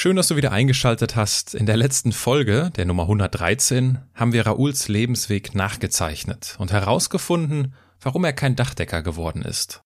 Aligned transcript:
Schön, 0.00 0.14
dass 0.14 0.28
du 0.28 0.36
wieder 0.36 0.52
eingeschaltet 0.52 1.16
hast. 1.16 1.56
In 1.56 1.66
der 1.66 1.76
letzten 1.76 2.12
Folge, 2.12 2.70
der 2.76 2.84
Nummer 2.84 3.02
113, 3.02 3.98
haben 4.14 4.32
wir 4.32 4.46
Rauls 4.46 4.86
Lebensweg 4.86 5.56
nachgezeichnet 5.56 6.54
und 6.60 6.70
herausgefunden, 6.70 7.74
warum 8.00 8.22
er 8.22 8.32
kein 8.32 8.54
Dachdecker 8.54 9.02
geworden 9.02 9.42
ist. 9.42 9.82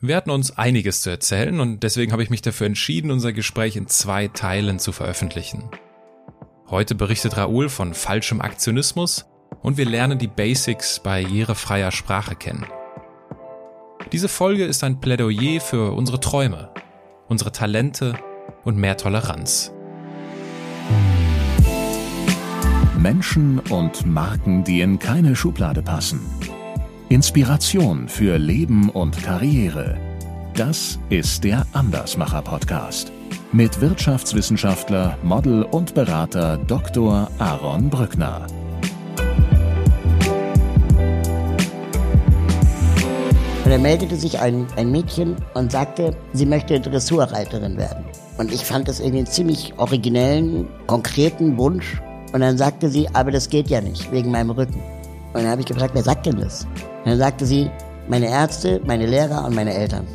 Wir 0.00 0.14
hatten 0.14 0.30
uns 0.30 0.56
einiges 0.56 1.02
zu 1.02 1.10
erzählen 1.10 1.58
und 1.58 1.82
deswegen 1.82 2.12
habe 2.12 2.22
ich 2.22 2.30
mich 2.30 2.42
dafür 2.42 2.68
entschieden, 2.68 3.10
unser 3.10 3.32
Gespräch 3.32 3.74
in 3.74 3.88
zwei 3.88 4.28
Teilen 4.28 4.78
zu 4.78 4.92
veröffentlichen. 4.92 5.68
Heute 6.68 6.94
berichtet 6.94 7.36
Raoul 7.36 7.70
von 7.70 7.94
falschem 7.94 8.40
Aktionismus 8.40 9.26
und 9.62 9.78
wir 9.78 9.86
lernen 9.86 10.20
die 10.20 10.28
Basics 10.28 11.00
barrierefreier 11.00 11.90
Sprache 11.90 12.36
kennen. 12.36 12.66
Diese 14.12 14.28
Folge 14.28 14.64
ist 14.64 14.84
ein 14.84 15.00
Plädoyer 15.00 15.60
für 15.60 15.90
unsere 15.90 16.20
Träume, 16.20 16.72
unsere 17.26 17.50
Talente 17.50 18.14
und 18.64 18.76
mehr 18.76 18.96
Toleranz. 18.96 19.72
Menschen 22.98 23.58
und 23.58 24.06
Marken, 24.06 24.64
die 24.64 24.80
in 24.80 24.98
keine 24.98 25.34
Schublade 25.34 25.82
passen. 25.82 26.20
Inspiration 27.08 28.08
für 28.08 28.38
Leben 28.38 28.88
und 28.90 29.22
Karriere. 29.22 29.98
Das 30.54 30.98
ist 31.08 31.44
der 31.44 31.66
Andersmacher 31.72 32.42
Podcast 32.42 33.12
mit 33.52 33.82
Wirtschaftswissenschaftler, 33.82 35.18
Model 35.22 35.62
und 35.64 35.94
Berater 35.94 36.56
Dr. 36.56 37.30
Aaron 37.38 37.90
Brückner. 37.90 38.46
Und 43.64 43.70
da 43.70 43.78
meldete 43.78 44.16
sich 44.16 44.40
ein, 44.40 44.66
ein 44.76 44.90
Mädchen 44.90 45.36
und 45.54 45.70
sagte, 45.70 46.16
sie 46.32 46.46
möchte 46.46 46.80
Dressurreiterin 46.80 47.76
werden. 47.76 48.04
Und 48.38 48.52
ich 48.52 48.64
fand 48.64 48.88
das 48.88 49.00
irgendwie 49.00 49.18
einen 49.18 49.26
ziemlich 49.26 49.74
originellen, 49.78 50.68
konkreten 50.86 51.58
Wunsch. 51.58 52.00
Und 52.32 52.40
dann 52.40 52.56
sagte 52.56 52.88
sie, 52.88 53.08
aber 53.12 53.30
das 53.30 53.48
geht 53.48 53.68
ja 53.68 53.80
nicht, 53.80 54.10
wegen 54.10 54.30
meinem 54.30 54.50
Rücken. 54.50 54.80
Und 55.32 55.42
dann 55.42 55.48
habe 55.48 55.60
ich 55.60 55.66
gefragt, 55.66 55.94
wer 55.94 56.02
sagt 56.02 56.26
denn 56.26 56.38
das? 56.38 56.64
Und 57.04 57.10
dann 57.10 57.18
sagte 57.18 57.44
sie, 57.44 57.70
meine 58.08 58.28
Ärzte, 58.28 58.80
meine 58.84 59.06
Lehrer 59.06 59.44
und 59.44 59.54
meine 59.54 59.74
Eltern. 59.74 60.06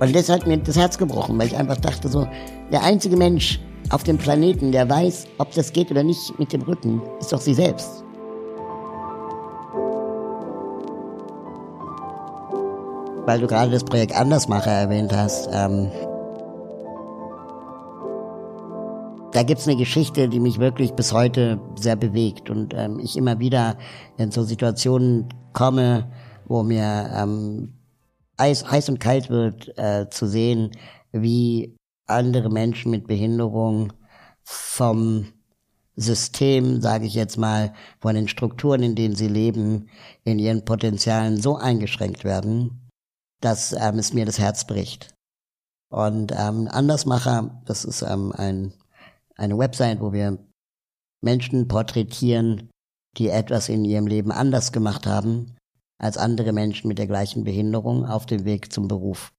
Und 0.00 0.14
das 0.14 0.28
hat 0.28 0.46
mir 0.46 0.58
das 0.58 0.76
Herz 0.76 0.96
gebrochen, 0.96 1.38
weil 1.38 1.48
ich 1.48 1.56
einfach 1.56 1.76
dachte 1.76 2.08
so, 2.08 2.26
der 2.70 2.82
einzige 2.82 3.16
Mensch 3.16 3.60
auf 3.90 4.02
dem 4.04 4.18
Planeten, 4.18 4.70
der 4.70 4.88
weiß, 4.88 5.26
ob 5.38 5.52
das 5.52 5.72
geht 5.72 5.90
oder 5.90 6.02
nicht 6.02 6.38
mit 6.38 6.52
dem 6.52 6.62
Rücken, 6.62 7.02
ist 7.18 7.32
doch 7.32 7.40
sie 7.40 7.54
selbst. 7.54 8.04
Weil 13.24 13.40
du 13.40 13.46
gerade 13.46 13.70
das 13.70 13.84
Projekt 13.84 14.14
Andersmacher 14.14 14.70
erwähnt 14.70 15.14
hast, 15.14 15.48
ähm, 15.52 15.90
da 19.38 19.44
gibt's 19.44 19.68
eine 19.68 19.76
Geschichte, 19.76 20.28
die 20.28 20.40
mich 20.40 20.58
wirklich 20.58 20.94
bis 20.94 21.12
heute 21.12 21.60
sehr 21.76 21.94
bewegt 21.94 22.50
und 22.50 22.74
ähm, 22.74 22.98
ich 22.98 23.16
immer 23.16 23.38
wieder 23.38 23.78
in 24.16 24.32
so 24.32 24.42
Situationen 24.42 25.28
komme, 25.52 26.10
wo 26.46 26.64
mir 26.64 27.08
ähm, 27.14 27.72
heiß, 28.40 28.68
heiß 28.68 28.88
und 28.88 28.98
kalt 28.98 29.30
wird, 29.30 29.78
äh, 29.78 30.10
zu 30.10 30.26
sehen, 30.26 30.72
wie 31.12 31.76
andere 32.08 32.50
Menschen 32.50 32.90
mit 32.90 33.06
Behinderung 33.06 33.92
vom 34.42 35.28
System, 35.94 36.80
sage 36.80 37.06
ich 37.06 37.14
jetzt 37.14 37.38
mal, 37.38 37.74
von 38.00 38.16
den 38.16 38.26
Strukturen, 38.26 38.82
in 38.82 38.96
denen 38.96 39.14
sie 39.14 39.28
leben, 39.28 39.88
in 40.24 40.40
ihren 40.40 40.64
Potenzialen 40.64 41.40
so 41.40 41.54
eingeschränkt 41.54 42.24
werden, 42.24 42.90
dass 43.40 43.72
ähm, 43.72 44.00
es 44.00 44.12
mir 44.12 44.26
das 44.26 44.40
Herz 44.40 44.66
bricht. 44.66 45.14
Und 45.90 46.32
ähm, 46.36 46.66
Andersmacher, 46.68 47.62
das 47.66 47.84
ist 47.84 48.02
ähm, 48.02 48.32
ein 48.36 48.72
eine 49.38 49.56
Website, 49.56 50.00
wo 50.00 50.12
wir 50.12 50.38
Menschen 51.22 51.68
porträtieren, 51.68 52.70
die 53.16 53.28
etwas 53.28 53.68
in 53.68 53.84
ihrem 53.84 54.06
Leben 54.06 54.30
anders 54.30 54.72
gemacht 54.72 55.06
haben 55.06 55.56
als 56.00 56.16
andere 56.16 56.52
Menschen 56.52 56.88
mit 56.88 56.98
der 56.98 57.06
gleichen 57.06 57.44
Behinderung 57.44 58.04
auf 58.06 58.26
dem 58.26 58.44
Weg 58.44 58.72
zum 58.72 58.86
Beruf. 58.86 59.32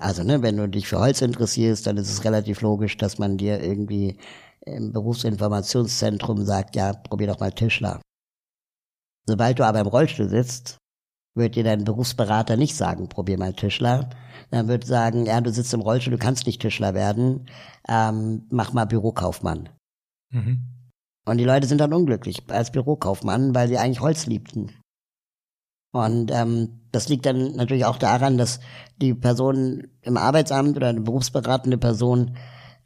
Also, 0.00 0.22
ne, 0.22 0.42
wenn 0.42 0.56
du 0.56 0.68
dich 0.68 0.88
für 0.88 0.98
Holz 0.98 1.20
interessierst, 1.20 1.86
dann 1.86 1.96
ist 1.96 2.10
es 2.10 2.24
relativ 2.24 2.60
logisch, 2.60 2.96
dass 2.96 3.18
man 3.18 3.36
dir 3.36 3.62
irgendwie 3.62 4.18
im 4.64 4.92
Berufsinformationszentrum 4.92 6.44
sagt, 6.44 6.76
ja, 6.76 6.92
probier 6.92 7.28
doch 7.28 7.40
mal 7.40 7.52
Tischler. 7.52 8.00
Sobald 9.26 9.58
du 9.58 9.66
aber 9.66 9.80
im 9.80 9.86
Rollstuhl 9.86 10.28
sitzt, 10.28 10.78
wird 11.34 11.56
dir 11.56 11.64
dein 11.64 11.84
Berufsberater 11.84 12.56
nicht 12.56 12.76
sagen, 12.76 13.08
probier 13.08 13.38
mal 13.38 13.54
Tischler. 13.54 14.10
Dann 14.50 14.68
wird 14.68 14.86
sagen, 14.86 15.26
ja, 15.26 15.40
du 15.40 15.50
sitzt 15.50 15.72
im 15.72 15.80
Rollstuhl, 15.80 16.12
du 16.12 16.18
kannst 16.18 16.46
nicht 16.46 16.60
Tischler 16.60 16.94
werden, 16.94 17.48
ähm, 17.88 18.46
mach 18.50 18.72
mal 18.72 18.84
Bürokaufmann. 18.84 19.68
Mhm. 20.30 20.68
Und 21.24 21.38
die 21.38 21.44
Leute 21.44 21.66
sind 21.66 21.80
dann 21.80 21.94
unglücklich 21.94 22.42
als 22.48 22.72
Bürokaufmann, 22.72 23.54
weil 23.54 23.68
sie 23.68 23.78
eigentlich 23.78 24.00
Holz 24.00 24.26
liebten. 24.26 24.72
Und 25.92 26.30
ähm, 26.32 26.80
das 26.90 27.08
liegt 27.08 27.26
dann 27.26 27.54
natürlich 27.54 27.84
auch 27.84 27.98
daran, 27.98 28.38
dass 28.38 28.60
die 29.00 29.14
Person 29.14 29.88
im 30.00 30.16
Arbeitsamt 30.16 30.76
oder 30.76 30.88
eine 30.88 31.02
berufsberatende 31.02 31.78
Person 31.78 32.36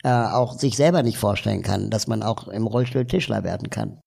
äh, 0.02 0.10
auch 0.10 0.58
sich 0.58 0.76
selber 0.76 1.02
nicht 1.02 1.18
vorstellen 1.18 1.62
kann, 1.62 1.90
dass 1.90 2.06
man 2.08 2.22
auch 2.22 2.48
im 2.48 2.66
Rollstuhl 2.66 3.06
Tischler 3.06 3.44
werden 3.44 3.70
kann. 3.70 4.00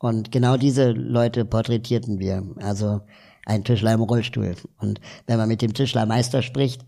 Und 0.00 0.32
genau 0.32 0.56
diese 0.56 0.92
Leute 0.92 1.44
porträtierten 1.44 2.18
wir. 2.18 2.42
Also 2.56 3.02
ein 3.46 3.64
Tischler 3.64 3.92
im 3.92 4.02
Rollstuhl. 4.02 4.56
Und 4.78 5.00
wenn 5.26 5.36
man 5.36 5.48
mit 5.48 5.62
dem 5.62 5.74
Tischlermeister 5.74 6.42
spricht, 6.42 6.86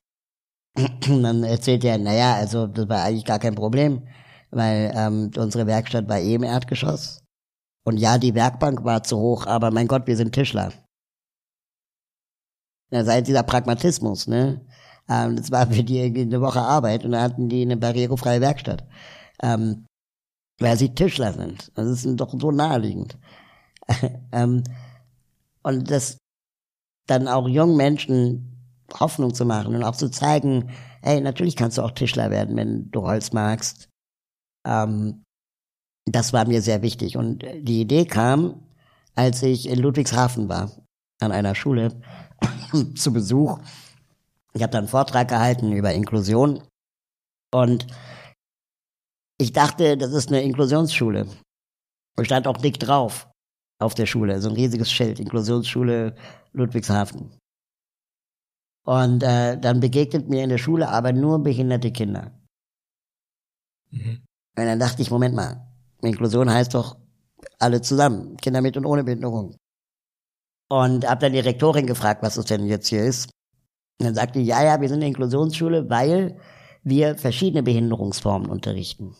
dann 1.06 1.44
erzählt 1.44 1.84
er, 1.84 1.98
naja, 1.98 2.34
also 2.34 2.66
das 2.66 2.88
war 2.88 3.04
eigentlich 3.04 3.26
gar 3.26 3.38
kein 3.38 3.54
Problem, 3.54 4.08
weil 4.50 4.92
ähm, 4.96 5.30
unsere 5.36 5.66
Werkstatt 5.66 6.08
war 6.08 6.18
eh 6.18 6.34
im 6.34 6.42
Erdgeschoss. 6.42 7.22
Und 7.84 7.98
ja, 7.98 8.16
die 8.16 8.34
Werkbank 8.34 8.84
war 8.84 9.02
zu 9.02 9.18
hoch, 9.18 9.46
aber 9.46 9.70
mein 9.70 9.88
Gott, 9.88 10.06
wir 10.06 10.16
sind 10.16 10.32
Tischler. 10.32 10.72
Das 12.90 13.06
sei 13.06 13.20
dieser 13.22 13.42
Pragmatismus, 13.42 14.26
ne? 14.26 14.64
Ähm, 15.08 15.36
das 15.36 15.50
war 15.50 15.66
für 15.66 15.82
die 15.82 16.00
eine 16.00 16.40
Woche 16.40 16.60
Arbeit 16.60 17.04
und 17.04 17.12
da 17.12 17.22
hatten 17.22 17.48
die 17.48 17.62
eine 17.62 17.76
barrierefreie 17.76 18.40
Werkstatt. 18.40 18.86
Ähm, 19.42 19.86
weil 20.58 20.76
sie 20.76 20.94
Tischler 20.94 21.32
sind. 21.32 21.72
Das 21.74 21.86
ist 21.86 22.06
doch 22.20 22.34
so 22.38 22.50
naheliegend. 22.50 23.18
ähm, 24.32 24.62
und 25.62 25.90
das 25.90 26.18
dann 27.06 27.28
auch 27.28 27.48
jungen 27.48 27.76
Menschen 27.76 28.48
Hoffnung 28.98 29.34
zu 29.34 29.44
machen 29.44 29.74
und 29.74 29.84
auch 29.84 29.96
zu 29.96 30.10
zeigen, 30.10 30.70
hey, 31.02 31.20
natürlich 31.20 31.56
kannst 31.56 31.78
du 31.78 31.82
auch 31.82 31.92
Tischler 31.92 32.30
werden, 32.30 32.56
wenn 32.56 32.90
du 32.90 33.02
Holz 33.02 33.32
magst. 33.32 33.88
Ähm, 34.66 35.24
das 36.06 36.32
war 36.32 36.46
mir 36.46 36.62
sehr 36.62 36.82
wichtig. 36.82 37.16
Und 37.16 37.44
die 37.60 37.80
Idee 37.80 38.04
kam, 38.04 38.62
als 39.14 39.42
ich 39.42 39.68
in 39.68 39.78
Ludwigshafen 39.78 40.48
war, 40.48 40.70
an 41.20 41.32
einer 41.32 41.54
Schule 41.54 42.00
zu 42.96 43.12
Besuch. 43.12 43.58
Ich 44.54 44.62
habe 44.62 44.72
da 44.72 44.78
einen 44.78 44.88
Vortrag 44.88 45.28
gehalten 45.28 45.72
über 45.72 45.92
Inklusion 45.92 46.62
und 47.52 47.86
ich 49.42 49.52
dachte, 49.52 49.96
das 49.96 50.12
ist 50.12 50.28
eine 50.28 50.42
Inklusionsschule. 50.42 51.26
Und 52.16 52.24
stand 52.24 52.46
auch 52.46 52.58
dick 52.58 52.78
drauf 52.78 53.28
auf 53.78 53.94
der 53.94 54.06
Schule, 54.06 54.40
so 54.40 54.48
ein 54.48 54.54
riesiges 54.54 54.90
Schild, 54.90 55.18
Inklusionsschule 55.18 56.14
Ludwigshafen. 56.52 57.36
Und 58.84 59.22
äh, 59.22 59.58
dann 59.58 59.80
begegnet 59.80 60.28
mir 60.28 60.42
in 60.42 60.50
der 60.50 60.58
Schule 60.58 60.88
aber 60.88 61.12
nur 61.12 61.42
behinderte 61.42 61.90
Kinder. 61.92 62.32
Mhm. 63.90 64.22
Und 64.56 64.66
dann 64.66 64.78
dachte 64.78 65.02
ich, 65.02 65.10
Moment 65.10 65.34
mal, 65.34 65.66
Inklusion 66.02 66.50
heißt 66.50 66.74
doch 66.74 66.96
alle 67.58 67.80
zusammen, 67.80 68.36
Kinder 68.36 68.60
mit 68.60 68.76
und 68.76 68.86
ohne 68.86 69.04
Behinderung. 69.04 69.56
Und 70.68 71.08
habe 71.08 71.20
dann 71.20 71.32
die 71.32 71.38
Rektorin 71.38 71.86
gefragt, 71.86 72.22
was 72.22 72.34
das 72.34 72.46
denn 72.46 72.66
jetzt 72.66 72.88
hier 72.88 73.04
ist. 73.04 73.30
Und 74.00 74.06
dann 74.06 74.14
sagte 74.14 74.38
die, 74.38 74.44
ja, 74.44 74.62
ja, 74.64 74.80
wir 74.80 74.88
sind 74.88 74.98
eine 74.98 75.08
Inklusionsschule, 75.08 75.88
weil 75.88 76.38
wir 76.82 77.16
verschiedene 77.16 77.62
Behinderungsformen 77.62 78.50
unterrichten. 78.50 79.14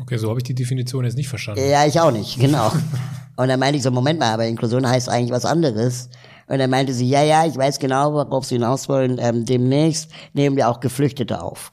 Okay, 0.00 0.16
so 0.16 0.28
habe 0.30 0.40
ich 0.40 0.44
die 0.44 0.54
Definition 0.54 1.04
jetzt 1.04 1.16
nicht 1.16 1.28
verstanden. 1.28 1.68
Ja, 1.68 1.84
ich 1.86 2.00
auch 2.00 2.10
nicht, 2.10 2.38
genau. 2.38 2.72
und 3.36 3.48
dann 3.48 3.60
meinte 3.60 3.76
ich 3.76 3.82
so, 3.82 3.90
Moment 3.90 4.18
mal, 4.18 4.32
aber 4.32 4.46
Inklusion 4.46 4.88
heißt 4.88 5.08
eigentlich 5.08 5.32
was 5.32 5.44
anderes. 5.44 6.08
Und 6.46 6.58
dann 6.58 6.70
meinte 6.70 6.92
sie, 6.92 7.08
ja, 7.08 7.22
ja, 7.22 7.46
ich 7.46 7.56
weiß 7.56 7.78
genau, 7.78 8.12
worauf 8.14 8.44
Sie 8.44 8.56
hinaus 8.56 8.88
wollen. 8.88 9.18
Ähm, 9.18 9.44
demnächst 9.44 10.10
nehmen 10.32 10.56
wir 10.56 10.68
auch 10.68 10.80
Geflüchtete 10.80 11.42
auf. 11.42 11.72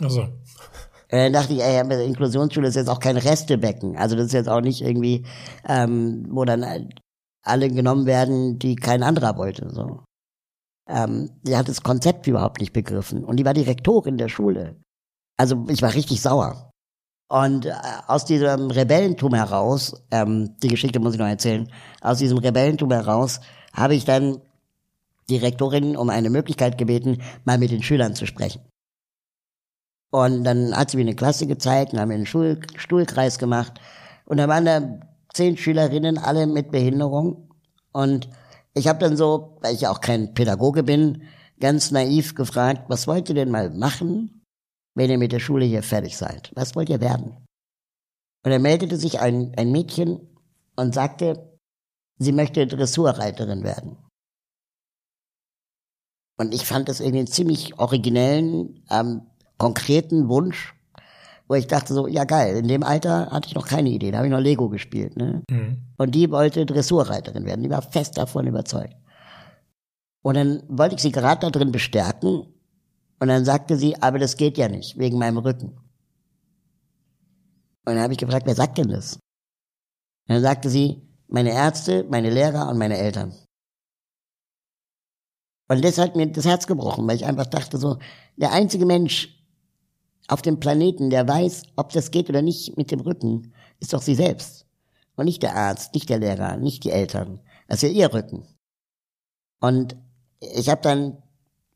Also. 0.00 0.22
Und 0.22 1.20
dann 1.20 1.32
dachte 1.32 1.52
ich, 1.52 1.60
ey, 1.60 1.80
Inklusionsschule 2.06 2.68
ist 2.68 2.74
jetzt 2.74 2.88
auch 2.88 3.00
kein 3.00 3.16
Restebecken. 3.16 3.96
Also 3.96 4.16
das 4.16 4.26
ist 4.26 4.32
jetzt 4.32 4.48
auch 4.48 4.60
nicht 4.60 4.82
irgendwie, 4.82 5.24
ähm, 5.68 6.26
wo 6.30 6.44
dann 6.44 6.90
alle 7.42 7.70
genommen 7.70 8.06
werden, 8.06 8.58
die 8.58 8.74
kein 8.74 9.02
anderer 9.02 9.36
wollte. 9.36 9.70
So. 9.70 10.02
Ähm, 10.88 11.30
die 11.42 11.56
hat 11.56 11.68
das 11.68 11.82
Konzept 11.82 12.26
überhaupt 12.26 12.60
nicht 12.60 12.72
begriffen. 12.72 13.24
Und 13.24 13.36
die 13.36 13.44
war 13.44 13.54
Direktorin 13.54 14.18
der 14.18 14.28
Schule. 14.28 14.76
Also 15.36 15.66
ich 15.68 15.82
war 15.82 15.94
richtig 15.94 16.20
sauer. 16.20 16.70
Und 17.34 17.66
äh, 17.66 17.72
aus 18.06 18.24
diesem 18.24 18.70
Rebellentum 18.70 19.34
heraus, 19.34 20.00
ähm, 20.12 20.54
die 20.62 20.68
Geschichte 20.68 21.00
muss 21.00 21.14
ich 21.14 21.18
noch 21.18 21.26
erzählen, 21.26 21.68
aus 22.00 22.18
diesem 22.18 22.38
Rebellentum 22.38 22.92
heraus 22.92 23.40
habe 23.72 23.96
ich 23.96 24.04
dann 24.04 24.40
die 25.28 25.38
Rektorin 25.38 25.96
um 25.96 26.10
eine 26.10 26.30
Möglichkeit 26.30 26.78
gebeten, 26.78 27.22
mal 27.44 27.58
mit 27.58 27.72
den 27.72 27.82
Schülern 27.82 28.14
zu 28.14 28.26
sprechen. 28.26 28.62
Und 30.12 30.44
dann 30.44 30.76
hat 30.76 30.90
sie 30.90 30.96
mir 30.96 31.02
eine 31.02 31.16
Klasse 31.16 31.48
gezeigt 31.48 31.92
und 31.92 31.98
haben 31.98 32.10
mir 32.10 32.14
einen 32.14 32.26
Schul 32.26 32.60
Stuhlkreis 32.76 33.40
gemacht. 33.40 33.80
Und 34.26 34.36
da 34.36 34.46
waren 34.46 34.64
da 34.64 35.00
zehn 35.32 35.56
Schülerinnen, 35.56 36.18
alle 36.18 36.46
mit 36.46 36.70
Behinderung. 36.70 37.48
Und 37.90 38.28
ich 38.74 38.86
habe 38.86 39.00
dann 39.00 39.16
so, 39.16 39.58
weil 39.60 39.74
ich 39.74 39.80
ja 39.80 39.90
auch 39.90 40.00
kein 40.00 40.34
Pädagoge 40.34 40.84
bin, 40.84 41.24
ganz 41.58 41.90
naiv 41.90 42.36
gefragt, 42.36 42.84
was 42.86 43.08
wollt 43.08 43.28
ihr 43.28 43.34
denn 43.34 43.50
mal 43.50 43.70
machen, 43.70 44.43
wenn 44.94 45.10
ihr 45.10 45.18
mit 45.18 45.32
der 45.32 45.40
Schule 45.40 45.64
hier 45.64 45.82
fertig 45.82 46.16
seid? 46.16 46.50
Was 46.54 46.74
wollt 46.74 46.88
ihr 46.88 47.00
werden? 47.00 47.36
Und 48.44 48.50
dann 48.50 48.62
meldete 48.62 48.96
sich 48.96 49.20
ein, 49.20 49.52
ein 49.56 49.72
Mädchen 49.72 50.20
und 50.76 50.94
sagte, 50.94 51.58
sie 52.18 52.32
möchte 52.32 52.66
Dressurreiterin 52.66 53.64
werden. 53.64 53.96
Und 56.36 56.52
ich 56.52 56.66
fand 56.66 56.88
das 56.88 57.00
irgendwie 57.00 57.20
einen 57.20 57.26
ziemlich 57.28 57.78
originellen, 57.78 58.84
ähm, 58.90 59.22
konkreten 59.56 60.28
Wunsch, 60.28 60.74
wo 61.46 61.54
ich 61.54 61.66
dachte 61.66 61.94
so, 61.94 62.06
ja 62.06 62.24
geil, 62.24 62.56
in 62.56 62.68
dem 62.68 62.82
Alter 62.82 63.30
hatte 63.30 63.48
ich 63.48 63.54
noch 63.54 63.66
keine 63.66 63.90
Idee, 63.90 64.10
da 64.10 64.18
habe 64.18 64.26
ich 64.26 64.32
noch 64.32 64.40
Lego 64.40 64.68
gespielt. 64.68 65.16
Ne? 65.16 65.42
Mhm. 65.48 65.82
Und 65.96 66.14
die 66.14 66.30
wollte 66.30 66.66
Dressurreiterin 66.66 67.44
werden, 67.44 67.62
die 67.62 67.70
war 67.70 67.82
fest 67.82 68.18
davon 68.18 68.46
überzeugt. 68.46 68.96
Und 70.22 70.36
dann 70.36 70.62
wollte 70.68 70.96
ich 70.96 71.02
sie 71.02 71.12
gerade 71.12 71.40
da 71.42 71.50
drin 71.50 71.70
bestärken 71.70 72.53
und 73.24 73.28
dann 73.28 73.46
sagte 73.46 73.78
sie, 73.78 73.96
aber 74.02 74.18
das 74.18 74.36
geht 74.36 74.58
ja 74.58 74.68
nicht, 74.68 74.98
wegen 74.98 75.16
meinem 75.16 75.38
Rücken. 75.38 75.68
Und 77.86 77.94
dann 77.94 78.00
habe 78.00 78.12
ich 78.12 78.18
gefragt, 78.18 78.44
wer 78.44 78.54
sagt 78.54 78.76
denn 78.76 78.90
das? 78.90 79.14
Und 79.14 80.34
dann 80.34 80.42
sagte 80.42 80.68
sie, 80.68 81.08
meine 81.26 81.52
Ärzte, 81.52 82.04
meine 82.10 82.28
Lehrer 82.28 82.68
und 82.68 82.76
meine 82.76 82.98
Eltern. 82.98 83.34
Und 85.70 85.82
das 85.82 85.96
hat 85.96 86.16
mir 86.16 86.26
das 86.26 86.44
Herz 86.44 86.66
gebrochen, 86.66 87.08
weil 87.08 87.16
ich 87.16 87.24
einfach 87.24 87.46
dachte 87.46 87.78
so, 87.78 87.96
der 88.36 88.52
einzige 88.52 88.84
Mensch 88.84 89.42
auf 90.28 90.42
dem 90.42 90.60
Planeten, 90.60 91.08
der 91.08 91.26
weiß, 91.26 91.62
ob 91.76 91.92
das 91.94 92.10
geht 92.10 92.28
oder 92.28 92.42
nicht 92.42 92.76
mit 92.76 92.90
dem 92.90 93.00
Rücken, 93.00 93.54
ist 93.80 93.94
doch 93.94 94.02
sie 94.02 94.16
selbst. 94.16 94.66
Und 95.16 95.24
nicht 95.24 95.42
der 95.42 95.56
Arzt, 95.56 95.94
nicht 95.94 96.10
der 96.10 96.18
Lehrer, 96.18 96.58
nicht 96.58 96.84
die 96.84 96.90
Eltern. 96.90 97.40
Das 97.68 97.82
ist 97.82 97.88
ja 97.88 97.88
ihr 97.88 98.12
Rücken. 98.12 98.46
Und 99.60 99.96
ich 100.40 100.68
habe 100.68 100.82
dann 100.82 101.22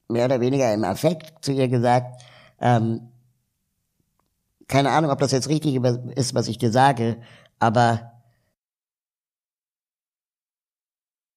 mehr 0.09 0.25
oder 0.25 0.41
weniger 0.41 0.73
im 0.73 0.85
Affekt 0.85 1.45
zu 1.45 1.53
ihr 1.53 1.69
gesagt, 1.69 2.23
ähm, 2.61 3.13
keine 4.67 4.91
Ahnung, 4.91 5.11
ob 5.11 5.19
das 5.19 5.33
jetzt 5.33 5.49
richtig 5.49 5.77
ist, 6.17 6.35
was 6.35 6.49
ich 6.49 6.59
dir 6.59 6.71
sage, 6.71 7.21
aber 7.59 8.13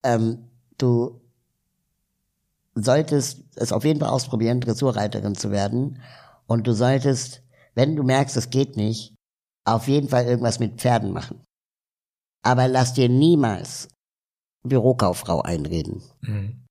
ähm, 0.03 0.49
du 0.77 1.21
solltest 2.75 3.43
es 3.55 3.71
auf 3.71 3.83
jeden 3.83 3.99
Fall 3.99 4.09
ausprobieren, 4.09 4.61
Dressurreiterin 4.61 5.35
zu 5.35 5.51
werden. 5.51 6.01
Und 6.47 6.67
du 6.67 6.73
solltest, 6.73 7.43
wenn 7.75 7.95
du 7.95 8.03
merkst, 8.03 8.37
es 8.37 8.49
geht 8.49 8.77
nicht, 8.77 9.15
auf 9.65 9.87
jeden 9.87 10.09
Fall 10.09 10.25
irgendwas 10.25 10.59
mit 10.59 10.79
Pferden 10.79 11.11
machen. 11.11 11.43
Aber 12.43 12.67
lass 12.67 12.93
dir 12.93 13.09
niemals 13.09 13.89
Bürokauffrau 14.63 15.41
einreden. 15.41 16.01
Mhm. 16.21 16.65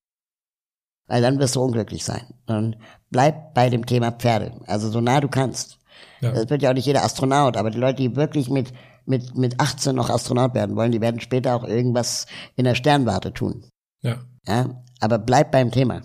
Weil 1.10 1.22
dann 1.22 1.40
wirst 1.40 1.56
du 1.56 1.60
unglücklich 1.60 2.04
sein. 2.04 2.22
Und 2.46 2.76
bleib 3.10 3.52
bei 3.52 3.68
dem 3.68 3.84
Thema 3.84 4.12
Pferde. 4.12 4.52
Also 4.66 4.90
so 4.90 5.00
nah 5.00 5.20
du 5.20 5.26
kannst. 5.26 5.80
Ja. 6.20 6.30
Das 6.30 6.48
wird 6.48 6.62
ja 6.62 6.70
auch 6.70 6.74
nicht 6.74 6.86
jeder 6.86 7.02
Astronaut, 7.02 7.56
aber 7.56 7.72
die 7.72 7.78
Leute, 7.78 7.96
die 8.00 8.14
wirklich 8.14 8.48
mit, 8.48 8.72
mit, 9.06 9.36
mit 9.36 9.58
18 9.58 9.96
noch 9.96 10.08
Astronaut 10.08 10.54
werden 10.54 10.76
wollen, 10.76 10.92
die 10.92 11.00
werden 11.00 11.20
später 11.20 11.56
auch 11.56 11.64
irgendwas 11.64 12.26
in 12.54 12.64
der 12.64 12.76
Sternwarte 12.76 13.32
tun. 13.32 13.64
Ja. 14.02 14.20
Ja, 14.46 14.82
aber 15.00 15.18
bleib 15.18 15.50
beim 15.50 15.72
Thema. 15.72 16.02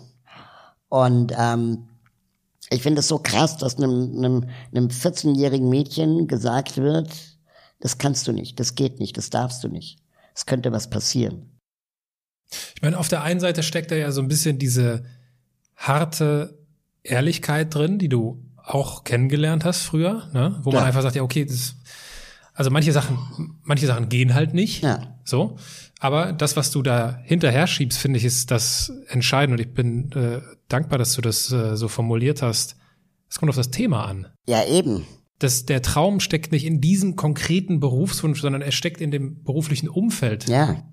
Und 0.90 1.32
ähm, 1.38 1.88
ich 2.72 2.82
finde 2.82 3.02
es 3.02 3.08
so 3.08 3.20
krass, 3.20 3.58
dass 3.58 3.78
einem, 3.78 4.18
einem, 4.18 4.50
einem 4.74 4.88
14-jährigen 4.88 5.70
Mädchen 5.70 6.28
gesagt 6.28 6.78
wird, 6.78 7.38
das 7.80 8.00
kannst 8.00 8.28
du 8.28 8.32
nicht, 8.32 8.60
das 8.60 8.74
geht 8.74 9.00
nicht, 9.00 9.18
das 9.18 9.30
darfst 9.30 9.64
du 9.64 9.68
nicht. 9.68 10.00
Es 10.34 10.48
könnte 10.48 10.72
was 10.72 10.90
passieren. 10.90 11.55
Ich 12.76 12.82
meine, 12.82 12.98
auf 12.98 13.08
der 13.08 13.24
einen 13.24 13.40
Seite 13.40 13.64
steckt 13.64 13.92
da 13.92 13.96
ja 13.96 14.12
so 14.12 14.22
ein 14.22 14.28
bisschen 14.28 14.60
diese 14.60 15.06
harte 15.76 16.58
Ehrlichkeit 17.04 17.74
drin, 17.74 18.00
die 18.00 18.10
du 18.10 18.44
auch 18.58 19.04
kennengelernt 19.04 19.64
hast 19.66 19.82
früher, 19.82 20.30
ne? 20.34 20.60
wo 20.64 20.72
ja. 20.72 20.78
man 20.78 20.88
einfach 20.88 21.02
sagt, 21.02 21.16
ja, 21.16 21.22
okay, 21.22 21.46
das, 21.46 21.76
also 22.54 22.72
manche 22.72 22.92
Sachen, 22.92 23.60
manche 23.64 23.86
Sachen 23.86 24.10
gehen 24.10 24.34
halt 24.34 24.54
nicht. 24.54 24.84
Ja. 24.84 25.16
So. 25.24 25.58
Aber 26.00 26.34
das, 26.34 26.56
was 26.56 26.72
du 26.72 26.82
da 26.82 27.20
hinterher 27.24 27.68
schiebst, 27.68 27.98
finde 27.98 28.18
ich, 28.18 28.26
ist 28.26 28.52
das 28.52 28.92
Entscheidende. 29.08 29.62
Und 29.62 29.68
ich 29.68 29.74
bin 29.74 30.12
äh, 30.14 30.42
dankbar, 30.68 30.98
dass 30.98 31.14
du 31.14 31.22
das 31.22 31.52
äh, 31.52 31.76
so 31.76 31.88
formuliert 31.88 32.42
hast. 32.42 32.76
Es 33.30 33.40
kommt 33.40 33.50
auf 33.50 33.56
das 33.56 33.72
Thema 33.72 34.06
an. 34.06 34.28
Ja, 34.48 34.66
eben. 34.66 35.06
Das, 35.40 35.66
der 35.66 35.82
Traum 35.82 36.20
steckt 36.20 36.52
nicht 36.52 36.66
in 36.66 36.80
diesem 36.80 37.16
konkreten 37.16 37.80
Berufswunsch, 37.80 38.40
sondern 38.42 38.62
er 38.62 38.72
steckt 38.72 39.02
in 39.02 39.12
dem 39.12 39.44
beruflichen 39.44 39.90
Umfeld. 39.90 40.48
Ja. 40.48 40.84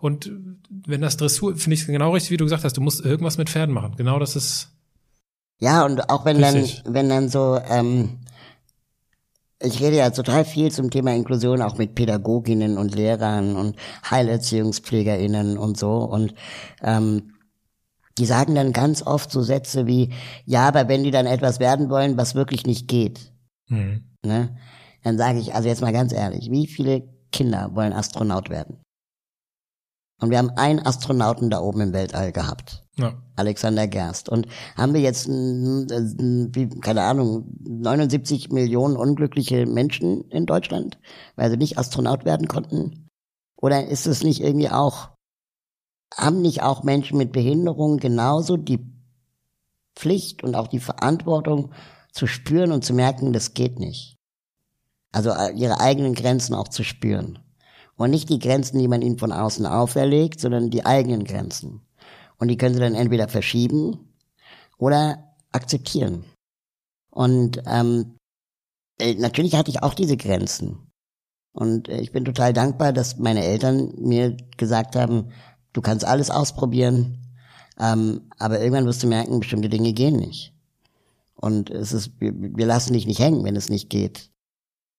Und 0.00 0.30
wenn 0.68 1.00
das 1.00 1.16
Dressur, 1.16 1.56
finde 1.56 1.74
ich 1.74 1.86
genau 1.86 2.12
richtig, 2.12 2.32
wie 2.32 2.36
du 2.36 2.44
gesagt 2.44 2.64
hast, 2.64 2.76
du 2.76 2.80
musst 2.80 3.04
irgendwas 3.04 3.38
mit 3.38 3.50
Pferden 3.50 3.74
machen. 3.74 3.94
Genau 3.96 4.18
das 4.18 4.36
ist. 4.36 4.72
Ja, 5.58 5.84
und 5.84 6.10
auch 6.10 6.24
wenn 6.24 6.42
richtig. 6.42 6.82
dann, 6.82 6.94
wenn 6.94 7.08
dann 7.08 7.28
so, 7.28 7.58
ähm, 7.68 8.18
ich 9.60 9.80
rede 9.80 9.96
ja 9.96 10.10
total 10.10 10.44
viel 10.44 10.70
zum 10.70 10.90
Thema 10.90 11.14
Inklusion, 11.14 11.62
auch 11.62 11.78
mit 11.78 11.94
Pädagoginnen 11.94 12.76
und 12.76 12.94
Lehrern 12.94 13.56
und 13.56 13.76
HeilerziehungspflegerInnen 14.10 15.56
und 15.56 15.78
so. 15.78 15.96
Und 15.96 16.34
ähm, 16.82 17.32
die 18.18 18.26
sagen 18.26 18.54
dann 18.54 18.72
ganz 18.72 19.02
oft 19.02 19.30
so 19.30 19.42
Sätze 19.42 19.86
wie, 19.86 20.10
ja, 20.44 20.68
aber 20.68 20.88
wenn 20.88 21.04
die 21.04 21.10
dann 21.10 21.26
etwas 21.26 21.60
werden 21.60 21.90
wollen, 21.90 22.16
was 22.16 22.34
wirklich 22.34 22.66
nicht 22.66 22.88
geht, 22.88 23.32
mhm. 23.68 24.04
ne, 24.22 24.56
dann 25.02 25.18
sage 25.18 25.38
ich, 25.38 25.54
also 25.54 25.68
jetzt 25.68 25.82
mal 25.82 25.92
ganz 25.92 26.12
ehrlich, 26.12 26.50
wie 26.50 26.66
viele 26.66 27.08
Kinder 27.32 27.70
wollen 27.74 27.92
Astronaut 27.92 28.50
werden? 28.50 28.78
Und 30.18 30.30
wir 30.30 30.38
haben 30.38 30.50
einen 30.50 30.84
Astronauten 30.84 31.50
da 31.50 31.60
oben 31.60 31.80
im 31.80 31.92
Weltall 31.92 32.32
gehabt. 32.32 32.82
Ja. 32.96 33.14
Alexander 33.36 33.86
Gerst. 33.86 34.30
Und 34.30 34.46
haben 34.74 34.94
wir 34.94 35.02
jetzt, 35.02 35.26
keine 35.26 37.02
Ahnung, 37.02 37.54
79 37.60 38.50
Millionen 38.50 38.96
unglückliche 38.96 39.66
Menschen 39.66 40.22
in 40.30 40.46
Deutschland, 40.46 40.98
weil 41.36 41.50
sie 41.50 41.58
nicht 41.58 41.78
Astronaut 41.78 42.24
werden 42.24 42.48
konnten? 42.48 43.10
Oder 43.56 43.86
ist 43.88 44.06
es 44.06 44.22
nicht 44.22 44.40
irgendwie 44.40 44.70
auch, 44.70 45.10
haben 46.14 46.40
nicht 46.40 46.62
auch 46.62 46.82
Menschen 46.82 47.18
mit 47.18 47.32
Behinderung 47.32 47.98
genauso 47.98 48.56
die 48.56 48.80
Pflicht 49.94 50.42
und 50.42 50.54
auch 50.54 50.68
die 50.68 50.80
Verantwortung 50.80 51.72
zu 52.12 52.26
spüren 52.26 52.72
und 52.72 52.84
zu 52.84 52.94
merken, 52.94 53.34
das 53.34 53.52
geht 53.52 53.78
nicht? 53.78 54.16
Also 55.12 55.30
äh, 55.30 55.52
ihre 55.52 55.80
eigenen 55.80 56.14
Grenzen 56.14 56.54
auch 56.54 56.68
zu 56.68 56.82
spüren. 56.82 57.38
Und 57.96 58.10
nicht 58.10 58.28
die 58.28 58.38
Grenzen, 58.38 58.78
die 58.78 58.88
man 58.88 59.02
ihnen 59.02 59.18
von 59.18 59.32
außen 59.32 59.64
auferlegt, 59.66 60.40
sondern 60.40 60.70
die 60.70 60.84
eigenen 60.84 61.24
Grenzen. 61.24 61.80
Und 62.38 62.48
die 62.48 62.56
können 62.56 62.74
sie 62.74 62.80
dann 62.80 62.94
entweder 62.94 63.28
verschieben 63.28 64.12
oder 64.76 65.34
akzeptieren. 65.52 66.24
Und 67.10 67.62
ähm, 67.66 68.16
äh, 69.00 69.14
natürlich 69.14 69.54
hatte 69.54 69.70
ich 69.70 69.82
auch 69.82 69.94
diese 69.94 70.16
Grenzen. 70.16 70.90
Und 71.52 71.88
äh, 71.88 72.00
ich 72.00 72.12
bin 72.12 72.26
total 72.26 72.52
dankbar, 72.52 72.92
dass 72.92 73.18
meine 73.18 73.42
Eltern 73.42 73.94
mir 73.96 74.36
gesagt 74.58 74.94
haben, 74.94 75.30
du 75.72 75.80
kannst 75.80 76.04
alles 76.04 76.30
ausprobieren, 76.30 77.18
ähm, 77.78 78.28
aber 78.38 78.60
irgendwann 78.60 78.86
wirst 78.86 79.02
du 79.02 79.06
merken, 79.06 79.40
bestimmte 79.40 79.70
Dinge 79.70 79.94
gehen 79.94 80.16
nicht. 80.16 80.52
Und 81.34 81.70
es 81.70 81.92
ist, 81.92 82.20
wir, 82.20 82.32
wir 82.34 82.66
lassen 82.66 82.92
dich 82.92 83.06
nicht 83.06 83.20
hängen, 83.20 83.44
wenn 83.44 83.56
es 83.56 83.68
nicht 83.68 83.90
geht. 83.90 84.30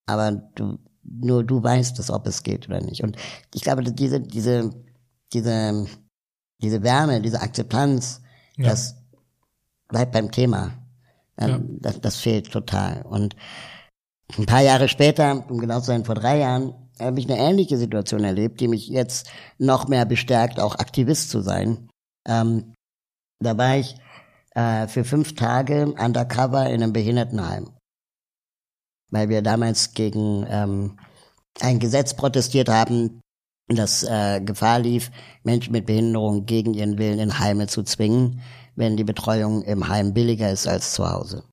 Aber 0.07 0.31
du, 0.31 0.77
nur 1.09 1.43
du 1.43 1.63
weißt 1.63 1.99
es, 1.99 2.11
ob 2.11 2.27
es 2.27 2.43
geht 2.43 2.67
oder 2.67 2.81
nicht. 2.81 3.03
Und 3.03 3.17
ich 3.53 3.61
glaube, 3.61 3.83
diese, 3.83 4.19
diese, 4.19 4.71
diese, 5.33 5.87
diese 6.61 6.83
Wärme, 6.83 7.21
diese 7.21 7.41
Akzeptanz, 7.41 8.21
ja. 8.57 8.69
das 8.69 8.95
bleibt 9.87 10.11
beim 10.11 10.31
Thema. 10.31 10.73
Ähm, 11.37 11.49
ja. 11.49 11.59
das, 11.79 12.01
das 12.01 12.15
fehlt 12.17 12.51
total. 12.51 13.03
Und 13.03 13.35
ein 14.37 14.45
paar 14.45 14.61
Jahre 14.61 14.89
später, 14.89 15.49
um 15.49 15.59
genau 15.59 15.79
zu 15.79 15.87
sein, 15.87 16.05
vor 16.05 16.15
drei 16.15 16.39
Jahren, 16.39 16.73
habe 16.99 17.19
ich 17.19 17.29
eine 17.29 17.39
ähnliche 17.39 17.77
Situation 17.77 18.23
erlebt, 18.23 18.59
die 18.59 18.67
mich 18.67 18.87
jetzt 18.87 19.29
noch 19.57 19.87
mehr 19.87 20.05
bestärkt, 20.05 20.59
auch 20.59 20.75
Aktivist 20.75 21.29
zu 21.29 21.41
sein. 21.41 21.89
Ähm, 22.27 22.73
da 23.39 23.57
war 23.57 23.77
ich 23.77 23.95
äh, 24.55 24.87
für 24.87 25.03
fünf 25.03 25.35
Tage 25.35 25.93
undercover 25.93 26.67
in 26.67 26.81
einem 26.81 26.93
Behindertenheim 26.93 27.76
weil 29.09 29.29
wir 29.29 29.41
damals 29.41 29.93
gegen 29.93 30.45
ähm, 30.49 30.97
ein 31.59 31.79
Gesetz 31.79 32.13
protestiert 32.15 32.69
haben, 32.69 33.21
das 33.67 34.03
äh, 34.03 34.41
Gefahr 34.41 34.79
lief, 34.79 35.11
Menschen 35.43 35.73
mit 35.73 35.85
Behinderung 35.85 36.45
gegen 36.45 36.73
ihren 36.73 36.97
Willen 36.97 37.19
in 37.19 37.39
Heime 37.39 37.67
zu 37.67 37.83
zwingen, 37.83 38.41
wenn 38.75 38.95
die 38.95 39.03
Betreuung 39.03 39.63
im 39.63 39.87
Heim 39.87 40.13
billiger 40.13 40.51
ist 40.51 40.67
als 40.67 40.93
zu 40.93 41.09
Hause. 41.09 41.43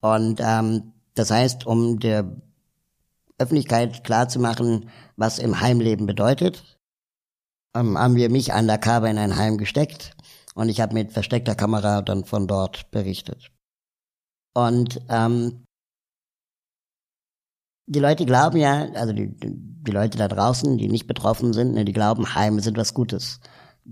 Und 0.00 0.40
ähm, 0.42 0.92
das 1.14 1.30
heißt, 1.30 1.66
um 1.66 1.98
der 1.98 2.30
Öffentlichkeit 3.38 4.04
klarzumachen, 4.04 4.88
was 5.16 5.38
im 5.38 5.60
Heimleben 5.60 6.06
bedeutet, 6.06 6.78
ähm, 7.74 7.98
haben 7.98 8.16
wir 8.16 8.30
mich 8.30 8.52
undercover 8.52 9.10
in 9.10 9.18
ein 9.18 9.36
Heim 9.36 9.58
gesteckt 9.58 10.16
und 10.54 10.68
ich 10.68 10.80
habe 10.80 10.94
mit 10.94 11.12
versteckter 11.12 11.54
Kamera 11.54 12.00
dann 12.00 12.24
von 12.24 12.46
dort 12.46 12.90
berichtet. 12.90 13.50
Und 14.54 15.02
ähm, 15.10 15.65
die 17.86 18.00
Leute 18.00 18.26
glauben 18.26 18.58
ja, 18.58 18.88
also 18.94 19.12
die, 19.12 19.32
die 19.32 19.90
Leute 19.90 20.18
da 20.18 20.28
draußen, 20.28 20.76
die 20.76 20.88
nicht 20.88 21.06
betroffen 21.06 21.52
sind, 21.52 21.74
ne, 21.74 21.84
die 21.84 21.92
glauben, 21.92 22.34
Heime 22.34 22.60
sind 22.60 22.76
was 22.76 22.94
Gutes 22.94 23.40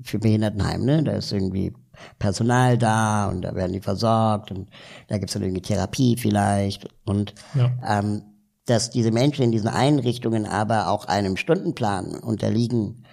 für 0.02 0.18
Behindertenheim, 0.18 0.84
ne? 0.84 1.02
Da 1.04 1.12
ist 1.12 1.32
irgendwie 1.32 1.72
Personal 2.18 2.76
da 2.76 3.28
und 3.28 3.42
da 3.42 3.54
werden 3.54 3.72
die 3.72 3.80
versorgt 3.80 4.50
und 4.50 4.68
da 5.06 5.18
gibt's 5.18 5.34
dann 5.34 5.42
irgendwie 5.42 5.62
Therapie 5.62 6.16
vielleicht 6.16 6.88
und 7.04 7.34
ja. 7.54 7.70
ähm, 7.86 8.22
dass 8.66 8.90
diese 8.90 9.12
Menschen 9.12 9.44
in 9.44 9.52
diesen 9.52 9.68
Einrichtungen 9.68 10.46
aber 10.46 10.88
auch 10.88 11.04
einem 11.04 11.36
Stundenplan 11.36 12.16
unterliegen, 12.16 13.04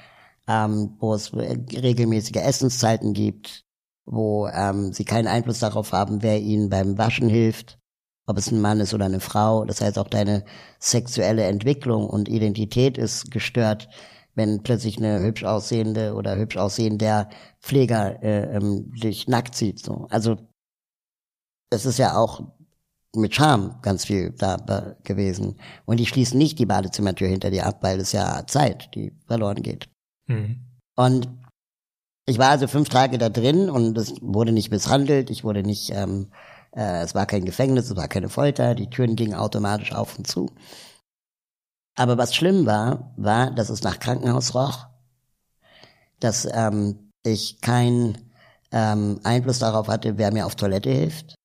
ähm, 0.48 0.96
wo 1.00 1.14
es 1.14 1.34
regelmäßige 1.36 2.38
Essenszeiten 2.38 3.14
gibt, 3.14 3.66
wo 4.06 4.48
ähm, 4.48 4.94
sie 4.94 5.06
keinen 5.06 5.28
Einfluss 5.28 5.60
darauf 5.60 5.92
haben, 5.92 6.24
wer 6.24 6.40
ihnen 6.40 6.70
beim 6.70 6.98
Waschen 6.98 7.30
hilft, 7.30 7.78
ob 8.32 8.38
es 8.38 8.52
ein 8.52 8.62
Mann 8.62 8.80
ist 8.80 8.94
oder 8.94 9.06
eine 9.06 9.20
Frau. 9.20 9.66
Das 9.66 9.82
heißt, 9.82 10.00
auch 10.00 10.08
deine 10.08 10.44
sexuelle 10.80 11.44
Entwicklung 11.44 12.10
und 12.10 12.30
Identität 12.30 12.98
ist 12.98 13.30
gestört, 13.30 13.90
wenn 14.34 14.64
plötzlich 14.64 14.98
eine 14.98 15.22
hübsch 15.22 15.44
aussehende 15.44 16.16
oder 16.16 16.38
hübsch 16.38 16.58
aussehender 16.58 17.30
Pfleger 17.60 18.24
äh, 18.24 18.56
ähm, 18.56 18.92
dich 18.94 19.28
nackt 19.28 19.56
sieht. 19.56 19.80
So. 19.84 20.08
Also 20.10 20.38
es 21.70 21.86
ist 21.86 22.00
ja 22.00 22.16
auch 22.16 22.42
mit 23.14 23.36
Charme 23.36 23.78
ganz 23.82 24.06
viel 24.06 24.32
da 24.32 24.96
gewesen. 25.04 25.60
Und 25.86 26.00
die 26.00 26.06
schließen 26.06 26.38
nicht 26.38 26.60
die 26.60 26.66
Badezimmertür 26.66 27.28
hinter 27.28 27.52
dir 27.52 27.66
ab, 27.66 27.80
weil 27.82 28.00
es 28.00 28.14
ja 28.14 28.46
Zeit, 28.48 28.96
die 28.96 29.14
verloren 29.28 29.62
geht. 29.62 29.90
Mhm. 30.28 30.62
Und 30.96 31.28
ich 32.26 32.38
war 32.38 32.50
also 32.50 32.68
fünf 32.68 32.88
Tage 32.88 33.18
da 33.18 33.28
drin 33.28 33.70
und 33.70 33.98
es 33.98 34.14
wurde 34.22 34.54
nicht 34.54 34.72
misshandelt, 34.72 35.30
ich 35.30 35.44
wurde 35.44 35.64
nicht, 35.64 35.92
ähm, 35.92 36.32
äh, 36.76 37.02
es 37.04 37.16
war 37.16 37.26
kein 37.26 37.46
Gefängnis, 37.46 37.90
es 37.90 37.96
war 37.96 38.08
keine 38.08 38.30
Folter, 38.30 38.76
die 38.76 38.90
Türen 38.90 39.16
gingen 39.16 39.36
automatisch 39.36 39.94
auf 39.94 40.18
und 40.18 40.28
zu. 40.28 40.50
Aber 41.96 42.18
was 42.18 42.36
schlimm 42.36 42.66
war, 42.66 43.14
war, 43.18 43.52
dass 43.52 43.70
es 43.70 43.84
nach 43.84 44.00
Krankenhaus 44.00 44.56
roch, 44.56 44.88
dass 46.20 46.48
ähm, 46.52 47.12
ich 47.24 47.62
keinen 47.62 48.32
ähm, 48.72 49.20
Einfluss 49.24 49.60
darauf 49.60 49.88
hatte, 49.88 50.18
wer 50.18 50.32
mir 50.32 50.46
auf 50.46 50.56
Toilette 50.56 50.90
hilft, 50.90 51.36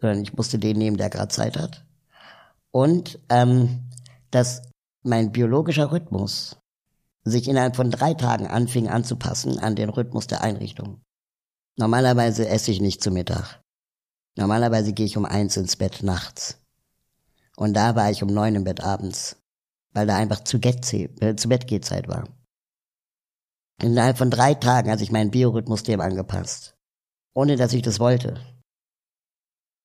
sondern 0.00 0.22
ich 0.22 0.34
musste 0.34 0.58
den 0.58 0.78
nehmen, 0.78 0.96
der 0.96 1.10
gerade 1.10 1.28
Zeit 1.28 1.56
hat. 1.58 1.84
Und 2.70 3.18
ähm, 3.28 3.90
dass 4.30 4.62
mein 5.02 5.32
biologischer 5.32 5.90
Rhythmus 5.92 6.58
sich 7.24 7.48
innerhalb 7.48 7.74
von 7.74 7.90
drei 7.90 8.14
Tagen 8.14 8.46
anfing 8.46 8.88
anzupassen 8.88 9.58
an 9.58 9.74
den 9.74 9.88
Rhythmus 9.88 10.26
der 10.26 10.42
Einrichtung. 10.42 11.00
Normalerweise 11.76 12.48
esse 12.48 12.70
ich 12.70 12.80
nicht 12.80 13.02
zu 13.02 13.10
Mittag. 13.10 13.60
Normalerweise 14.36 14.92
gehe 14.92 15.06
ich 15.06 15.16
um 15.16 15.24
eins 15.24 15.56
ins 15.56 15.76
Bett 15.76 16.02
nachts. 16.02 16.60
Und 17.56 17.74
da 17.74 17.96
war 17.96 18.10
ich 18.10 18.22
um 18.22 18.28
neun 18.28 18.54
im 18.54 18.64
Bett 18.64 18.82
abends, 18.82 19.36
weil 19.92 20.06
da 20.06 20.16
einfach 20.16 20.44
zu, 20.44 20.60
Get 20.60 20.92
äh, 20.92 21.36
zu 21.36 21.48
Bettgehzeit 21.48 22.06
war. 22.06 22.28
Innerhalb 23.82 24.18
von 24.18 24.30
drei 24.30 24.54
Tagen 24.54 24.90
hat 24.90 24.98
sich 24.98 25.10
mein 25.10 25.30
Biorhythmus 25.30 25.82
dem 25.82 26.00
angepasst. 26.00 26.74
Ohne 27.34 27.56
dass 27.56 27.72
ich 27.72 27.82
das 27.82 27.98
wollte. 27.98 28.40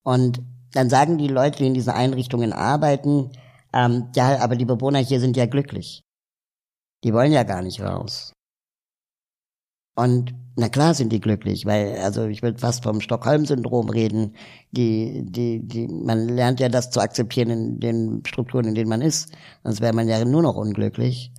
Und 0.04 0.42
dann 0.74 0.90
sagen 0.90 1.18
die 1.18 1.28
Leute, 1.28 1.60
die 1.60 1.68
in 1.68 1.74
diesen 1.74 1.92
Einrichtungen 1.92 2.54
arbeiten, 2.54 3.32
ähm, 3.74 4.10
ja, 4.16 4.40
aber 4.40 4.56
die 4.56 4.66
Bewohner 4.66 5.00
hier 5.00 5.20
sind 5.20 5.38
ja 5.38 5.46
glücklich. 5.46 6.04
Die 7.04 7.14
wollen 7.14 7.32
ja 7.32 7.44
gar 7.44 7.62
nicht 7.62 7.82
raus. 7.82 8.34
Und 9.96 10.34
na 10.56 10.70
klar 10.70 10.94
sind 10.94 11.12
die 11.12 11.20
glücklich, 11.20 11.66
weil, 11.66 11.98
also 12.00 12.26
ich 12.26 12.42
würde 12.42 12.60
fast 12.60 12.84
vom 12.84 13.02
Stockholm-Syndrom 13.02 13.90
reden. 13.90 14.36
Die, 14.72 15.24
die, 15.26 15.66
die, 15.66 15.88
man 15.88 16.28
lernt 16.28 16.60
ja 16.60 16.70
das 16.70 16.92
zu 16.92 17.00
akzeptieren 17.00 17.50
in 17.50 17.80
den 17.80 18.24
Strukturen, 18.26 18.66
in 18.66 18.76
denen 18.76 18.90
man 18.90 19.02
ist. 19.02 19.34
Sonst 19.64 19.82
wäre 19.82 19.94
man 19.94 20.08
ja 20.08 20.24
nur 20.26 20.42
noch 20.42 20.56
unglücklich. 20.56 21.32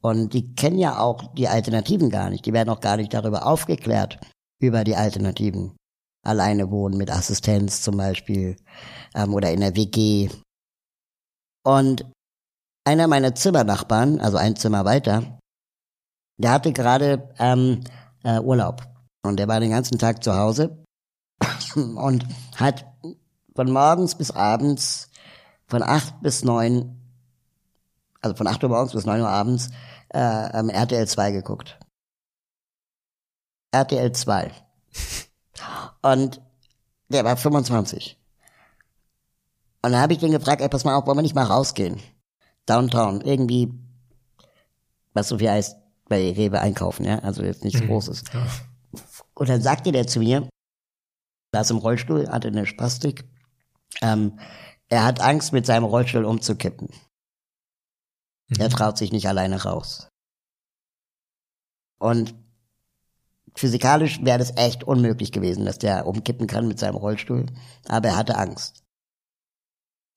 Und 0.00 0.32
die 0.34 0.54
kennen 0.54 0.78
ja 0.78 0.98
auch 0.98 1.34
die 1.34 1.48
Alternativen 1.48 2.10
gar 2.10 2.30
nicht. 2.30 2.46
Die 2.46 2.52
werden 2.52 2.70
auch 2.70 2.80
gar 2.80 2.96
nicht 2.96 3.12
darüber 3.12 3.46
aufgeklärt, 3.46 4.18
über 4.60 4.84
die 4.84 4.96
Alternativen 4.96 5.76
alleine 6.22 6.70
wohnen 6.70 6.98
mit 6.98 7.10
Assistenz 7.10 7.82
zum 7.82 7.96
Beispiel 7.96 8.56
ähm, 9.14 9.34
oder 9.34 9.50
in 9.50 9.60
der 9.60 9.76
WG. 9.76 10.28
Und 11.64 12.06
einer 12.84 13.06
meiner 13.08 13.34
Zimmernachbarn, 13.34 14.20
also 14.20 14.36
ein 14.36 14.56
Zimmer 14.56 14.84
weiter, 14.84 15.39
der 16.40 16.52
hatte 16.52 16.72
gerade 16.72 17.28
ähm, 17.38 17.80
äh, 18.22 18.40
Urlaub 18.40 18.82
und 19.22 19.38
der 19.38 19.48
war 19.48 19.60
den 19.60 19.70
ganzen 19.70 19.98
Tag 19.98 20.24
zu 20.24 20.36
Hause 20.36 20.84
und 21.74 22.26
hat 22.56 22.86
von 23.54 23.70
morgens 23.70 24.14
bis 24.14 24.30
abends 24.30 25.10
von 25.66 25.82
acht 25.82 26.20
bis 26.22 26.42
neun, 26.42 26.98
also 28.20 28.34
von 28.36 28.46
acht 28.46 28.62
Uhr 28.62 28.70
morgens 28.70 28.92
bis 28.92 29.06
neun 29.06 29.20
Uhr 29.20 29.28
abends 29.28 29.70
äh, 30.12 30.58
ähm, 30.58 30.68
RTL 30.68 31.06
2 31.06 31.30
geguckt. 31.30 31.78
RTL 33.72 34.12
2. 34.12 34.50
Und 36.02 36.40
der 37.08 37.24
war 37.24 37.36
25. 37.36 38.18
Und 39.82 39.92
dann 39.92 40.00
habe 40.00 40.12
ich 40.12 40.18
den 40.18 40.32
gefragt, 40.32 40.60
ey, 40.60 40.68
pass 40.68 40.84
mal 40.84 40.94
auf, 40.94 41.06
wollen 41.06 41.18
wir 41.18 41.22
nicht 41.22 41.34
mal 41.34 41.44
rausgehen? 41.44 42.00
Downtown, 42.66 43.20
irgendwie, 43.20 43.72
was 45.14 45.28
so 45.28 45.38
viel 45.38 45.50
heißt, 45.50 45.79
bei 46.10 46.32
Rewe 46.32 46.60
einkaufen, 46.60 47.04
ja, 47.04 47.20
also 47.20 47.42
jetzt 47.42 47.64
nichts 47.64 47.80
mhm. 47.80 47.86
Großes. 47.86 48.24
Und 49.34 49.48
dann 49.48 49.62
sagte 49.62 49.92
der 49.92 50.06
zu 50.06 50.18
mir, 50.18 50.46
saß 51.54 51.70
im 51.70 51.78
Rollstuhl, 51.78 52.28
hatte 52.28 52.48
eine 52.48 52.66
Spastik, 52.66 53.24
ähm, 54.02 54.38
er 54.88 55.04
hat 55.04 55.20
Angst, 55.20 55.52
mit 55.52 55.64
seinem 55.64 55.84
Rollstuhl 55.84 56.24
umzukippen. 56.24 56.88
Mhm. 58.48 58.60
Er 58.60 58.68
traut 58.68 58.98
sich 58.98 59.12
nicht 59.12 59.28
alleine 59.28 59.62
raus. 59.62 60.08
Und 62.00 62.34
physikalisch 63.54 64.22
wäre 64.24 64.38
das 64.38 64.56
echt 64.56 64.84
unmöglich 64.84 65.30
gewesen, 65.32 65.64
dass 65.64 65.78
der 65.78 66.06
umkippen 66.06 66.48
kann 66.48 66.66
mit 66.66 66.80
seinem 66.80 66.96
Rollstuhl, 66.96 67.46
aber 67.86 68.08
er 68.08 68.16
hatte 68.16 68.36
Angst. 68.36 68.82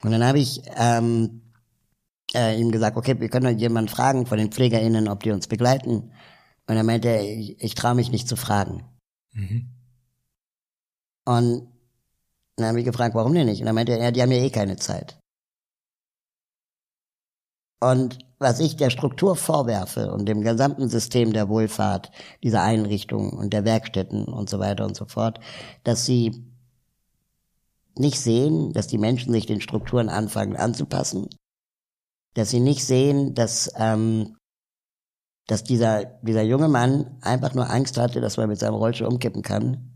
Und 0.01 0.11
dann 0.11 0.23
habe 0.23 0.39
ich 0.39 0.63
ähm, 0.75 1.52
äh, 2.33 2.59
ihm 2.59 2.71
gesagt, 2.71 2.97
okay, 2.97 3.19
wir 3.19 3.29
können 3.29 3.57
jemanden 3.57 3.89
fragen 3.89 4.25
von 4.25 4.37
den 4.37 4.51
PflegerInnen, 4.51 5.07
ob 5.07 5.23
die 5.23 5.31
uns 5.31 5.47
begleiten. 5.47 6.11
Und 6.67 6.75
er 6.77 6.83
meinte, 6.83 7.09
ich, 7.17 7.61
ich 7.61 7.75
traue 7.75 7.95
mich 7.95 8.11
nicht 8.11 8.27
zu 8.27 8.35
fragen. 8.35 8.83
Mhm. 9.33 9.69
Und 11.25 11.67
dann 12.55 12.67
habe 12.67 12.79
ich 12.79 12.85
gefragt, 12.85 13.15
warum 13.15 13.33
denn 13.33 13.47
nicht? 13.47 13.61
Und 13.61 13.67
er 13.67 13.73
meinte, 13.73 13.97
ja, 13.97 14.11
die 14.11 14.21
haben 14.21 14.31
ja 14.31 14.37
eh 14.37 14.49
keine 14.49 14.75
Zeit. 14.77 15.19
Und 17.79 18.19
was 18.39 18.59
ich 18.59 18.77
der 18.77 18.89
Struktur 18.89 19.35
vorwerfe 19.35 20.13
und 20.13 20.25
dem 20.25 20.41
gesamten 20.41 20.87
System 20.87 21.33
der 21.33 21.49
Wohlfahrt, 21.49 22.11
dieser 22.43 22.61
Einrichtungen 22.61 23.31
und 23.33 23.51
der 23.51 23.65
Werkstätten 23.65 24.25
und 24.25 24.49
so 24.49 24.59
weiter 24.59 24.85
und 24.85 24.95
so 24.95 25.05
fort, 25.05 25.39
dass 25.83 26.05
sie 26.05 26.45
nicht 27.97 28.19
sehen, 28.19 28.73
dass 28.73 28.87
die 28.87 28.97
Menschen 28.97 29.33
sich 29.33 29.45
den 29.45 29.61
Strukturen 29.61 30.09
anfangen 30.09 30.55
anzupassen, 30.55 31.27
dass 32.33 32.49
sie 32.49 32.59
nicht 32.59 32.83
sehen, 32.83 33.33
dass, 33.33 33.71
ähm, 33.77 34.35
dass 35.47 35.63
dieser, 35.63 36.05
dieser 36.21 36.43
junge 36.43 36.67
Mann 36.67 37.17
einfach 37.21 37.53
nur 37.53 37.69
Angst 37.69 37.97
hatte, 37.97 38.21
dass 38.21 38.37
man 38.37 38.49
mit 38.49 38.59
seinem 38.59 38.75
Rollstuhl 38.75 39.07
umkippen 39.07 39.41
kann. 39.41 39.89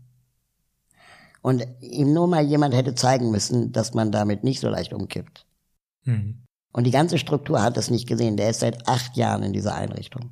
Und 1.40 1.66
ihm 1.80 2.12
nur 2.12 2.26
mal 2.26 2.44
jemand 2.44 2.74
hätte 2.74 2.94
zeigen 2.94 3.30
müssen, 3.30 3.72
dass 3.72 3.94
man 3.94 4.12
damit 4.12 4.44
nicht 4.44 4.60
so 4.60 4.68
leicht 4.68 4.92
umkippt. 4.92 5.46
Mhm. 6.04 6.42
Und 6.72 6.84
die 6.84 6.90
ganze 6.90 7.18
Struktur 7.18 7.62
hat 7.62 7.76
das 7.76 7.90
nicht 7.90 8.06
gesehen. 8.06 8.36
Der 8.36 8.50
ist 8.50 8.60
seit 8.60 8.86
acht 8.88 9.16
Jahren 9.16 9.42
in 9.42 9.52
dieser 9.52 9.74
Einrichtung. 9.74 10.30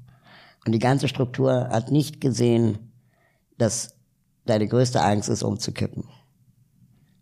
Und 0.65 0.73
die 0.73 0.79
ganze 0.79 1.09
Struktur 1.09 1.69
hat 1.69 1.91
nicht 1.91 2.21
gesehen, 2.21 2.93
dass 3.57 3.97
deine 4.45 4.67
größte 4.67 5.01
Angst 5.01 5.29
ist, 5.29 5.43
umzukippen. 5.43 6.05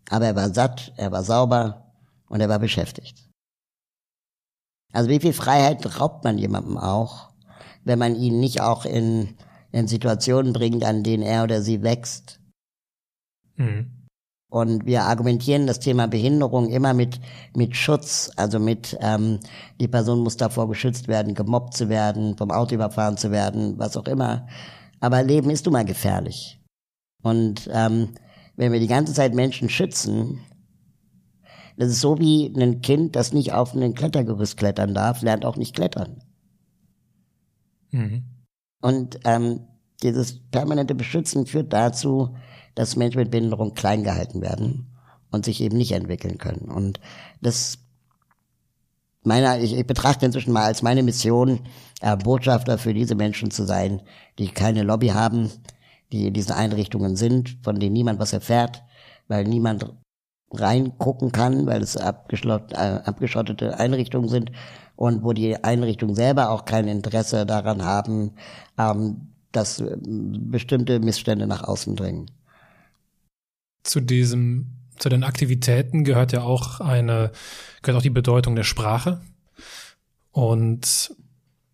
Aber 0.09 0.25
er 0.25 0.35
war 0.35 0.53
satt, 0.53 0.93
er 0.97 1.11
war 1.11 1.23
sauber 1.23 1.93
und 2.27 2.41
er 2.41 2.49
war 2.49 2.59
beschäftigt. 2.59 3.24
Also 4.95 5.09
wie 5.09 5.19
viel 5.19 5.33
Freiheit 5.33 5.99
raubt 5.99 6.23
man 6.23 6.37
jemandem 6.37 6.77
auch, 6.77 7.31
wenn 7.83 7.99
man 7.99 8.15
ihn 8.15 8.39
nicht 8.39 8.61
auch 8.61 8.85
in, 8.85 9.35
in 9.73 9.89
Situationen 9.89 10.53
bringt, 10.53 10.85
an 10.85 11.03
denen 11.03 11.21
er 11.21 11.43
oder 11.43 11.61
sie 11.61 11.83
wächst? 11.83 12.39
Mhm. 13.57 14.07
Und 14.49 14.85
wir 14.85 15.03
argumentieren 15.03 15.67
das 15.67 15.81
Thema 15.81 16.07
Behinderung 16.07 16.69
immer 16.69 16.93
mit, 16.93 17.19
mit 17.53 17.75
Schutz, 17.75 18.31
also 18.37 18.57
mit, 18.57 18.97
ähm, 19.01 19.41
die 19.81 19.89
Person 19.89 20.21
muss 20.21 20.37
davor 20.37 20.69
geschützt 20.69 21.09
werden, 21.09 21.33
gemobbt 21.33 21.73
zu 21.73 21.89
werden, 21.89 22.37
vom 22.37 22.51
Auto 22.51 22.75
überfahren 22.75 23.17
zu 23.17 23.31
werden, 23.31 23.77
was 23.77 23.97
auch 23.97 24.05
immer. 24.05 24.47
Aber 25.01 25.23
Leben 25.23 25.49
ist 25.49 25.65
nun 25.65 25.73
mal 25.73 25.83
gefährlich. 25.83 26.61
Und 27.21 27.69
ähm, 27.73 28.13
wenn 28.55 28.71
wir 28.71 28.79
die 28.79 28.87
ganze 28.87 29.11
Zeit 29.11 29.35
Menschen 29.35 29.67
schützen, 29.67 30.39
das 31.77 31.89
ist 31.89 32.01
so 32.01 32.19
wie 32.19 32.53
ein 32.55 32.81
Kind, 32.81 33.15
das 33.15 33.33
nicht 33.33 33.53
auf 33.53 33.73
ein 33.73 33.93
Klettergerüst 33.93 34.57
klettern 34.57 34.93
darf, 34.93 35.21
lernt 35.21 35.45
auch 35.45 35.57
nicht 35.57 35.75
klettern. 35.75 36.23
Mhm. 37.91 38.23
Und 38.81 39.19
ähm, 39.25 39.61
dieses 40.03 40.39
permanente 40.49 40.95
Beschützen 40.95 41.45
führt 41.45 41.73
dazu, 41.73 42.35
dass 42.75 42.95
Menschen 42.95 43.19
mit 43.19 43.31
Behinderung 43.31 43.73
klein 43.73 44.03
gehalten 44.03 44.41
werden 44.41 44.95
und 45.31 45.45
sich 45.45 45.61
eben 45.61 45.77
nicht 45.77 45.91
entwickeln 45.91 46.37
können. 46.37 46.69
Und 46.69 46.99
das 47.41 47.79
meiner, 49.23 49.59
ich, 49.59 49.73
ich 49.73 49.87
betrachte 49.87 50.25
inzwischen 50.25 50.53
mal 50.53 50.65
als 50.65 50.81
meine 50.81 51.03
Mission, 51.03 51.61
äh, 52.01 52.15
Botschafter 52.15 52.77
für 52.77 52.93
diese 52.93 53.15
Menschen 53.15 53.51
zu 53.51 53.65
sein, 53.65 54.01
die 54.37 54.49
keine 54.49 54.83
Lobby 54.83 55.09
haben, 55.09 55.51
die 56.11 56.27
in 56.27 56.33
diesen 56.33 56.51
Einrichtungen 56.51 57.15
sind, 57.15 57.57
von 57.63 57.79
denen 57.79 57.93
niemand 57.93 58.19
was 58.19 58.33
erfährt, 58.33 58.83
weil 59.27 59.45
niemand 59.45 59.85
reingucken 60.51 61.31
kann, 61.31 61.65
weil 61.65 61.81
es 61.81 61.95
äh, 61.95 62.01
abgeschottete 62.01 63.79
Einrichtungen 63.79 64.29
sind 64.29 64.51
und 64.95 65.23
wo 65.23 65.33
die 65.33 65.63
Einrichtungen 65.63 66.15
selber 66.15 66.49
auch 66.49 66.65
kein 66.65 66.87
Interesse 66.87 67.45
daran 67.45 67.83
haben, 67.83 68.35
ähm, 68.77 69.33
dass 69.51 69.79
äh, 69.79 69.97
bestimmte 70.01 70.99
Missstände 70.99 71.47
nach 71.47 71.63
außen 71.63 71.95
dringen. 71.95 72.31
Zu 73.83 74.01
diesem, 74.01 74.71
zu 74.97 75.09
den 75.09 75.23
Aktivitäten 75.23 76.03
gehört 76.03 76.31
ja 76.31 76.41
auch 76.41 76.79
eine, 76.79 77.31
gehört 77.81 77.99
auch 77.99 78.03
die 78.03 78.09
Bedeutung 78.09 78.55
der 78.55 78.63
Sprache. 78.63 79.21
Und 80.31 81.15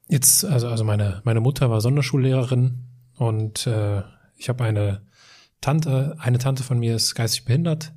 jetzt, 0.07 0.45
also, 0.45 0.67
also 0.67 0.83
meine, 0.83 1.21
meine 1.23 1.39
Mutter 1.39 1.69
war 1.69 1.81
Sonderschullehrerin 1.81 2.85
und 3.17 3.65
äh, 3.65 4.03
ich 4.37 4.49
habe 4.49 4.63
eine 4.63 5.01
Tante, 5.61 6.15
eine 6.19 6.39
Tante 6.39 6.63
von 6.63 6.79
mir 6.79 6.95
ist 6.95 7.13
geistig 7.13 7.45
behindert 7.45 7.93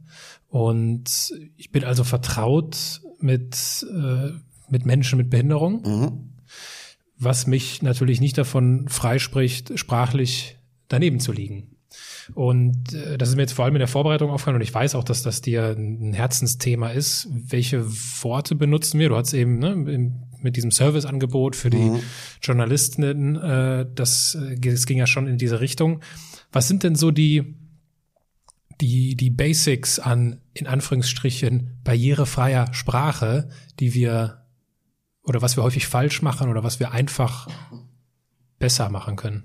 und 0.54 1.34
ich 1.56 1.72
bin 1.72 1.82
also 1.82 2.04
vertraut 2.04 3.00
mit, 3.18 3.84
äh, 3.92 4.30
mit 4.70 4.86
Menschen 4.86 5.16
mit 5.16 5.28
Behinderung, 5.28 5.82
mhm. 5.82 6.30
was 7.18 7.48
mich 7.48 7.82
natürlich 7.82 8.20
nicht 8.20 8.38
davon 8.38 8.86
freispricht, 8.88 9.76
sprachlich 9.76 10.56
daneben 10.86 11.18
zu 11.18 11.32
liegen. 11.32 11.74
Und 12.36 12.94
äh, 12.94 13.18
das 13.18 13.30
ist 13.30 13.34
mir 13.34 13.42
jetzt 13.42 13.54
vor 13.54 13.64
allem 13.64 13.74
in 13.74 13.80
der 13.80 13.88
Vorbereitung 13.88 14.30
aufgefallen 14.30 14.54
und 14.54 14.62
ich 14.62 14.72
weiß 14.72 14.94
auch, 14.94 15.02
dass 15.02 15.24
das 15.24 15.40
dir 15.40 15.74
ein 15.76 16.12
Herzensthema 16.12 16.90
ist. 16.90 17.26
Welche 17.32 17.84
Worte 18.22 18.54
benutzen 18.54 19.00
wir? 19.00 19.08
Du 19.08 19.16
hast 19.16 19.32
eben 19.32 19.58
ne, 19.58 20.12
mit 20.40 20.54
diesem 20.54 20.70
Serviceangebot 20.70 21.56
für 21.56 21.70
die 21.70 21.78
mhm. 21.78 22.00
Journalistinnen, 22.40 23.34
äh, 23.34 23.86
das, 23.92 24.36
äh, 24.36 24.54
das 24.54 24.86
ging 24.86 24.98
ja 24.98 25.08
schon 25.08 25.26
in 25.26 25.36
diese 25.36 25.58
Richtung. 25.58 25.98
Was 26.52 26.68
sind 26.68 26.84
denn 26.84 26.94
so 26.94 27.10
die, 27.10 27.56
die, 28.80 29.16
die 29.16 29.30
Basics 29.30 29.98
an, 29.98 30.38
in 30.54 30.66
Anführungsstrichen, 30.66 31.80
barrierefreier 31.84 32.72
Sprache, 32.72 33.48
die 33.80 33.94
wir, 33.94 34.46
oder 35.22 35.42
was 35.42 35.56
wir 35.56 35.64
häufig 35.64 35.86
falsch 35.86 36.22
machen 36.22 36.48
oder 36.48 36.62
was 36.62 36.80
wir 36.80 36.92
einfach 36.92 37.48
besser 38.58 38.88
machen 38.88 39.16
können? 39.16 39.44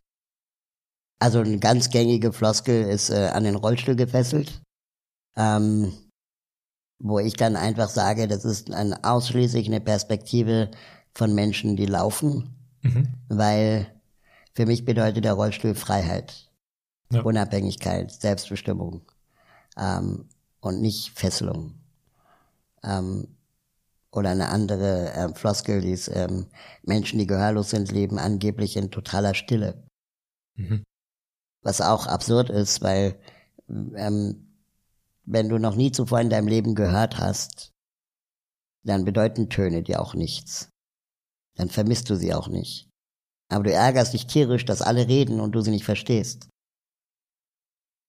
Also 1.20 1.40
eine 1.40 1.60
ganz 1.60 1.90
gängige 1.90 2.32
Floskel 2.32 2.86
ist 2.86 3.10
äh, 3.10 3.32
an 3.34 3.44
den 3.44 3.56
Rollstuhl 3.56 3.96
gefesselt. 3.96 4.62
Ähm, 5.36 5.94
wo 7.00 7.20
ich 7.20 7.34
dann 7.34 7.56
einfach 7.56 7.90
sage, 7.90 8.28
das 8.28 8.46
ist 8.46 8.72
ein, 8.74 8.94
ausschließlich 9.04 9.68
eine 9.68 9.80
Perspektive 9.80 10.70
von 11.14 11.34
Menschen, 11.34 11.76
die 11.76 11.86
laufen, 11.86 12.56
mhm. 12.82 13.08
weil 13.30 13.88
für 14.54 14.66
mich 14.66 14.86
bedeutet 14.86 15.24
der 15.24 15.34
Rollstuhl 15.34 15.76
Freiheit 15.76 16.52
ja. 17.12 17.22
Unabhängigkeit, 17.22 18.12
Selbstbestimmung 18.12 19.02
ähm, 19.78 20.28
und 20.62 20.82
nicht 20.82 21.18
Fesselung. 21.18 21.76
Ähm, 22.84 23.28
oder 24.12 24.32
eine 24.32 24.50
andere 24.50 25.12
äh, 25.14 25.34
Floskel, 25.36 25.82
die 25.82 25.92
ist, 25.92 26.08
ähm, 26.08 26.48
Menschen, 26.82 27.20
die 27.20 27.28
gehörlos 27.28 27.70
sind, 27.70 27.92
leben 27.92 28.18
angeblich 28.18 28.76
in 28.76 28.92
totaler 28.92 29.36
Stille. 29.36 29.84
Mhm. 30.56 30.84
Was 31.62 31.82
auch 31.82 32.08
absurd 32.08 32.50
ist, 32.50 32.82
weil 32.82 33.20
ähm, 33.68 34.50
wenn 35.26 35.50
du 35.50 35.60
noch 35.60 35.76
nie 35.76 35.92
zuvor 35.92 36.22
in 36.22 36.30
deinem 36.30 36.48
Leben 36.48 36.74
gehört 36.74 37.20
hast, 37.20 37.72
dann 38.84 39.06
bedeuten 39.06 39.50
Töne 39.50 39.84
dir 39.84 40.02
auch 40.02 40.16
nichts. 40.16 40.70
Dann 41.56 41.70
vermisst 41.70 42.10
du 42.10 42.16
sie 42.16 42.34
auch 42.34 42.48
nicht. 42.48 42.90
Aber 43.50 43.64
du 43.64 43.72
ärgerst 43.72 44.14
dich 44.14 44.26
tierisch, 44.26 44.66
dass 44.66 44.82
alle 44.82 45.08
reden 45.08 45.40
und 45.40 45.52
du 45.52 45.62
sie 45.62 45.72
nicht 45.72 45.86
verstehst. 45.86 46.48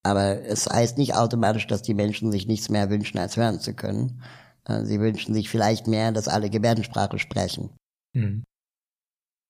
Aber 0.03 0.43
es 0.43 0.67
heißt 0.67 0.97
nicht 0.99 1.15
automatisch, 1.15 1.67
dass 1.67 1.83
die 1.83 1.95
Menschen 1.95 2.33
sich 2.33 2.47
nichts 2.47 2.71
mehr 2.71 2.89
wünschen, 2.89 3.19
als 3.19 3.37
hören 3.37 3.61
zu 3.61 3.75
können. 3.75 4.23
Äh, 4.65 4.85
sie 4.85 5.01
wünschen 5.01 5.35
sich 5.35 5.49
vielleicht 5.49 5.87
mehr, 5.87 6.13
dass 6.13 6.29
alle 6.29 6.51
Gebärdensprache 6.51 7.19
sprechen. 7.19 7.71
Mhm. 8.15 8.45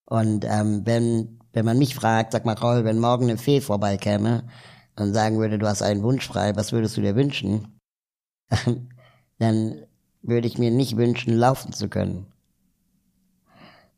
Und 0.05 0.45
ähm, 0.45 0.81
wenn, 0.85 1.39
wenn 1.53 1.65
man 1.65 1.77
mich 1.77 1.95
fragt, 1.95 2.33
sag 2.33 2.45
mal, 2.45 2.55
Raul, 2.55 2.83
wenn 2.83 2.99
morgen 2.99 3.29
eine 3.29 3.37
Fee 3.37 3.61
vorbeikäme 3.61 4.43
und 4.97 5.13
sagen 5.13 5.39
würde, 5.39 5.57
du 5.57 5.67
hast 5.67 5.81
einen 5.81 6.03
Wunsch 6.03 6.27
frei, 6.27 6.55
was 6.55 6.73
würdest 6.73 6.97
du 6.97 7.01
dir 7.01 7.15
wünschen? 7.15 7.79
Dann 9.39 9.85
würde 10.21 10.47
ich 10.47 10.57
mir 10.57 10.69
nicht 10.69 10.97
wünschen, 10.97 11.33
laufen 11.33 11.71
zu 11.71 11.87
können. 11.87 12.27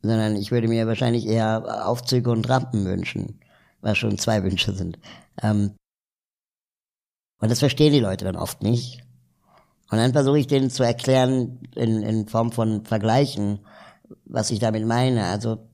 Sondern 0.02 0.36
ich 0.36 0.52
würde 0.52 0.68
mir 0.68 0.86
wahrscheinlich 0.86 1.26
eher 1.26 1.86
Aufzüge 1.88 2.30
und 2.30 2.48
Rampen 2.48 2.84
wünschen, 2.84 3.40
was 3.80 3.98
schon 3.98 4.18
zwei 4.18 4.42
Wünsche 4.44 4.72
sind. 4.72 4.98
Ähm, 5.42 5.72
und 7.44 7.50
das 7.50 7.58
verstehen 7.58 7.92
die 7.92 8.00
Leute 8.00 8.24
dann 8.24 8.36
oft 8.36 8.62
nicht. 8.62 9.02
Und 9.90 9.98
dann 9.98 10.14
versuche 10.14 10.38
ich 10.38 10.46
denen 10.46 10.70
zu 10.70 10.82
erklären, 10.82 11.60
in, 11.74 12.02
in 12.02 12.26
Form 12.26 12.52
von 12.52 12.86
Vergleichen, 12.86 13.58
was 14.24 14.50
ich 14.50 14.60
damit 14.60 14.86
meine. 14.86 15.26
Also 15.26 15.68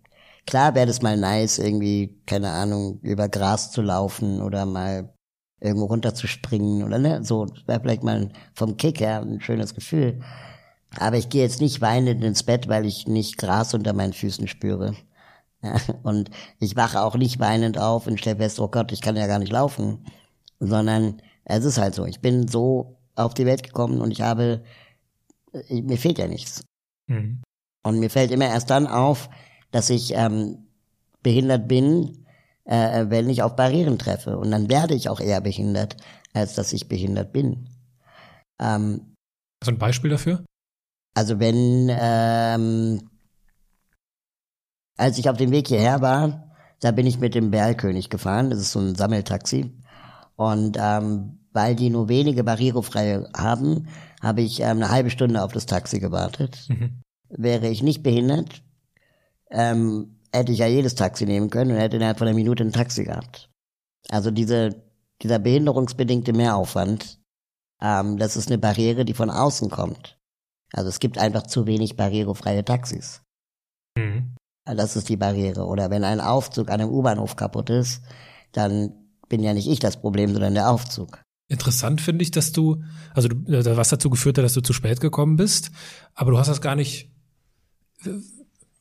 klar 0.49 0.75
wäre 0.75 0.89
das 0.89 1.01
mal 1.01 1.17
nice, 1.17 1.59
irgendwie, 1.59 2.21
keine 2.27 2.51
Ahnung, 2.51 2.99
über 3.03 3.29
Gras 3.29 3.71
zu 3.71 3.83
laufen 3.83 4.43
oder 4.43 4.67
mal 4.67 5.15
irgendwo 5.61 5.87
runterzuspringen 5.87 6.83
oder 6.83 6.99
ne, 6.99 7.23
so, 7.23 7.47
wäre 7.67 7.79
vielleicht 7.81 8.03
mal 8.03 8.31
vom 8.53 8.77
Kick 8.77 8.99
her 8.99 9.21
ein 9.21 9.41
schönes 9.41 9.73
Gefühl. 9.73 10.23
Aber 10.99 11.19
ich 11.19 11.29
gehe 11.29 11.43
jetzt 11.43 11.61
nicht 11.61 11.81
weinend 11.81 12.25
ins 12.25 12.43
Bett, 12.43 12.67
weil 12.67 12.85
ich 12.85 13.07
nicht 13.07 13.39
Gras 13.39 13.75
unter 13.75 13.93
meinen 13.93 14.13
Füßen 14.13 14.49
spüre. 14.49 14.97
Und 16.03 16.31
ich 16.59 16.75
wache 16.75 17.01
auch 17.01 17.15
nicht 17.15 17.39
weinend 17.39 17.79
auf 17.79 18.09
und 18.09 18.19
stelle 18.19 18.39
fest, 18.39 18.59
oh 18.59 18.67
Gott, 18.67 18.91
ich 18.91 19.03
kann 19.03 19.15
ja 19.15 19.29
gar 19.29 19.39
nicht 19.39 19.53
laufen. 19.53 20.05
Sondern 20.59 21.23
es 21.45 21.65
ist 21.65 21.79
halt 21.79 21.95
so. 21.95 22.05
Ich 22.07 22.21
bin 22.21 22.49
so 22.49 22.99
auf 23.15 23.35
die 23.35 23.47
Welt 23.47 23.63
gekommen 23.63 24.01
und 24.01 24.11
ich 24.11 24.23
habe, 24.23 24.63
äh, 25.53 25.83
mir 25.83 25.99
fehlt 25.99 26.19
ja 26.19 26.29
nichts. 26.29 26.65
Mhm. 27.07 27.43
Und 27.83 27.99
mir 27.99 28.11
fällt 28.11 28.31
immer 28.31 28.47
erst 28.47 28.71
dann 28.71 28.87
auf, 28.87 29.29
dass 29.71 29.91
ich 29.91 30.13
ähm, 30.15 30.67
behindert 31.23 31.69
bin, 31.69 32.27
äh, 32.65 33.07
wenn 33.09 33.29
ich 33.29 33.43
auf 33.43 33.57
Barrieren 33.57 33.99
treffe. 33.99 34.39
Und 34.39 34.51
dann 34.51 34.69
werde 34.69 34.95
ich 34.95 35.09
auch 35.09 35.21
eher 35.21 35.41
behindert, 35.41 35.97
als 36.33 36.55
dass 36.55 36.73
ich 36.73 36.89
behindert 36.89 37.33
bin. 37.33 37.69
Ähm, 38.61 39.15
Hast 39.63 39.69
du 39.69 39.73
ein 39.73 39.79
Beispiel 39.79 40.11
dafür? 40.11 40.45
Also 41.15 41.41
wenn, 41.41 41.89
ähm, 41.91 43.11
als 44.97 45.19
ich 45.19 45.29
auf 45.29 45.37
dem 45.37 45.51
Weg 45.51 45.69
hierher 45.69 46.01
war, 46.01 46.55
da 46.81 46.93
bin 46.93 47.07
ich 47.07 47.19
mit 47.19 47.35
dem 47.35 47.51
Berlkönig 47.51 48.11
gefahren. 48.11 48.51
Das 48.51 48.61
ist 48.61 48.73
so 48.73 48.81
ein 48.81 48.95
Sammeltaxi. 48.95 49.73
Und 50.41 50.79
ähm, 50.81 51.39
weil 51.53 51.77
die 51.77 51.91
nur 51.91 52.09
wenige 52.09 52.43
barrierefreie 52.45 53.29
haben, 53.37 53.89
habe 54.23 54.41
ich 54.41 54.61
ähm, 54.61 54.79
eine 54.79 54.89
halbe 54.89 55.11
Stunde 55.11 55.45
auf 55.45 55.53
das 55.53 55.67
Taxi 55.67 56.01
gewartet. 56.01 56.67
Mhm. 56.71 57.03
Wäre 57.29 57.69
ich 57.69 57.83
nicht 57.83 58.03
behindert, 58.03 58.63
ähm, 59.51 60.19
hätte 60.33 60.53
ich 60.53 60.59
ja 60.61 60.67
jedes 60.67 60.95
Taxi 60.95 61.27
nehmen 61.27 61.51
können 61.51 61.73
und 61.73 61.77
hätte 61.77 61.97
innerhalb 61.97 62.17
von 62.17 62.27
einer 62.27 62.35
Minute 62.35 62.65
ein 62.65 62.73
Taxi 62.73 63.05
gehabt. 63.05 63.51
Also 64.09 64.31
diese, 64.31 64.83
dieser 65.21 65.39
behinderungsbedingte 65.39 66.33
Mehraufwand, 66.33 67.21
ähm, 67.83 68.17
das 68.17 68.39
ist 68.39 68.49
eine 68.49 68.57
Barriere, 68.57 69.05
die 69.05 69.13
von 69.13 69.29
außen 69.29 69.69
kommt. 69.69 70.19
Also 70.73 70.89
es 70.89 71.01
gibt 71.01 71.19
einfach 71.19 71.43
zu 71.43 71.67
wenig 71.67 71.99
barrierefreie 71.99 72.65
Taxis. 72.65 73.21
Mhm. 73.95 74.37
Das 74.65 74.97
ist 74.97 75.11
die 75.11 75.19
Barriere. 75.19 75.67
Oder 75.67 75.91
wenn 75.91 76.03
ein 76.03 76.23
Aufzug 76.23 76.71
an 76.71 76.81
einem 76.81 76.95
U-Bahnhof 76.95 77.37
kaputt 77.37 77.69
ist, 77.69 78.01
dann 78.53 79.00
bin 79.31 79.43
ja 79.43 79.55
nicht 79.55 79.69
ich 79.69 79.79
das 79.79 79.99
Problem, 79.99 80.33
sondern 80.33 80.53
der 80.53 80.69
Aufzug. 80.69 81.23
Interessant 81.49 82.03
finde 82.03 82.23
ich, 82.23 82.31
dass 82.31 82.53
du, 82.53 82.83
also 83.15 83.29
du, 83.29 83.53
äh, 83.53 83.77
was 83.77 83.89
dazu 83.89 84.11
geführt 84.11 84.37
hat, 84.37 84.45
dass 84.45 84.53
du 84.53 84.61
zu 84.61 84.75
spät 84.75 85.01
gekommen 85.01 85.37
bist, 85.37 85.71
aber 86.15 86.33
du 86.33 86.39
hast 86.39 86.49
das 86.49 86.61
gar 86.61 86.77
nicht. 86.77 87.11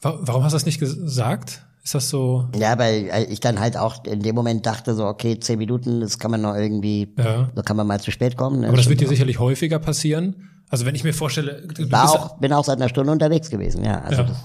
Warum 0.01 0.43
hast 0.43 0.51
du 0.51 0.57
das 0.57 0.65
nicht 0.65 0.79
gesagt? 0.79 1.65
Ist 1.83 1.95
das 1.95 2.09
so? 2.09 2.47
Ja, 2.55 2.77
weil 2.77 3.27
ich 3.29 3.39
dann 3.39 3.59
halt 3.59 3.77
auch 3.77 4.03
in 4.03 4.21
dem 4.21 4.35
Moment 4.35 4.65
dachte 4.65 4.93
so, 4.93 5.05
okay, 5.05 5.39
zehn 5.39 5.57
Minuten, 5.57 6.01
das 6.01 6.19
kann 6.19 6.29
man 6.29 6.41
noch 6.41 6.55
irgendwie, 6.55 7.13
ja. 7.17 7.49
so 7.55 7.63
kann 7.63 7.77
man 7.77 7.87
mal 7.87 7.99
zu 7.99 8.11
spät 8.11 8.37
kommen. 8.37 8.61
Ne? 8.61 8.67
Aber 8.67 8.77
das 8.77 8.89
wird 8.89 9.01
dir 9.01 9.07
sicherlich 9.07 9.39
häufiger 9.39 9.79
passieren. 9.79 10.49
Also 10.69 10.85
wenn 10.85 10.93
ich 10.93 11.03
mir 11.03 11.13
vorstelle, 11.13 11.65
du 11.67 11.91
war 11.91 12.09
auch, 12.09 12.37
bin 12.37 12.53
auch 12.53 12.65
seit 12.65 12.77
einer 12.77 12.89
Stunde 12.89 13.11
unterwegs 13.11 13.49
gewesen, 13.49 13.83
ja. 13.83 14.01
Also 14.01 14.21
ja. 14.21 14.27
Das, 14.27 14.37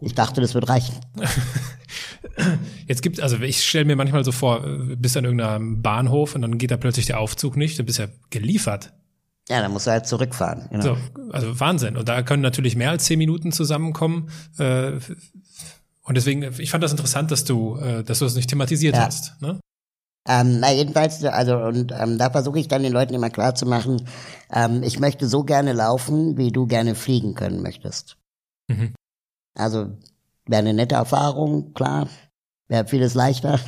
ich 0.00 0.14
dachte, 0.14 0.40
das 0.40 0.54
wird 0.54 0.68
reichen. 0.68 0.94
Jetzt 2.86 3.02
gibt 3.02 3.20
also 3.20 3.38
ich 3.38 3.66
stelle 3.66 3.84
mir 3.84 3.96
manchmal 3.96 4.24
so 4.24 4.32
vor, 4.32 4.64
bist 4.96 5.16
an 5.16 5.24
irgendeinem 5.24 5.82
Bahnhof 5.82 6.34
und 6.34 6.42
dann 6.42 6.58
geht 6.58 6.70
da 6.70 6.76
plötzlich 6.76 7.06
der 7.06 7.20
Aufzug 7.20 7.56
nicht, 7.56 7.78
dann 7.78 7.86
bist 7.86 7.98
ja 7.98 8.06
geliefert. 8.30 8.92
Ja, 9.48 9.62
dann 9.62 9.72
musst 9.72 9.86
du 9.86 9.90
halt 9.90 10.06
zurückfahren. 10.06 10.68
Genau. 10.70 10.82
So, 10.82 10.96
also 11.32 11.58
Wahnsinn. 11.58 11.96
Und 11.96 12.08
da 12.08 12.22
können 12.22 12.42
natürlich 12.42 12.76
mehr 12.76 12.90
als 12.90 13.04
zehn 13.04 13.18
Minuten 13.18 13.50
zusammenkommen. 13.50 14.30
Äh, 14.58 14.92
und 16.02 16.16
deswegen, 16.16 16.42
ich 16.58 16.70
fand 16.70 16.84
das 16.84 16.90
interessant, 16.90 17.30
dass 17.30 17.44
du, 17.44 17.76
äh, 17.76 18.04
dass 18.04 18.18
du 18.18 18.26
das 18.26 18.34
nicht 18.34 18.50
thematisiert 18.50 18.94
ja. 18.94 19.06
hast. 19.06 19.40
Ne? 19.40 19.58
Ähm, 20.28 20.60
na 20.60 20.70
jedenfalls, 20.72 21.24
also 21.24 21.56
und 21.56 21.92
ähm, 21.92 22.18
da 22.18 22.28
versuche 22.28 22.58
ich 22.58 22.68
dann 22.68 22.82
den 22.82 22.92
Leuten 22.92 23.14
immer 23.14 23.30
klar 23.30 23.54
zu 23.54 23.64
machen, 23.64 24.06
ähm, 24.52 24.82
ich 24.82 25.00
möchte 25.00 25.26
so 25.26 25.42
gerne 25.44 25.72
laufen, 25.72 26.36
wie 26.36 26.52
du 26.52 26.66
gerne 26.66 26.94
fliegen 26.94 27.34
können 27.34 27.62
möchtest. 27.62 28.18
Mhm. 28.68 28.92
Also 29.54 29.96
wäre 30.48 30.60
eine 30.60 30.74
nette 30.74 30.96
Erfahrung, 30.96 31.72
klar, 31.74 32.08
wäre 32.68 32.86
vieles 32.86 33.14
leichter, 33.14 33.60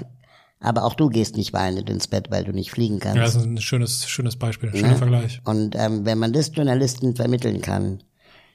aber 0.60 0.84
auch 0.84 0.94
du 0.94 1.08
gehst 1.08 1.36
nicht 1.36 1.52
weinend 1.52 1.88
ins 1.88 2.08
Bett, 2.08 2.30
weil 2.30 2.44
du 2.44 2.52
nicht 2.52 2.70
fliegen 2.70 2.98
kannst. 2.98 3.16
Ja, 3.16 3.22
das 3.22 3.34
ist 3.34 3.44
ein 3.44 3.58
schönes, 3.58 4.08
schönes 4.08 4.36
Beispiel, 4.36 4.70
schöner 4.70 4.88
ja? 4.88 4.96
Vergleich. 4.96 5.40
Und 5.44 5.74
ähm, 5.76 6.04
wenn 6.04 6.18
man 6.18 6.32
das 6.32 6.54
Journalisten 6.54 7.16
vermitteln 7.16 7.62
kann, 7.62 8.02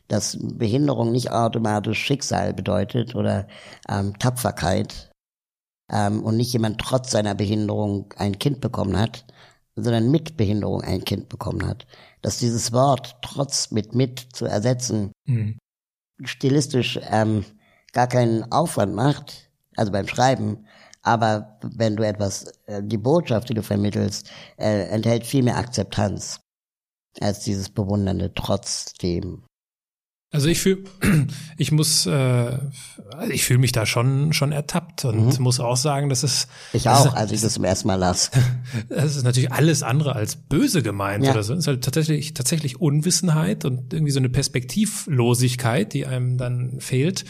dass 0.07 0.37
Behinderung 0.39 1.11
nicht 1.11 1.31
automatisch 1.31 1.99
Schicksal 1.99 2.53
bedeutet 2.53 3.15
oder 3.15 3.47
ähm, 3.89 4.17
Tapferkeit 4.19 5.09
ähm, 5.91 6.23
und 6.23 6.37
nicht 6.37 6.53
jemand 6.53 6.79
trotz 6.79 7.11
seiner 7.11 7.33
Behinderung 7.33 8.13
ein 8.17 8.37
Kind 8.37 8.61
bekommen 8.61 8.97
hat, 8.97 9.25
sondern 9.75 10.11
mit 10.11 10.37
Behinderung 10.37 10.81
ein 10.81 11.03
Kind 11.03 11.27
bekommen 11.27 11.65
hat. 11.65 11.87
Dass 12.21 12.37
dieses 12.37 12.71
Wort 12.71 13.17
trotz 13.21 13.71
mit 13.71 13.95
mit 13.95 14.19
zu 14.19 14.45
ersetzen 14.45 15.11
mhm. 15.25 15.57
stilistisch 16.23 16.99
ähm, 17.09 17.45
gar 17.95 18.07
keinen 18.07 18.51
Aufwand 18.51 18.93
macht, 18.93 19.49
also 19.75 19.91
beim 19.91 20.07
Schreiben, 20.07 20.67
aber 21.01 21.57
wenn 21.61 21.95
du 21.95 22.05
etwas, 22.05 22.45
äh, 22.65 22.83
die 22.83 22.97
Botschaft, 22.97 23.49
die 23.49 23.53
du 23.53 23.63
vermittelst, 23.63 24.29
äh, 24.57 24.87
enthält 24.89 25.25
viel 25.25 25.43
mehr 25.43 25.57
Akzeptanz 25.57 26.41
als 27.21 27.39
dieses 27.39 27.69
bewundernde 27.69 28.33
trotzdem. 28.35 29.43
Also 30.31 30.49
ich 30.49 30.59
fühle, 30.59 30.83
ich 31.57 31.71
muss, 31.71 32.05
äh, 32.07 32.57
ich 33.29 33.45
fühle 33.45 33.59
mich 33.59 33.71
da 33.71 33.85
schon 33.85 34.33
schon 34.33 34.51
ertappt 34.51 35.05
und 35.05 35.37
mhm. 35.37 35.43
muss 35.43 35.61
auch 35.61 35.77
sagen, 35.77 36.09
dass 36.09 36.23
es 36.23 36.47
ich 36.73 36.89
auch, 36.89 37.13
als 37.13 37.31
ich 37.31 37.39
das 37.39 37.53
zum 37.53 37.63
ersten 37.63 37.87
Mal 37.87 37.95
las. 37.95 38.31
Das 38.89 39.15
ist 39.15 39.23
natürlich 39.23 39.53
alles 39.53 39.83
andere 39.83 40.15
als 40.15 40.35
böse 40.35 40.83
gemeint 40.83 41.23
ja. 41.23 41.31
oder 41.31 41.43
so. 41.43 41.53
Es 41.53 41.59
ist 41.59 41.67
halt 41.67 41.83
tatsächlich 41.83 42.33
tatsächlich 42.33 42.81
Unwissenheit 42.81 43.63
und 43.63 43.93
irgendwie 43.93 44.11
so 44.11 44.19
eine 44.19 44.29
Perspektivlosigkeit, 44.29 45.93
die 45.93 46.05
einem 46.05 46.37
dann 46.37 46.81
fehlt. 46.81 47.23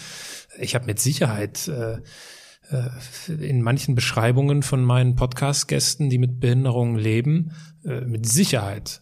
Ich 0.59 0.75
habe 0.75 0.85
mit 0.85 0.99
Sicherheit 0.99 1.67
äh, 1.67 1.97
äh, 2.71 3.33
in 3.33 3.61
manchen 3.61 3.95
Beschreibungen 3.95 4.63
von 4.63 4.83
meinen 4.83 5.15
Podcast-Gästen, 5.15 6.09
die 6.09 6.17
mit 6.17 6.39
Behinderungen 6.39 6.97
leben, 6.97 7.51
äh, 7.83 8.01
mit 8.01 8.27
Sicherheit 8.27 9.01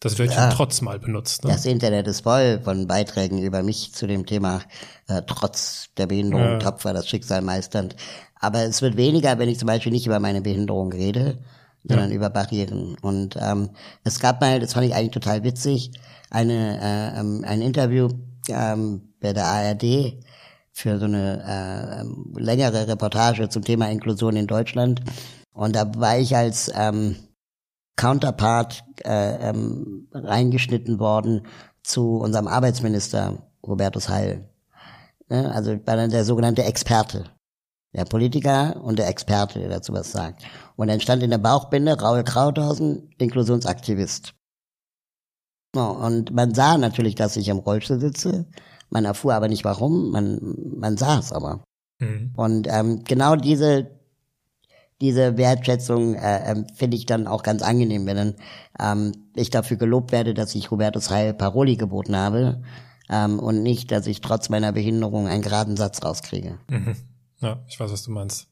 das 0.00 0.18
Wörtchen 0.18 0.36
ja, 0.36 0.50
trotz 0.50 0.80
mal 0.80 0.98
benutzt. 0.98 1.44
Ne? 1.44 1.52
Das 1.52 1.64
Internet 1.64 2.08
ist 2.08 2.22
voll 2.22 2.60
von 2.62 2.88
Beiträgen 2.88 3.40
über 3.40 3.62
mich 3.62 3.94
zu 3.94 4.08
dem 4.08 4.26
Thema 4.26 4.60
äh, 5.06 5.22
trotz 5.26 5.90
der 5.96 6.08
Behinderung, 6.08 6.44
ja. 6.44 6.58
tapfer 6.58 6.92
das 6.92 7.08
Schicksal 7.08 7.40
meisternd. 7.40 7.94
Aber 8.34 8.64
es 8.64 8.82
wird 8.82 8.96
weniger, 8.96 9.38
wenn 9.38 9.48
ich 9.48 9.60
zum 9.60 9.68
Beispiel 9.68 9.92
nicht 9.92 10.06
über 10.06 10.18
meine 10.18 10.42
Behinderung 10.42 10.92
rede, 10.92 11.38
sondern 11.84 12.10
ja. 12.10 12.16
über 12.16 12.30
Barrieren. 12.30 12.96
Und 13.00 13.36
ähm, 13.40 13.70
es 14.02 14.18
gab 14.18 14.40
mal, 14.40 14.58
das 14.58 14.72
fand 14.72 14.86
ich 14.86 14.94
eigentlich 14.94 15.12
total 15.12 15.44
witzig, 15.44 15.92
eine, 16.30 16.80
äh, 16.80 17.20
ähm, 17.20 17.44
ein 17.46 17.62
Interview 17.62 18.08
ähm, 18.48 19.12
bei 19.20 19.32
der 19.32 19.44
ARD 19.44 20.18
für 20.72 20.98
so 20.98 21.04
eine 21.04 21.42
äh, 21.46 22.40
längere 22.40 22.88
Reportage 22.88 23.48
zum 23.48 23.62
Thema 23.62 23.90
Inklusion 23.90 24.36
in 24.36 24.46
Deutschland. 24.46 25.02
Und 25.52 25.76
da 25.76 25.94
war 25.96 26.18
ich 26.18 26.34
als 26.34 26.70
ähm, 26.74 27.16
Counterpart 27.96 28.82
äh, 29.04 29.50
ähm, 29.50 30.08
reingeschnitten 30.12 30.98
worden 30.98 31.46
zu 31.82 32.16
unserem 32.16 32.48
Arbeitsminister 32.48 33.50
Robertus 33.64 34.08
Heil. 34.08 34.48
Ne? 35.28 35.52
Also 35.52 35.72
war 35.86 35.96
dann 35.96 36.10
der 36.10 36.24
sogenannte 36.24 36.64
Experte. 36.64 37.24
Der 37.94 38.06
Politiker 38.06 38.82
und 38.82 38.98
der 38.98 39.08
Experte, 39.08 39.58
der 39.58 39.68
dazu 39.68 39.92
was 39.92 40.12
sagt. 40.12 40.42
Und 40.76 40.88
dann 40.88 41.00
stand 41.00 41.22
in 41.22 41.30
der 41.30 41.38
Bauchbinde 41.38 42.00
Raul 42.00 42.24
Krauthausen, 42.24 43.10
Inklusionsaktivist. 43.18 44.34
Und 45.74 46.32
man 46.32 46.54
sah 46.54 46.78
natürlich, 46.78 47.14
dass 47.14 47.36
ich 47.36 47.48
im 47.48 47.58
Rollstuhl 47.58 48.00
sitze. 48.00 48.46
Man 48.92 49.06
erfuhr 49.06 49.32
aber 49.32 49.48
nicht 49.48 49.64
warum, 49.64 50.10
man, 50.10 50.54
man 50.76 50.98
sah 50.98 51.18
es 51.18 51.32
aber. 51.32 51.64
Mhm. 51.98 52.32
Und 52.36 52.68
ähm, 52.70 53.04
genau 53.04 53.36
diese, 53.36 53.90
diese 55.00 55.38
Wertschätzung 55.38 56.14
äh, 56.14 56.52
äh, 56.52 56.64
finde 56.74 56.98
ich 56.98 57.06
dann 57.06 57.26
auch 57.26 57.42
ganz 57.42 57.62
angenehm, 57.62 58.04
wenn 58.04 58.16
dann 58.16 58.34
ähm, 58.78 59.12
ich 59.34 59.48
dafür 59.48 59.78
gelobt 59.78 60.12
werde, 60.12 60.34
dass 60.34 60.54
ich 60.54 60.70
Hubertus 60.70 61.08
Heil 61.08 61.32
Paroli 61.32 61.76
geboten 61.76 62.14
habe 62.14 62.62
ähm, 63.08 63.38
und 63.38 63.62
nicht, 63.62 63.90
dass 63.90 64.06
ich 64.06 64.20
trotz 64.20 64.50
meiner 64.50 64.72
Behinderung 64.72 65.26
einen 65.26 65.42
geraden 65.42 65.78
Satz 65.78 66.04
rauskriege. 66.04 66.58
Mhm. 66.68 66.96
Ja, 67.40 67.64
ich 67.66 67.80
weiß, 67.80 67.90
was 67.90 68.02
du 68.02 68.10
meinst. 68.10 68.48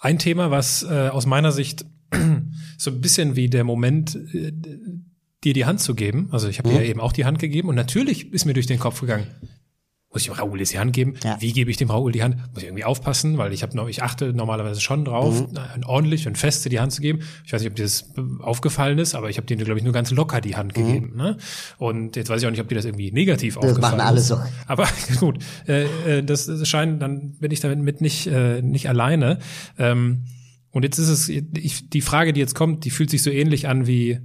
Ein 0.00 0.18
Thema, 0.18 0.50
was 0.50 0.84
äh, 0.84 1.08
aus 1.08 1.26
meiner 1.26 1.52
Sicht 1.52 1.84
so 2.78 2.90
ein 2.90 3.00
bisschen 3.02 3.36
wie 3.36 3.50
der 3.50 3.64
Moment 3.64 4.16
äh, 4.32 4.52
dir 5.44 5.54
die 5.54 5.64
Hand 5.64 5.80
zu 5.80 5.94
geben. 5.94 6.28
Also 6.32 6.48
ich 6.48 6.58
habe 6.58 6.68
mhm. 6.68 6.74
dir 6.74 6.82
ja 6.82 6.90
eben 6.90 7.00
auch 7.00 7.12
die 7.12 7.24
Hand 7.24 7.38
gegeben 7.38 7.68
und 7.68 7.74
natürlich 7.74 8.32
ist 8.32 8.44
mir 8.44 8.54
durch 8.54 8.66
den 8.66 8.78
Kopf 8.78 9.00
gegangen, 9.00 9.26
muss 10.16 10.22
ich 10.22 10.28
dem 10.28 10.34
Raoul 10.34 10.58
jetzt 10.60 10.72
die 10.72 10.78
Hand 10.78 10.94
geben? 10.94 11.14
Ja. 11.22 11.36
Wie 11.40 11.52
gebe 11.52 11.70
ich 11.70 11.76
dem 11.76 11.90
Raoul 11.90 12.10
die 12.10 12.22
Hand? 12.22 12.36
Muss 12.54 12.62
ich 12.62 12.64
irgendwie 12.64 12.84
aufpassen, 12.84 13.36
weil 13.36 13.52
ich 13.52 13.62
habe 13.62 13.76
noch, 13.76 13.86
ich 13.86 14.02
achte 14.02 14.32
normalerweise 14.32 14.80
schon 14.80 15.04
drauf, 15.04 15.46
mhm. 15.46 15.82
ordentlich 15.84 16.26
und 16.26 16.38
feste 16.38 16.70
die 16.70 16.80
Hand 16.80 16.92
zu 16.92 17.02
geben. 17.02 17.20
Ich 17.44 17.52
weiß 17.52 17.60
nicht, 17.60 17.70
ob 17.70 17.76
dir 17.76 17.82
das 17.82 18.14
aufgefallen 18.40 18.98
ist, 18.98 19.14
aber 19.14 19.28
ich 19.28 19.36
habe 19.36 19.46
dir, 19.46 19.56
glaube 19.56 19.78
ich, 19.78 19.84
nur 19.84 19.92
ganz 19.92 20.10
locker 20.12 20.40
die 20.40 20.56
Hand 20.56 20.74
mhm. 20.74 20.86
gegeben. 20.86 21.16
Ne? 21.16 21.36
Und 21.76 22.16
jetzt 22.16 22.30
weiß 22.30 22.40
ich 22.40 22.46
auch 22.46 22.50
nicht, 22.50 22.62
ob 22.62 22.68
dir 22.68 22.76
das 22.76 22.86
irgendwie 22.86 23.12
negativ 23.12 23.56
das 23.56 23.64
aufgefallen 23.64 24.16
ist. 24.16 24.30
Das 24.30 24.38
machen 24.38 24.46
alle 24.46 24.48
so. 24.48 24.62
Aber 24.66 24.88
gut, 25.20 25.38
äh, 25.68 25.84
äh, 26.06 26.22
das, 26.22 26.46
das 26.46 26.66
scheint, 26.66 27.02
dann 27.02 27.36
bin 27.38 27.50
ich 27.50 27.60
damit 27.60 27.80
mit 27.80 28.00
nicht, 28.00 28.26
äh, 28.26 28.62
nicht 28.62 28.88
alleine. 28.88 29.40
Ähm, 29.76 30.24
und 30.70 30.82
jetzt 30.82 30.96
ist 30.96 31.08
es, 31.08 31.28
ich, 31.28 31.90
die 31.90 32.00
Frage, 32.00 32.32
die 32.32 32.40
jetzt 32.40 32.54
kommt, 32.54 32.86
die 32.86 32.90
fühlt 32.90 33.10
sich 33.10 33.22
so 33.22 33.30
ähnlich 33.30 33.68
an 33.68 33.86
wie, 33.86 34.20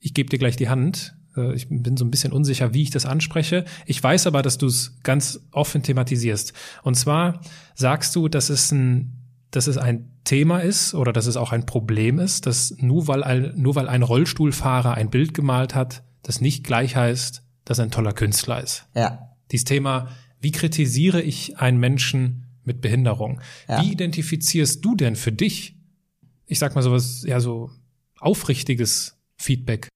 ich 0.00 0.14
gebe 0.14 0.28
dir 0.28 0.38
gleich 0.38 0.56
die 0.56 0.68
Hand. 0.68 1.14
Äh, 1.36 1.54
ich 1.54 1.68
bin 1.68 1.96
so 1.96 2.04
ein 2.04 2.10
bisschen 2.10 2.32
unsicher, 2.32 2.74
wie 2.74 2.82
ich 2.82 2.90
das 2.90 3.06
anspreche. 3.06 3.64
Ich 3.86 4.02
weiß 4.02 4.26
aber, 4.26 4.42
dass 4.42 4.58
du 4.58 4.66
es 4.66 4.98
ganz 5.02 5.40
offen 5.52 5.82
thematisierst. 5.82 6.52
Und 6.82 6.94
zwar 6.96 7.40
sagst 7.74 8.16
du, 8.16 8.28
dass 8.28 8.50
es 8.50 8.72
ein 8.72 9.16
dass 9.50 9.66
es 9.66 9.78
ein 9.78 10.12
Thema 10.24 10.60
ist 10.60 10.94
oder 10.94 11.12
dass 11.12 11.26
es 11.26 11.36
auch 11.36 11.52
ein 11.52 11.66
Problem 11.66 12.18
ist, 12.18 12.46
dass 12.46 12.76
nur 12.78 13.08
weil 13.08 13.24
ein, 13.24 13.52
nur 13.56 13.74
weil 13.74 13.88
ein 13.88 14.02
Rollstuhlfahrer 14.02 14.94
ein 14.94 15.10
Bild 15.10 15.34
gemalt 15.34 15.74
hat, 15.74 16.04
das 16.22 16.40
nicht 16.40 16.62
gleich 16.62 16.94
heißt, 16.94 17.42
dass 17.64 17.78
er 17.78 17.86
ein 17.86 17.90
toller 17.90 18.12
Künstler 18.12 18.62
ist. 18.62 18.86
Ja. 18.94 19.30
Dieses 19.50 19.64
Thema, 19.64 20.08
wie 20.40 20.52
kritisiere 20.52 21.20
ich 21.20 21.58
einen 21.58 21.80
Menschen 21.80 22.46
mit 22.62 22.80
Behinderung? 22.80 23.40
Ja. 23.68 23.82
Wie 23.82 23.90
identifizierst 23.90 24.84
du 24.84 24.94
denn 24.94 25.16
für 25.16 25.32
dich, 25.32 25.76
ich 26.46 26.58
sag 26.58 26.74
mal 26.76 26.82
sowas, 26.82 27.24
ja 27.26 27.40
so 27.40 27.70
aufrichtiges 28.20 29.19
Feedback? 29.40 29.88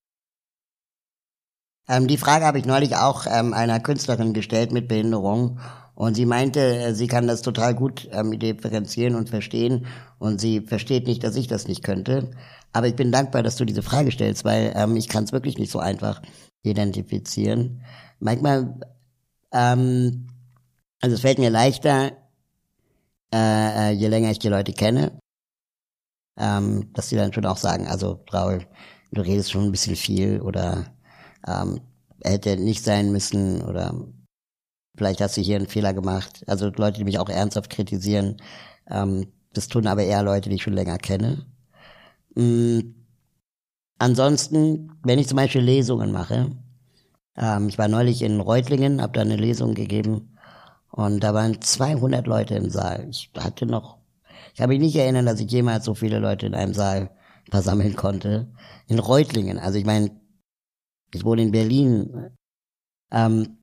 Ähm, 1.87 2.07
die 2.07 2.17
Frage 2.17 2.47
habe 2.47 2.59
ich 2.59 2.65
neulich 2.65 2.97
auch 2.97 3.27
ähm, 3.27 3.53
einer 3.53 3.79
Künstlerin 3.79 4.33
gestellt 4.33 4.73
mit 4.73 4.89
Behinderung. 4.89 5.61
Und 5.95 6.15
sie 6.15 6.27
meinte, 6.27 6.61
äh, 6.61 6.95
sie 6.95 7.07
kann 7.07 7.27
das 7.27 7.43
total 7.43 7.75
gut 7.75 8.09
ähm, 8.11 8.39
differenzieren 8.39 9.15
und 9.15 9.29
verstehen. 9.29 9.87
Und 10.19 10.41
sie 10.41 10.63
versteht 10.63 11.07
nicht, 11.07 11.23
dass 11.23 11.37
ich 11.37 11.47
das 11.47 11.69
nicht 11.69 11.85
könnte. 11.85 12.31
Aber 12.73 12.89
ich 12.89 12.97
bin 12.97 13.13
dankbar, 13.13 13.43
dass 13.43 13.57
du 13.57 13.65
diese 13.65 13.83
Frage 13.83 14.11
stellst, 14.11 14.45
weil 14.45 14.73
ähm, 14.75 14.97
ich 14.97 15.09
kann 15.09 15.25
es 15.25 15.33
wirklich 15.33 15.59
nicht 15.59 15.71
so 15.71 15.79
einfach 15.79 16.23
identifizieren. 16.63 17.85
Manchmal, 18.19 18.81
ähm, 19.53 20.29
also 21.03 21.15
es 21.15 21.21
fällt 21.21 21.39
mir 21.39 21.51
leichter, 21.51 22.13
äh, 23.33 23.91
äh, 23.91 23.91
je 23.91 24.09
länger 24.09 24.31
ich 24.31 24.39
die 24.39 24.49
Leute 24.49 24.73
kenne, 24.73 25.19
ähm, 26.39 26.93
dass 26.95 27.11
sie 27.11 27.17
dann 27.17 27.33
schon 27.33 27.47
auch 27.47 27.59
sagen, 27.59 27.87
also 27.87 28.25
Raul, 28.33 28.67
du 29.15 29.23
redest 29.23 29.53
schon 29.53 29.65
ein 29.65 29.73
bisschen 29.73 29.97
viel 29.97 30.41
oder 30.41 30.87
ähm, 31.47 31.81
hätte 32.23 32.57
nicht 32.57 32.85
sein 32.85 33.13
müssen 33.13 33.63
oder 33.63 33.95
vielleicht 34.97 35.21
hast 35.21 35.37
du 35.37 35.41
hier 35.41 35.57
einen 35.57 35.69
Fehler 35.69 35.95
gemacht. 35.95 36.45
Also 36.47 36.71
Leute, 36.71 36.99
die 36.99 37.05
mich 37.05 37.19
auch 37.19 37.29
ernsthaft 37.29 37.71
kritisieren, 37.71 38.37
ähm, 38.91 39.27
das 39.53 39.69
tun 39.69 39.87
aber 39.87 40.03
eher 40.03 40.23
Leute, 40.23 40.49
die 40.49 40.57
ich 40.57 40.63
schon 40.63 40.73
länger 40.75 40.99
kenne. 40.99 41.47
Mhm. 42.35 42.95
Ansonsten, 43.99 44.93
wenn 45.05 45.21
ich 45.21 45.29
zum 45.29 45.37
Beispiel 45.37 45.63
Lesungen 45.63 46.11
mache, 46.11 46.51
ähm, 47.37 47.69
ich 47.69 47.79
war 47.79 47.89
neulich 47.89 48.23
in 48.23 48.41
Reutlingen, 48.41 49.01
habe 49.01 49.13
da 49.13 49.21
eine 49.21 49.37
Lesung 49.37 49.75
gegeben 49.75 50.37
und 50.91 51.21
da 51.23 51.33
waren 51.33 51.61
200 51.61 52.27
Leute 52.27 52.57
im 52.57 52.71
Saal. 52.71 53.07
Ich 53.11 53.31
hatte 53.39 53.67
noch, 53.67 53.99
ich 54.53 54.59
kann 54.59 54.69
mich 54.69 54.81
nicht 54.81 54.97
erinnern, 54.97 55.27
dass 55.27 55.41
ich 55.41 55.51
jemals 55.51 55.85
so 55.85 55.95
viele 55.95 56.19
Leute 56.19 56.47
in 56.47 56.55
einem 56.55 56.75
Saal 56.75 57.11
versammeln 57.51 57.97
konnte. 57.97 58.53
In 58.87 58.99
Reutlingen, 58.99 59.59
also 59.59 59.79
ich 59.79 59.85
meine, 59.85 60.11
ich 61.13 61.25
wohne 61.25 61.43
in 61.43 61.53
Berlin. 61.53 62.37
Ähm, 63.11 63.59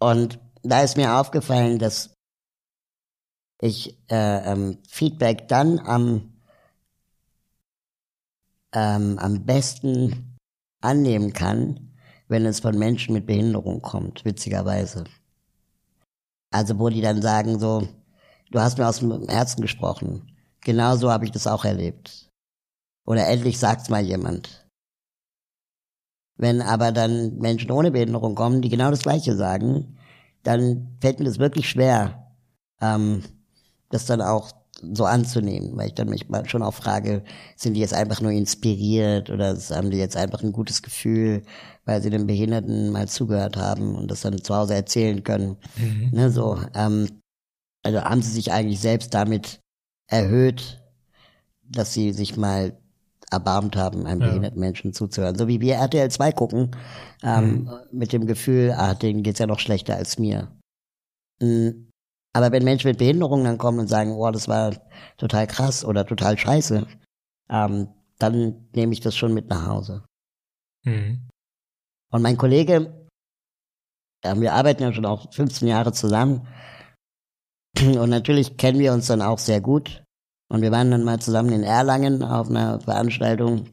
und 0.00 0.40
da 0.62 0.82
ist 0.82 0.96
mir 0.96 1.16
aufgefallen, 1.16 1.78
dass 1.78 2.14
ich 3.60 3.96
äh, 4.10 4.52
ähm, 4.52 4.78
Feedback 4.88 5.46
dann 5.48 5.78
am, 5.78 6.32
ähm, 8.74 9.18
am 9.18 9.44
besten 9.46 10.36
annehmen 10.80 11.32
kann, 11.32 11.94
wenn 12.26 12.44
es 12.44 12.60
von 12.60 12.76
Menschen 12.76 13.14
mit 13.14 13.26
Behinderung 13.26 13.80
kommt, 13.82 14.24
witzigerweise. 14.24 15.04
Also 16.50 16.78
wo 16.78 16.88
die 16.88 17.00
dann 17.00 17.22
sagen 17.22 17.60
so, 17.60 17.86
du 18.50 18.60
hast 18.60 18.78
mir 18.78 18.88
aus 18.88 18.98
dem 18.98 19.28
Herzen 19.28 19.62
gesprochen, 19.62 20.36
genauso 20.60 21.10
habe 21.10 21.24
ich 21.24 21.30
das 21.30 21.46
auch 21.46 21.64
erlebt. 21.64 22.31
Oder 23.04 23.26
endlich 23.26 23.58
sagt's 23.58 23.88
mal 23.88 24.02
jemand. 24.02 24.66
Wenn 26.36 26.62
aber 26.62 26.92
dann 26.92 27.36
Menschen 27.38 27.70
ohne 27.70 27.90
Behinderung 27.90 28.34
kommen, 28.34 28.62
die 28.62 28.68
genau 28.68 28.90
das 28.90 29.02
Gleiche 29.02 29.36
sagen, 29.36 29.96
dann 30.42 30.96
fällt 31.00 31.18
mir 31.18 31.26
das 31.26 31.38
wirklich 31.38 31.68
schwer, 31.68 32.34
ähm, 32.80 33.22
das 33.90 34.06
dann 34.06 34.20
auch 34.20 34.52
so 34.94 35.04
anzunehmen, 35.04 35.76
weil 35.76 35.88
ich 35.88 35.94
dann 35.94 36.08
mich 36.08 36.28
mal 36.28 36.48
schon 36.48 36.62
auch 36.62 36.74
frage, 36.74 37.22
sind 37.56 37.74
die 37.74 37.80
jetzt 37.80 37.94
einfach 37.94 38.20
nur 38.20 38.32
inspiriert 38.32 39.30
oder 39.30 39.56
haben 39.70 39.90
die 39.90 39.98
jetzt 39.98 40.16
einfach 40.16 40.42
ein 40.42 40.52
gutes 40.52 40.82
Gefühl, 40.82 41.42
weil 41.84 42.02
sie 42.02 42.10
den 42.10 42.26
Behinderten 42.26 42.90
mal 42.90 43.06
zugehört 43.06 43.56
haben 43.56 43.94
und 43.94 44.10
das 44.10 44.22
dann 44.22 44.42
zu 44.42 44.56
Hause 44.56 44.74
erzählen 44.74 45.22
können. 45.22 45.56
Mhm. 45.76 46.10
Ne, 46.12 46.30
so, 46.30 46.58
ähm, 46.74 47.20
also 47.84 48.00
haben 48.02 48.22
sie 48.22 48.32
sich 48.32 48.52
eigentlich 48.52 48.80
selbst 48.80 49.14
damit 49.14 49.60
erhöht, 50.08 50.82
dass 51.62 51.94
sie 51.94 52.12
sich 52.12 52.36
mal 52.36 52.76
erbarmt 53.32 53.76
haben, 53.76 54.06
einem 54.06 54.20
ja. 54.20 54.28
behinderten 54.28 54.60
Menschen 54.60 54.92
zuzuhören. 54.92 55.36
So 55.36 55.48
wie 55.48 55.60
wir 55.60 55.76
RTL 55.76 56.10
2 56.10 56.32
gucken, 56.32 56.70
ähm, 57.22 57.64
mhm. 57.64 57.70
mit 57.92 58.12
dem 58.12 58.26
Gefühl, 58.26 58.74
ah, 58.76 58.94
denen 58.94 59.22
geht's 59.22 59.38
ja 59.38 59.46
noch 59.46 59.60
schlechter 59.60 59.96
als 59.96 60.18
mir. 60.18 60.48
Mhm. 61.40 61.88
Aber 62.34 62.50
wenn 62.52 62.64
Menschen 62.64 62.88
mit 62.88 62.98
Behinderungen 62.98 63.44
dann 63.44 63.58
kommen 63.58 63.80
und 63.80 63.88
sagen, 63.88 64.12
oh, 64.12 64.30
das 64.30 64.48
war 64.48 64.74
total 65.18 65.46
krass 65.46 65.84
oder 65.84 66.06
total 66.06 66.38
scheiße, 66.38 66.86
ähm, 67.50 67.88
dann 68.18 68.68
nehme 68.74 68.92
ich 68.92 69.00
das 69.00 69.16
schon 69.16 69.34
mit 69.34 69.48
nach 69.48 69.66
Hause. 69.66 70.04
Mhm. 70.84 71.28
Und 72.10 72.22
mein 72.22 72.36
Kollege, 72.36 73.08
ja, 74.24 74.40
wir 74.40 74.52
arbeiten 74.52 74.82
ja 74.82 74.92
schon 74.92 75.06
auch 75.06 75.32
15 75.32 75.68
Jahre 75.68 75.92
zusammen. 75.92 76.46
Und 77.80 78.10
natürlich 78.10 78.56
kennen 78.56 78.78
wir 78.78 78.92
uns 78.92 79.06
dann 79.06 79.22
auch 79.22 79.38
sehr 79.38 79.60
gut. 79.60 80.01
Und 80.52 80.60
wir 80.60 80.70
waren 80.70 80.90
dann 80.90 81.02
mal 81.02 81.18
zusammen 81.18 81.50
in 81.50 81.62
Erlangen 81.62 82.22
auf 82.22 82.50
einer 82.50 82.78
Veranstaltung. 82.78 83.68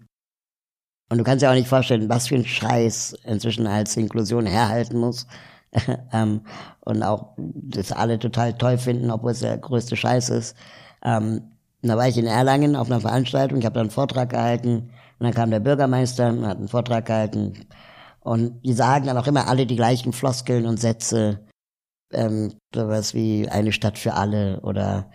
Und 1.10 1.18
du 1.18 1.26
kannst 1.26 1.44
dir 1.44 1.50
auch 1.50 1.54
nicht 1.54 1.68
vorstellen, 1.68 2.08
was 2.08 2.30
für 2.30 2.36
ein 2.36 2.46
Scheiß 2.46 3.18
inzwischen 3.26 3.68
als 3.68 3.98
Inklusion 3.98 4.46
herhalten 4.46 4.98
muss. 4.98 5.28
ähm, 6.14 6.40
und 6.80 7.04
auch 7.04 7.34
das 7.36 7.92
alle 7.92 8.18
total 8.18 8.54
toll 8.54 8.78
finden, 8.78 9.12
obwohl 9.12 9.32
es 9.32 9.42
der 9.42 9.58
größte 9.58 9.98
Scheiß 9.98 10.30
ist. 10.30 10.56
Ähm, 11.04 11.52
da 11.82 11.98
war 11.98 12.08
ich 12.08 12.18
in 12.18 12.28
Erlangen 12.28 12.78
auf 12.78 12.90
einer 12.90 13.02
Veranstaltung, 13.02 13.60
ich 13.60 13.66
habe 13.66 13.76
da 13.76 13.82
einen 13.82 13.90
Vortrag 13.90 14.30
gehalten 14.30 14.90
und 15.20 15.26
dann 15.26 15.34
kam 15.34 15.52
der 15.52 15.60
Bürgermeister 15.60 16.30
und 16.30 16.48
hat 16.48 16.60
einen 16.60 16.70
Vortrag 16.70 17.06
gehalten 17.06 17.68
und 18.22 18.62
die 18.66 18.74
sagen 18.74 19.06
dann 19.06 19.18
auch 19.18 19.28
immer 19.28 19.50
alle 19.50 19.66
die 19.66 19.76
gleichen 19.76 20.14
Floskeln 20.14 20.66
und 20.66 20.80
Sätze, 20.80 21.46
ähm, 22.14 22.54
sowas 22.74 23.14
wie 23.14 23.50
eine 23.50 23.74
Stadt 23.74 23.98
für 23.98 24.14
alle 24.14 24.62
oder 24.62 25.12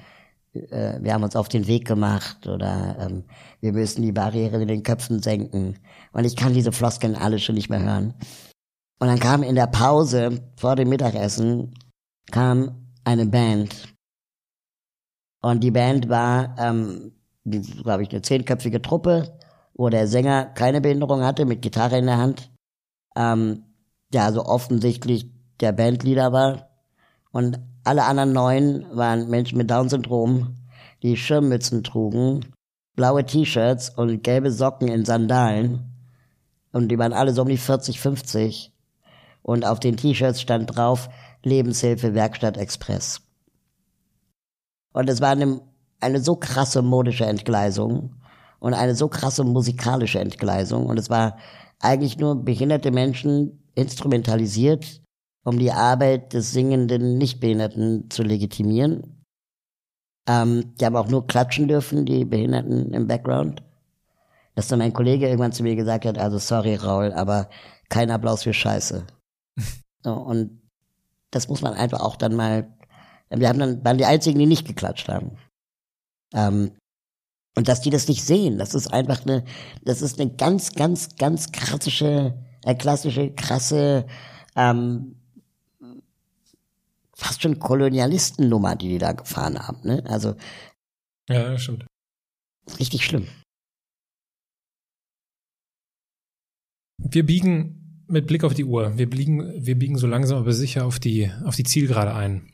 äh, 0.55 1.03
wir 1.03 1.13
haben 1.13 1.23
uns 1.23 1.37
auf 1.37 1.49
den 1.49 1.67
Weg 1.67 1.87
gemacht 1.87 2.47
oder 2.47 2.97
ähm, 3.01 3.25
wir 3.61 3.73
müssen 3.73 4.03
die 4.03 4.13
Barriere 4.13 4.61
in 4.61 4.69
den 4.69 4.83
Köpfen 4.83 5.23
senken 5.23 5.79
und 6.13 6.25
ich 6.25 6.37
kann 6.37 6.55
diese 6.55 6.73
Floskeln 6.73 7.17
alle 7.17 7.39
schon 7.39 7.55
nicht 7.55 7.71
mehr 7.71 7.83
hören. 7.83 8.15
Und 9.01 9.09
dann 9.09 9.19
kam 9.19 9.43
in 9.43 9.57
der 9.57 9.67
Pause 9.67 10.41
vor 10.57 10.77
dem 10.77 10.89
Mittagessen 10.89 11.75
kam 12.31 12.89
eine 13.05 13.27
Band. 13.27 13.95
Und 15.43 15.63
die 15.63 15.71
Band 15.71 16.09
war, 16.09 16.55
ähm, 16.59 17.13
glaube 17.45 18.03
ich, 18.03 18.11
eine 18.11 18.23
zehnköpfige 18.23 18.81
Truppe, 18.81 19.39
wo 19.75 19.89
der 19.91 20.09
Sänger 20.09 20.47
keine 20.47 20.81
Behinderung 20.81 21.23
hatte, 21.23 21.45
mit 21.45 21.61
Gitarre 21.61 21.99
in 21.99 22.07
der 22.07 22.17
Hand. 22.17 22.51
Ähm, 23.15 23.65
der 24.13 24.25
also 24.25 24.45
offensichtlich 24.47 25.31
der 25.61 25.73
Bandleader 25.73 26.33
war. 26.33 26.71
Und 27.31 27.59
alle 27.85 28.05
anderen 28.05 28.33
neun 28.33 28.87
waren 28.93 29.29
Menschen 29.29 29.59
mit 29.59 29.71
Down-Syndrom, 29.71 30.57
die 31.03 31.17
Schirmmützen 31.17 31.85
trugen, 31.85 32.41
blaue 32.97 33.25
T-Shirts 33.25 33.91
und 33.91 34.23
gelbe 34.23 34.51
Socken 34.51 34.89
in 34.89 35.05
Sandalen. 35.05 35.93
Und 36.73 36.89
die 36.89 36.99
waren 36.99 37.13
alle 37.13 37.33
so 37.33 37.43
um 37.43 37.49
die 37.49 37.59
40, 37.59 38.01
50 38.01 38.73
und 39.43 39.67
auf 39.67 39.81
den 39.81 39.97
T-Shirts 39.97 40.41
stand 40.41 40.75
drauf 40.75 41.09
Lebenshilfe 41.43 42.15
Werkstatt 42.15 42.57
Express. 42.57 43.21
Und 44.95 45.11
es 45.11 45.21
war 45.21 45.31
eine, 45.31 45.61
eine 46.01 46.21
so 46.21 46.37
krasse 46.37 46.81
modische 46.81 47.27
Entgleisung 47.27 48.15
und 48.61 48.73
eine 48.73 48.95
so 48.95 49.09
krasse 49.09 49.45
musikalische 49.45 50.21
Entgleisung 50.21 50.87
und 50.87 50.99
es 50.99 51.11
war 51.11 51.37
eigentlich 51.81 52.17
nur 52.17 52.43
behinderte 52.43 52.91
Menschen 52.91 53.63
instrumentalisiert, 53.75 55.03
um 55.45 55.59
die 55.59 55.73
Arbeit 55.73 56.33
des 56.33 56.53
singenden 56.53 57.19
Nichtbehinderten 57.19 58.11
zu 58.11 58.23
legitimieren. 58.23 59.25
Ähm, 60.27 60.75
die 60.77 60.87
haben 60.87 60.97
auch 60.97 61.09
nur 61.09 61.27
klatschen 61.27 61.69
dürfen, 61.69 62.07
die 62.07 62.25
Behinderten 62.25 62.93
im 62.93 63.07
Background. 63.07 63.63
Dass 64.55 64.69
dann 64.69 64.79
mein 64.79 64.95
Kollege 64.95 65.27
irgendwann 65.27 65.53
zu 65.53 65.63
mir 65.63 65.77
gesagt 65.77 66.07
hat, 66.07 66.19
also 66.19 66.39
sorry 66.39 66.77
Raul, 66.77 67.13
aber 67.13 67.51
kein 67.89 68.11
Applaus 68.11 68.43
für 68.43 68.55
Scheiße. 68.55 69.07
So, 70.07 70.13
und 70.13 70.61
das 71.31 71.49
muss 71.49 71.63
man 71.63 71.73
einfach 71.73 72.01
auch 72.01 72.17
dann 72.17 72.37
mal, 72.37 72.71
wir 73.31 73.49
haben 73.49 73.59
dann, 73.59 73.83
waren 73.87 73.97
die 73.97 74.05
einzigen, 74.05 74.39
die 74.39 74.45
nicht 74.45 74.67
geklatscht 74.67 75.09
haben. 75.09 75.39
Ähm, 76.35 76.73
und 77.57 77.69
dass 77.69 77.81
die 77.81 77.89
das 77.89 78.07
nicht 78.07 78.23
sehen, 78.23 78.59
das 78.59 78.75
ist 78.75 78.93
einfach 78.93 79.23
eine, 79.25 79.45
das 79.83 80.03
ist 80.03 80.21
eine 80.21 80.31
ganz, 80.31 80.75
ganz, 80.75 81.17
ganz 81.17 81.53
klassische, 81.53 82.35
äh, 82.65 82.75
klassische, 82.75 83.33
krasse, 83.33 84.05
ähm, 84.57 85.17
fast 87.17 87.43
schon 87.43 87.59
Kolonialistennummer, 87.59 88.77
die 88.77 88.89
die 88.89 88.99
da 88.99 89.13
gefahren 89.13 89.59
haben, 89.59 89.81
ne? 89.85 90.03
Also. 90.07 90.37
Ja, 91.29 91.57
stimmt. 91.59 91.87
Richtig 92.79 93.05
schlimm. 93.05 93.29
Wir 96.99 97.25
biegen 97.25 98.05
mit 98.09 98.27
Blick 98.27 98.45
auf 98.45 98.55
die 98.55 98.65
Uhr. 98.65 98.97
Wir 98.99 99.09
biegen, 99.09 99.65
wir 99.65 99.79
biegen 99.79 99.99
so 99.99 100.07
langsam 100.07 100.39
aber 100.39 100.53
sicher 100.53 100.87
auf 100.87 100.99
die, 100.99 101.31
auf 101.45 101.57
die 101.57 101.65
Zielgerade 101.65 102.15
ein. 102.15 102.51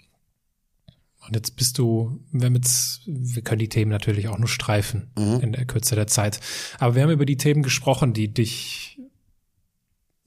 Und 1.27 1.37
jetzt 1.37 1.57
bist 1.57 1.79
du, 1.79 2.20
wir 2.33 2.46
haben 2.46 2.55
jetzt, 2.55 3.03
wir 3.07 3.42
können 3.42 3.59
die 3.59 3.68
Themen 3.68 3.90
natürlich 3.90 4.29
auch 4.29 4.38
nur 4.38 4.49
streifen 4.49 5.11
mhm. 5.16 5.40
in 5.40 5.53
der 5.53 5.66
Kürze 5.66 5.94
der 5.94 6.07
Zeit. 6.07 6.40
Aber 6.79 6.94
wir 6.94 7.03
haben 7.03 7.11
über 7.11 7.27
die 7.27 7.37
Themen 7.37 7.62
gesprochen, 7.62 8.14
die 8.14 8.33
dich, 8.33 8.99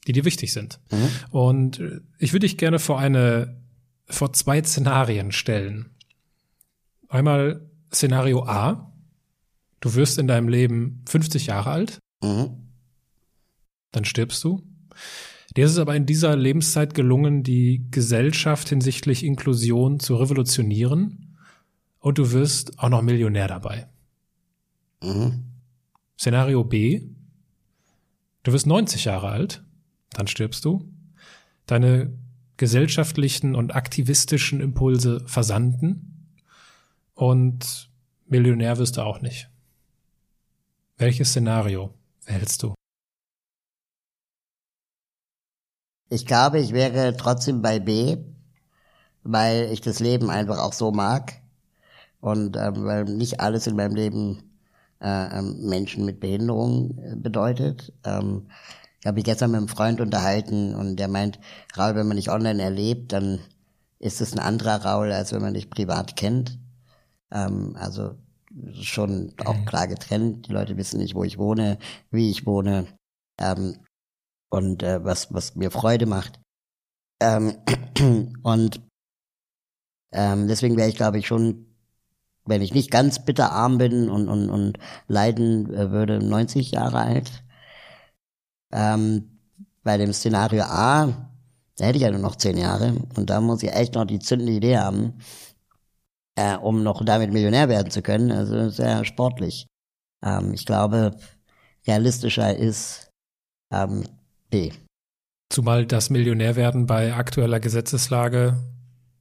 die 0.07 0.11
dir 0.11 0.23
wichtig 0.23 0.53
sind. 0.53 0.79
Mhm. 0.91 1.09
Und 1.31 2.01
ich 2.19 2.31
würde 2.31 2.45
dich 2.45 2.57
gerne 2.57 2.79
vor 2.79 2.99
eine, 2.99 3.62
vor 4.07 4.33
zwei 4.33 4.61
Szenarien 4.63 5.31
stellen. 5.31 5.89
Einmal 7.09 7.69
Szenario 7.91 8.43
A. 8.45 8.91
Du 9.79 9.95
wirst 9.95 10.17
in 10.17 10.27
deinem 10.27 10.47
Leben 10.47 11.03
50 11.07 11.47
Jahre 11.47 11.71
alt. 11.71 11.99
Mhm. 12.21 12.69
Dann 13.91 14.05
stirbst 14.05 14.43
du. 14.43 14.63
Dir 15.55 15.65
ist 15.65 15.73
es 15.73 15.77
aber 15.77 15.95
in 15.95 16.05
dieser 16.05 16.35
Lebenszeit 16.35 16.95
gelungen, 16.95 17.43
die 17.43 17.85
Gesellschaft 17.91 18.69
hinsichtlich 18.69 19.23
Inklusion 19.23 19.99
zu 19.99 20.15
revolutionieren 20.15 21.37
und 21.99 22.17
du 22.17 22.31
wirst 22.31 22.79
auch 22.79 22.89
noch 22.89 23.03
Millionär 23.03 23.47
dabei. 23.47 23.87
Mhm. 25.03 25.43
Szenario 26.17 26.63
B. 26.63 27.03
Du 28.41 28.51
wirst 28.51 28.65
90 28.65 29.05
Jahre 29.05 29.29
alt, 29.29 29.63
dann 30.11 30.27
stirbst 30.27 30.65
du. 30.65 30.91
Deine 31.65 32.11
gesellschaftlichen 32.57 33.55
und 33.55 33.75
aktivistischen 33.75 34.61
Impulse 34.61 35.23
versanden 35.25 36.31
und 37.13 37.89
Millionär 38.25 38.77
wirst 38.77 38.97
du 38.97 39.01
auch 39.01 39.21
nicht. 39.21 39.49
Welches 40.97 41.29
Szenario 41.29 41.93
wählst 42.25 42.63
du? 42.63 42.73
Ich 46.09 46.25
glaube, 46.25 46.59
ich 46.59 46.73
wäre 46.73 47.17
trotzdem 47.17 47.61
bei 47.61 47.79
B, 47.79 48.17
weil 49.23 49.71
ich 49.71 49.81
das 49.81 49.99
Leben 49.99 50.29
einfach 50.29 50.59
auch 50.59 50.73
so 50.73 50.91
mag 50.91 51.41
und 52.21 52.55
ähm, 52.55 52.85
weil 52.85 53.05
nicht 53.05 53.39
alles 53.39 53.67
in 53.67 53.75
meinem 53.75 53.95
Leben 53.95 54.43
äh, 55.01 55.39
ähm, 55.39 55.67
Menschen 55.67 56.05
mit 56.05 56.19
Behinderung 56.19 56.97
äh, 56.99 57.15
bedeutet. 57.15 57.91
Ähm, 58.05 58.47
ich 59.03 59.05
habe 59.05 59.15
mich 59.15 59.25
gestern 59.25 59.51
mit 59.51 59.57
einem 59.57 59.67
Freund 59.67 59.99
unterhalten 59.99 60.75
und 60.75 60.95
der 60.95 61.09
meint, 61.09 61.37
Raul, 61.77 61.93
wenn 61.95 62.07
man 62.07 62.15
dich 62.15 62.31
online 62.31 62.63
erlebt, 62.63 63.11
dann 63.11 63.41
ist 63.99 64.21
es 64.21 64.31
ein 64.31 64.39
anderer 64.39 64.85
Raul, 64.85 65.11
als 65.11 65.33
wenn 65.33 65.41
man 65.41 65.53
dich 65.53 65.69
privat 65.69 66.15
kennt. 66.15 66.57
Ähm, 67.29 67.75
also 67.77 68.15
schon 68.81 69.33
auch 69.43 69.57
mhm. 69.57 69.65
klar 69.65 69.89
getrennt. 69.89 70.47
Die 70.47 70.53
Leute 70.53 70.77
wissen 70.77 71.01
nicht, 71.01 71.15
wo 71.15 71.25
ich 71.25 71.37
wohne, 71.37 71.79
wie 72.11 72.31
ich 72.31 72.45
wohne. 72.45 72.87
Ähm, 73.41 73.75
und 74.49 74.83
äh, 74.83 75.03
was, 75.03 75.33
was 75.33 75.53
mir 75.57 75.69
Freude 75.69 76.05
macht. 76.05 76.39
Ähm, 77.21 77.57
und 78.41 78.81
ähm, 80.13 80.47
deswegen 80.47 80.77
wäre 80.77 80.87
ich, 80.87 80.95
glaube 80.95 81.19
ich, 81.19 81.27
schon, 81.27 81.75
wenn 82.45 82.61
ich 82.61 82.73
nicht 82.73 82.89
ganz 82.89 83.25
bitterarm 83.25 83.79
bin 83.79 84.09
und, 84.09 84.29
und, 84.29 84.49
und 84.49 84.79
leiden 85.09 85.73
äh, 85.73 85.91
würde, 85.91 86.19
90 86.19 86.71
Jahre 86.71 86.99
alt. 86.99 87.43
Ähm, 88.73 89.39
bei 89.83 89.97
dem 89.97 90.11
Szenario 90.13 90.63
A, 90.63 91.29
da 91.77 91.85
hätte 91.85 91.97
ich 91.97 92.03
ja 92.03 92.11
nur 92.11 92.19
noch 92.21 92.35
10 92.35 92.57
Jahre 92.57 92.93
und 93.15 93.29
da 93.29 93.39
muss 93.41 93.63
ich 93.63 93.71
echt 93.71 93.93
noch 93.95 94.05
die 94.05 94.19
zündende 94.19 94.53
Idee 94.53 94.77
haben. 94.77 95.13
äh, 96.35 96.55
um 96.57 96.81
noch 96.83 97.05
damit 97.05 97.31
Millionär 97.31 97.69
werden 97.69 97.91
zu 97.91 98.01
können. 98.01 98.31
Also 98.31 98.69
sehr 98.69 99.05
sportlich. 99.05 99.67
Ähm, 100.25 100.53
ich 100.53 100.65
glaube, 100.65 101.15
realistischer 101.85 102.55
ist 102.57 103.09
ähm, 103.71 104.03
B. 104.49 104.71
Zumal 105.51 105.85
das 105.85 106.09
Millionärwerden 106.09 106.87
bei 106.87 107.13
aktueller 107.13 107.59
Gesetzeslage 107.59 108.57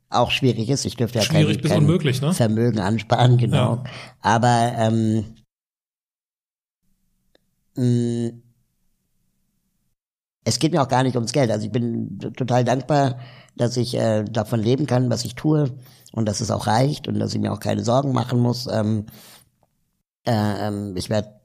auch 0.09 0.31
schwierig 0.31 0.71
ist. 0.71 0.87
Ich 0.87 0.97
dürfte 0.97 1.19
ja 1.19 1.25
schwierig 1.25 1.57
kein, 1.57 1.63
bis 1.63 1.71
kein 1.73 1.81
unmöglich, 1.81 2.23
ne? 2.23 2.33
Vermögen 2.33 2.79
ansparen, 2.81 3.37
genau. 3.37 3.77
Ja. 3.77 3.85
Aber 4.21 4.73
ähm, 4.79 5.25
mh, 7.77 8.33
es 10.45 10.59
geht 10.59 10.73
mir 10.73 10.83
auch 10.83 10.89
gar 10.89 11.03
nicht 11.03 11.17
ums 11.17 11.33
Geld. 11.33 11.51
Also 11.51 11.67
ich 11.67 11.73
bin 11.73 12.19
total 12.37 12.65
dankbar, 12.65 13.19
dass 13.57 13.77
ich 13.77 13.95
äh, 13.95 14.25
davon 14.25 14.61
leben 14.61 14.87
kann, 14.87 15.11
was 15.11 15.25
ich 15.25 15.35
tue 15.35 15.71
und 16.13 16.27
dass 16.27 16.41
es 16.41 16.51
auch 16.51 16.67
reicht 16.67 17.09
und 17.09 17.19
dass 17.19 17.35
ich 17.35 17.41
mir 17.41 17.53
auch 17.53 17.61
keine 17.61 17.85
Sorgen 17.85 18.13
machen 18.13 18.41
muss. 18.41 18.67
Ähm, 18.67 19.07
äh, 20.27 20.69
ähm, 20.69 20.97
ich 20.97 21.11
werde 21.11 21.41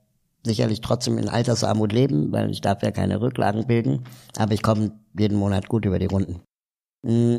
sicherlich 0.46 0.82
trotzdem 0.82 1.18
in 1.18 1.30
Altersarmut 1.30 1.92
leben, 1.92 2.32
weil 2.32 2.50
ich 2.50 2.62
darf 2.62 2.82
ja 2.82 2.92
keine 2.92 3.22
Rücklagen 3.22 3.68
bilden, 3.68 4.06
aber 4.38 4.54
ich 4.54 4.64
komme 4.64 4.92
jeden 5.18 5.38
Monat 5.38 5.68
gut 5.68 5.86
über 5.86 6.00
die 6.00 6.06
Runden. 6.06 6.42
Mm. 7.04 7.38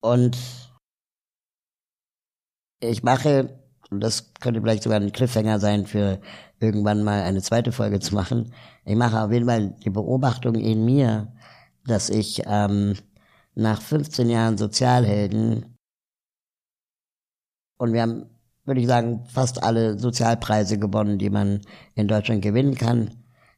Und 0.00 0.36
ich 2.80 3.02
mache, 3.02 3.60
und 3.90 4.00
das 4.00 4.32
könnte 4.40 4.60
vielleicht 4.60 4.82
sogar 4.82 5.00
ein 5.00 5.12
Cliffhanger 5.12 5.58
sein 5.58 5.86
für 5.86 6.20
irgendwann 6.60 7.02
mal 7.02 7.22
eine 7.22 7.42
zweite 7.42 7.72
Folge 7.72 8.00
zu 8.00 8.14
machen, 8.14 8.52
ich 8.86 8.96
mache 8.96 9.20
auf 9.20 9.32
jeden 9.32 9.46
Fall 9.46 9.74
die 9.84 9.90
Beobachtung 9.90 10.54
in 10.54 10.84
mir, 10.84 11.32
dass 11.84 12.08
ich 12.08 12.42
ähm, 12.46 12.94
nach 13.54 13.82
15 13.82 14.30
Jahren 14.30 14.56
Sozialhelden 14.56 15.76
und 17.78 17.92
wir 17.92 18.02
haben, 18.02 18.26
würde 18.64 18.80
ich 18.80 18.86
sagen, 18.86 19.24
fast 19.26 19.62
alle 19.62 19.98
Sozialpreise 19.98 20.78
gewonnen, 20.78 21.18
die 21.18 21.30
man 21.30 21.60
in 21.94 22.08
Deutschland 22.08 22.42
gewinnen 22.42 22.74
kann, 22.74 23.10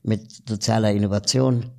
mit 0.03 0.49
sozialer 0.49 0.93
Innovation. 0.93 1.71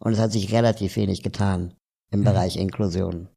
Und 0.00 0.12
es 0.12 0.18
hat 0.18 0.32
sich 0.32 0.52
relativ 0.52 0.96
wenig 0.96 1.22
getan 1.22 1.74
im 2.10 2.20
Mhm. 2.20 2.24
Bereich 2.24 2.56
Inklusion. 2.56 3.28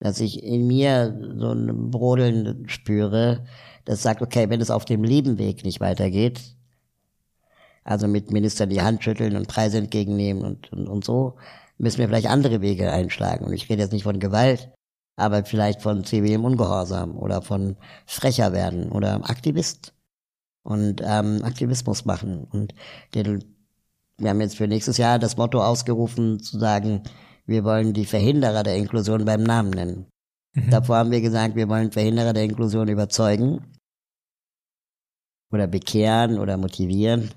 Dass 0.00 0.20
ich 0.20 0.42
in 0.42 0.66
mir 0.66 1.18
so 1.38 1.52
ein 1.52 1.90
Brodeln 1.90 2.68
spüre, 2.68 3.44
das 3.84 4.02
sagt, 4.02 4.22
okay, 4.22 4.48
wenn 4.48 4.60
es 4.60 4.70
auf 4.70 4.84
dem 4.84 5.04
lieben 5.04 5.38
Weg 5.38 5.64
nicht 5.64 5.80
weitergeht, 5.80 6.56
also 7.90 8.06
mit 8.06 8.30
Ministern 8.30 8.70
die 8.70 8.82
Hand 8.82 9.02
schütteln 9.02 9.34
und 9.34 9.48
Preise 9.48 9.78
entgegennehmen 9.78 10.44
und, 10.44 10.72
und, 10.72 10.86
und 10.86 11.04
so, 11.04 11.34
müssen 11.76 11.98
wir 11.98 12.06
vielleicht 12.06 12.28
andere 12.28 12.60
Wege 12.60 12.92
einschlagen. 12.92 13.44
Und 13.44 13.52
ich 13.52 13.68
rede 13.68 13.82
jetzt 13.82 13.92
nicht 13.92 14.04
von 14.04 14.20
Gewalt, 14.20 14.70
aber 15.16 15.44
vielleicht 15.44 15.82
von 15.82 16.04
zivilem 16.04 16.44
Ungehorsam 16.44 17.18
oder 17.18 17.42
von 17.42 17.76
frecher 18.06 18.52
werden 18.52 18.92
oder 18.92 19.28
Aktivist 19.28 19.92
und 20.62 21.02
ähm, 21.04 21.42
Aktivismus 21.42 22.04
machen. 22.04 22.46
Und 22.52 22.74
den, 23.16 23.44
wir 24.18 24.30
haben 24.30 24.40
jetzt 24.40 24.56
für 24.56 24.68
nächstes 24.68 24.96
Jahr 24.96 25.18
das 25.18 25.36
Motto 25.36 25.60
ausgerufen, 25.60 26.38
zu 26.38 26.60
sagen, 26.60 27.02
wir 27.44 27.64
wollen 27.64 27.92
die 27.92 28.06
Verhinderer 28.06 28.62
der 28.62 28.76
Inklusion 28.76 29.24
beim 29.24 29.42
Namen 29.42 29.70
nennen. 29.70 30.06
Mhm. 30.54 30.70
Davor 30.70 30.98
haben 30.98 31.10
wir 31.10 31.22
gesagt, 31.22 31.56
wir 31.56 31.68
wollen 31.68 31.90
Verhinderer 31.90 32.34
der 32.34 32.44
Inklusion 32.44 32.86
überzeugen 32.86 33.64
oder 35.50 35.66
bekehren 35.66 36.38
oder 36.38 36.56
motivieren. 36.56 37.30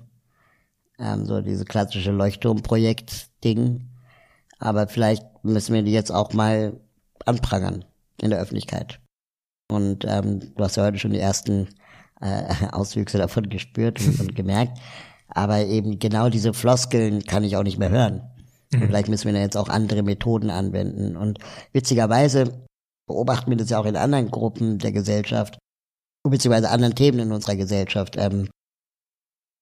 Ähm, 0.98 1.26
so 1.26 1.40
diese 1.40 1.64
klassische 1.64 2.12
Leuchtturmprojekt-Ding. 2.12 3.88
Aber 4.58 4.86
vielleicht 4.86 5.24
müssen 5.42 5.74
wir 5.74 5.82
die 5.82 5.92
jetzt 5.92 6.10
auch 6.10 6.32
mal 6.32 6.80
anprangern 7.26 7.84
in 8.20 8.30
der 8.30 8.40
Öffentlichkeit. 8.40 9.00
Und 9.70 10.04
ähm, 10.04 10.54
du 10.54 10.64
hast 10.64 10.76
ja 10.76 10.84
heute 10.84 10.98
schon 10.98 11.12
die 11.12 11.18
ersten 11.18 11.68
äh, 12.20 12.44
Auswüchse 12.72 13.18
davon 13.18 13.48
gespürt 13.48 14.00
und, 14.00 14.20
und 14.20 14.34
gemerkt. 14.34 14.78
Aber 15.28 15.64
eben 15.64 15.98
genau 15.98 16.28
diese 16.28 16.54
Floskeln 16.54 17.24
kann 17.24 17.44
ich 17.44 17.56
auch 17.56 17.62
nicht 17.62 17.78
mehr 17.78 17.90
hören. 17.90 18.22
Und 18.72 18.86
vielleicht 18.86 19.08
müssen 19.08 19.26
wir 19.26 19.32
da 19.32 19.40
jetzt 19.40 19.56
auch 19.56 19.68
andere 19.68 20.02
Methoden 20.02 20.50
anwenden. 20.50 21.16
Und 21.16 21.38
witzigerweise 21.72 22.66
beobachten 23.06 23.50
wir 23.50 23.56
das 23.56 23.70
ja 23.70 23.78
auch 23.78 23.86
in 23.86 23.96
anderen 23.96 24.30
Gruppen 24.30 24.78
der 24.78 24.92
Gesellschaft, 24.92 25.58
beziehungsweise 26.28 26.70
anderen 26.70 26.94
Themen 26.94 27.18
in 27.18 27.32
unserer 27.32 27.56
Gesellschaft. 27.56 28.16
Ähm, 28.18 28.48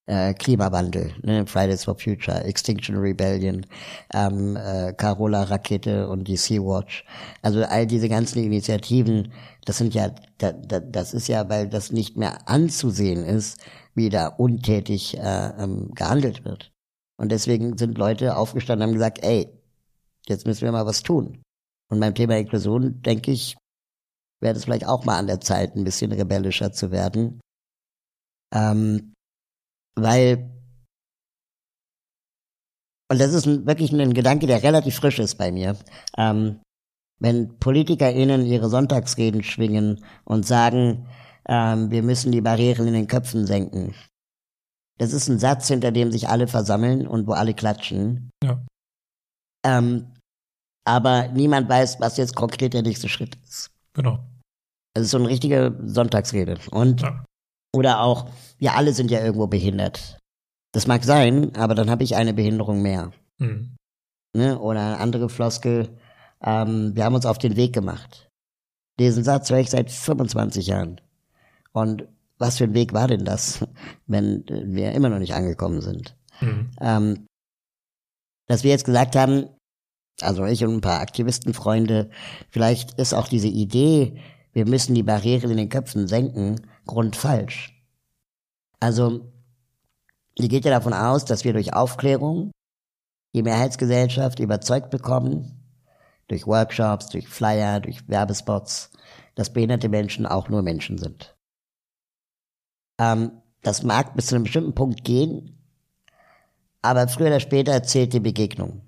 äh, 0.06 0.34
Klimawandel, 0.34 1.14
ne? 1.22 1.46
Fridays 1.46 1.84
for 1.84 1.96
Future, 1.98 2.42
Extinction 2.44 2.96
Rebellion, 2.96 3.64
ähm, 4.12 4.56
äh, 4.56 4.92
Carola 4.94 5.44
Rakete 5.44 6.08
und 6.08 6.26
die 6.28 6.36
Sea-Watch. 6.36 7.04
Also 7.42 7.64
all 7.64 7.86
diese 7.86 8.08
ganzen 8.08 8.42
Initiativen, 8.42 9.32
das 9.64 9.78
sind 9.78 9.94
ja, 9.94 10.10
da, 10.38 10.52
da, 10.52 10.80
das 10.80 11.14
ist 11.14 11.28
ja, 11.28 11.48
weil 11.48 11.68
das 11.68 11.92
nicht 11.92 12.16
mehr 12.16 12.48
anzusehen 12.48 13.24
ist, 13.24 13.60
wie 13.94 14.08
da 14.08 14.28
untätig 14.28 15.16
äh, 15.18 15.52
ähm, 15.58 15.92
gehandelt 15.94 16.44
wird. 16.44 16.72
Und 17.16 17.30
deswegen 17.30 17.76
sind 17.78 17.98
Leute 17.98 18.36
aufgestanden 18.36 18.82
und 18.82 18.90
haben 18.90 18.98
gesagt, 18.98 19.22
ey, 19.22 19.48
jetzt 20.26 20.46
müssen 20.46 20.62
wir 20.62 20.72
mal 20.72 20.86
was 20.86 21.02
tun. 21.02 21.42
Und 21.88 22.00
beim 22.00 22.14
Thema 22.14 22.38
Inklusion, 22.38 23.02
denke 23.02 23.30
ich, 23.30 23.56
wäre 24.40 24.56
es 24.56 24.64
vielleicht 24.64 24.86
auch 24.86 25.04
mal 25.04 25.18
an 25.18 25.26
der 25.28 25.40
Zeit, 25.40 25.76
ein 25.76 25.84
bisschen 25.84 26.10
rebellischer 26.10 26.72
zu 26.72 26.90
werden. 26.90 27.40
Ähm, 28.52 29.12
weil, 29.94 30.50
und 33.11 33.20
das 33.20 33.33
ist 33.35 33.46
wirklich 33.46 33.92
ein 33.92 34.14
Gedanke, 34.14 34.46
der 34.46 34.62
relativ 34.62 34.96
frisch 34.96 35.18
ist 35.18 35.37
bei 35.37 35.52
mir, 35.52 35.76
ähm, 36.16 36.61
wenn 37.20 37.59
PolitikerInnen 37.59 38.46
ihre 38.46 38.68
Sonntagsreden 38.68 39.42
schwingen 39.42 40.05
und 40.24 40.46
sagen, 40.46 41.07
ähm, 41.46 41.90
wir 41.90 42.02
müssen 42.02 42.33
die 42.33 42.40
Barrieren 42.40 42.87
in 42.88 42.94
den 42.94 43.07
Köpfen 43.07 43.46
senken. 43.46 43.94
Das 44.98 45.12
ist 45.12 45.28
ein 45.28 45.38
Satz, 45.38 45.68
hinter 45.68 45.92
dem 45.92 46.11
sich 46.12 46.28
alle 46.28 46.48
versammeln 46.48 47.07
und 47.07 47.26
wo 47.26 47.33
alle 47.33 47.55
klatschen. 47.55 48.31
Ja. 48.42 48.64
Ähm, 49.64 50.12
aber 50.85 51.28
niemand 51.28 51.68
weiß, 51.68 52.00
was 52.00 52.16
jetzt 52.16 52.35
konkret 52.35 52.74
der 52.74 52.83
nächste 52.83 53.09
Schritt 53.09 53.37
ist. 53.44 53.70
Genau. 53.94 54.24
Das 54.94 55.05
ist 55.05 55.11
so 55.11 55.18
eine 55.18 55.28
richtige 55.28 55.78
Sonntagsrede. 55.85 56.59
Und 56.70 57.02
Ja. 57.02 57.24
Oder 57.74 58.00
auch, 58.00 58.28
wir 58.58 58.74
alle 58.74 58.92
sind 58.92 59.11
ja 59.11 59.20
irgendwo 59.20 59.46
behindert. 59.46 60.18
Das 60.72 60.87
mag 60.87 61.04
sein, 61.04 61.54
aber 61.56 61.74
dann 61.74 61.90
habe 61.90 62.04
ich 62.04 62.16
eine 62.16 62.35
Behinderung 62.35 62.82
mehr. 62.82 63.12
Mhm. 63.38 63.76
Ne? 64.35 64.58
Oder 64.58 64.80
eine 64.80 64.98
andere 64.98 65.28
Floskel, 65.28 65.98
ähm, 66.42 66.94
wir 66.94 67.04
haben 67.04 67.14
uns 67.14 67.26
auf 67.26 67.38
den 67.38 67.56
Weg 67.56 67.72
gemacht. 67.72 68.28
Diesen 68.98 69.24
Satz 69.24 69.50
höre 69.50 69.58
ich 69.58 69.70
seit 69.70 69.90
25 69.90 70.66
Jahren. 70.66 71.00
Und 71.72 72.08
was 72.38 72.58
für 72.58 72.64
ein 72.64 72.74
Weg 72.74 72.92
war 72.92 73.08
denn 73.08 73.24
das, 73.24 73.66
wenn 74.06 74.44
wir 74.48 74.92
immer 74.92 75.08
noch 75.08 75.18
nicht 75.18 75.35
angekommen 75.35 75.80
sind? 75.80 76.16
Mhm. 76.40 76.70
ähm, 76.80 77.26
dass 78.48 78.64
wir 78.64 78.70
jetzt 78.70 78.85
gesagt 78.85 79.16
haben, 79.16 79.48
also 80.20 80.44
ich 80.44 80.64
und 80.64 80.74
ein 80.74 80.80
paar 80.80 81.00
Aktivistenfreunde, 81.00 82.11
vielleicht 82.50 82.98
ist 82.98 83.14
auch 83.14 83.28
diese 83.28 83.48
Idee, 83.48 84.20
wir 84.52 84.66
müssen 84.66 84.94
die 84.94 85.02
Barrieren 85.02 85.50
in 85.50 85.56
den 85.56 85.68
Köpfen 85.68 86.08
senken, 86.08 86.61
grundfalsch. 86.87 87.73
Also, 88.81 89.33
die 90.38 90.49
geht 90.49 90.64
ja 90.64 90.71
davon 90.71 90.95
aus, 90.95 91.25
dass 91.25 91.45
wir 91.45 91.53
durch 91.53 91.75
Aufklärung 91.75 92.51
die 93.35 93.42
Mehrheitsgesellschaft 93.42 94.40
überzeugt 94.40 94.90
bekommen, 94.90 95.62
durch 96.29 96.47
Workshops, 96.47 97.09
durch 97.09 97.29
Flyer, 97.29 97.81
durch 97.81 98.09
Werbespots, 98.09 98.90
dass 99.35 99.53
behinderte 99.53 99.88
Menschen 99.88 100.27
auch 100.27 100.49
nur 100.49 100.62
Menschen 100.62 100.99
sind. 100.99 101.37
Ähm, 102.99 103.33
das 103.62 103.83
mag 103.83 104.14
bis 104.14 104.27
zu 104.27 104.35
einem 104.35 104.45
bestimmten 104.45 104.75
Punkt 104.75 105.05
gehen, 105.05 105.59
aber 106.83 107.07
früher 107.09 107.29
oder 107.29 107.40
später 107.40 107.83
zählt 107.83 108.12
die 108.12 108.21
Begegnung. 108.21 108.83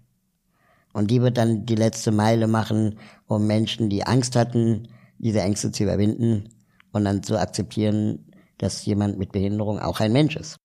Und 0.92 1.10
die 1.10 1.22
wird 1.22 1.38
dann 1.38 1.66
die 1.66 1.74
letzte 1.74 2.12
Meile 2.12 2.46
machen, 2.46 2.98
um 3.26 3.46
Menschen, 3.46 3.90
die 3.90 4.04
Angst 4.04 4.36
hatten, 4.36 4.88
diese 5.18 5.40
Ängste 5.40 5.72
zu 5.72 5.84
überwinden 5.84 6.53
und 6.94 7.04
dann 7.04 7.22
zu 7.22 7.38
akzeptieren, 7.38 8.30
dass 8.58 8.84
jemand 8.84 9.18
mit 9.18 9.32
Behinderung 9.32 9.78
auch 9.78 10.00
ein 10.00 10.12
Mensch 10.12 10.36
ist. 10.36 10.56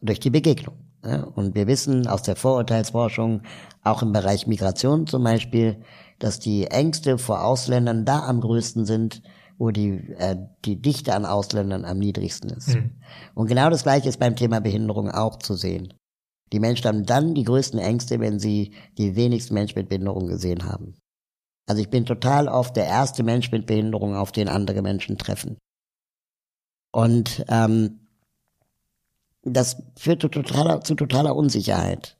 Durch 0.00 0.20
die 0.20 0.30
Begegnung. 0.30 0.76
Und 1.34 1.54
wir 1.54 1.66
wissen 1.66 2.06
aus 2.06 2.22
der 2.22 2.36
Vorurteilsforschung, 2.36 3.42
auch 3.82 4.02
im 4.02 4.12
Bereich 4.12 4.46
Migration 4.46 5.06
zum 5.06 5.22
Beispiel, 5.22 5.82
dass 6.18 6.40
die 6.40 6.66
Ängste 6.66 7.18
vor 7.18 7.44
Ausländern 7.44 8.04
da 8.04 8.26
am 8.26 8.40
größten 8.40 8.84
sind, 8.84 9.22
wo 9.58 9.70
die, 9.70 10.14
äh, 10.18 10.36
die 10.64 10.80
Dichte 10.82 11.14
an 11.14 11.24
Ausländern 11.24 11.84
am 11.84 11.98
niedrigsten 11.98 12.50
ist. 12.50 12.74
Mhm. 12.74 12.90
Und 13.34 13.46
genau 13.46 13.70
das 13.70 13.84
Gleiche 13.84 14.08
ist 14.08 14.18
beim 14.18 14.36
Thema 14.36 14.60
Behinderung 14.60 15.10
auch 15.10 15.38
zu 15.38 15.54
sehen. 15.54 15.94
Die 16.52 16.60
Menschen 16.60 16.86
haben 16.86 17.06
dann 17.06 17.34
die 17.34 17.44
größten 17.44 17.78
Ängste, 17.78 18.20
wenn 18.20 18.38
sie 18.38 18.74
die 18.98 19.16
wenigsten 19.16 19.54
Menschen 19.54 19.78
mit 19.78 19.88
Behinderung 19.88 20.26
gesehen 20.26 20.64
haben. 20.64 20.94
Also 21.66 21.82
ich 21.82 21.90
bin 21.90 22.06
total 22.06 22.48
oft 22.48 22.76
der 22.76 22.86
erste 22.86 23.22
Mensch 23.22 23.50
mit 23.50 23.66
Behinderung, 23.66 24.14
auf 24.14 24.32
den 24.32 24.48
andere 24.48 24.82
Menschen 24.82 25.18
treffen. 25.18 25.58
Und 26.92 27.44
ähm, 27.48 28.06
das 29.42 29.82
führt 29.98 30.22
zu 30.22 30.28
totaler, 30.28 30.80
zu 30.80 30.94
totaler 30.94 31.34
Unsicherheit. 31.34 32.16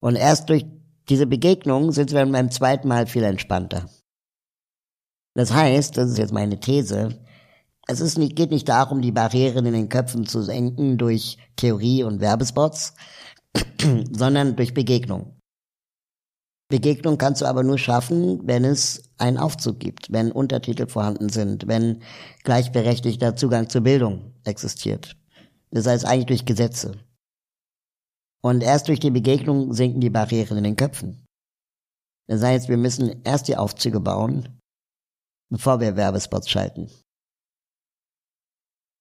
Und 0.00 0.16
erst 0.16 0.48
durch 0.48 0.64
diese 1.08 1.26
Begegnung 1.26 1.92
sind 1.92 2.12
wir 2.12 2.24
beim 2.24 2.50
zweiten 2.50 2.88
Mal 2.88 3.06
viel 3.06 3.24
entspannter. 3.24 3.88
Das 5.34 5.52
heißt, 5.52 5.96
das 5.96 6.10
ist 6.10 6.18
jetzt 6.18 6.32
meine 6.32 6.60
These, 6.60 7.18
es 7.88 8.00
ist 8.00 8.16
nicht, 8.16 8.36
geht 8.36 8.50
nicht 8.50 8.68
darum, 8.68 9.02
die 9.02 9.12
Barrieren 9.12 9.66
in 9.66 9.72
den 9.72 9.88
Köpfen 9.88 10.26
zu 10.26 10.42
senken 10.42 10.98
durch 10.98 11.38
Theorie 11.56 12.04
und 12.04 12.20
Werbespots, 12.20 12.94
sondern 14.12 14.56
durch 14.56 14.72
Begegnung. 14.72 15.36
Begegnung 16.72 17.18
kannst 17.18 17.42
du 17.42 17.44
aber 17.44 17.62
nur 17.62 17.76
schaffen, 17.76 18.40
wenn 18.48 18.64
es 18.64 19.02
einen 19.18 19.36
Aufzug 19.36 19.78
gibt, 19.78 20.10
wenn 20.10 20.32
Untertitel 20.32 20.86
vorhanden 20.86 21.28
sind, 21.28 21.68
wenn 21.68 22.02
gleichberechtigter 22.44 23.36
Zugang 23.36 23.68
zur 23.68 23.82
Bildung 23.82 24.32
existiert. 24.44 25.14
Das 25.70 25.86
heißt 25.86 26.06
eigentlich 26.06 26.24
durch 26.24 26.46
Gesetze. 26.46 26.92
Und 28.42 28.62
erst 28.62 28.88
durch 28.88 29.00
die 29.00 29.10
Begegnung 29.10 29.74
sinken 29.74 30.00
die 30.00 30.08
Barrieren 30.08 30.56
in 30.56 30.64
den 30.64 30.76
Köpfen. 30.76 31.26
Das 32.26 32.42
heißt, 32.42 32.70
wir 32.70 32.78
müssen 32.78 33.22
erst 33.22 33.48
die 33.48 33.58
Aufzüge 33.58 34.00
bauen, 34.00 34.58
bevor 35.50 35.78
wir 35.78 35.94
Werbespots 35.94 36.48
schalten. 36.48 36.88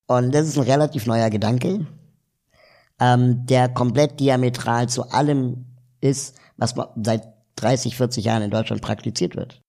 Und 0.09 0.36
das 0.36 0.45
ist 0.45 0.57
ein 0.57 0.65
relativ 0.65 1.05
neuer 1.05 1.30
Gedanke, 1.30 1.88
ähm, 2.99 3.45
der 3.45 3.69
komplett 3.69 4.19
diametral 4.19 4.89
zu 4.89 5.09
allem 5.09 5.67
ist, 6.01 6.36
was 6.57 6.76
seit 7.01 7.40
30, 7.62 7.95
40 7.95 8.26
Jahren 8.26 8.43
in 8.43 8.51
Deutschland 8.51 8.82
praktiziert 8.82 9.36
wird. 9.36 9.62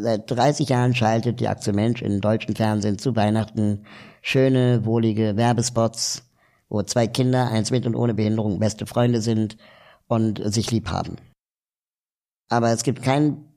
Seit 0.00 0.30
30 0.30 0.68
Jahren 0.68 0.94
schaltet 0.94 1.40
die 1.40 1.48
Aktion 1.48 1.74
Mensch 1.74 2.02
in 2.02 2.20
deutschen 2.20 2.54
Fernsehen 2.54 2.98
zu 2.98 3.16
Weihnachten 3.16 3.84
schöne, 4.22 4.84
wohlige 4.84 5.36
Werbespots, 5.36 6.30
wo 6.68 6.82
zwei 6.82 7.06
Kinder, 7.06 7.50
eins 7.50 7.70
mit 7.70 7.86
und 7.86 7.96
ohne 7.96 8.14
Behinderung, 8.14 8.60
beste 8.60 8.86
Freunde 8.86 9.20
sind 9.20 9.56
und 10.06 10.40
sich 10.52 10.70
lieb 10.70 10.90
haben. 10.90 11.16
Aber 12.48 12.70
es 12.70 12.82
gibt 12.84 13.02
keinen 13.02 13.52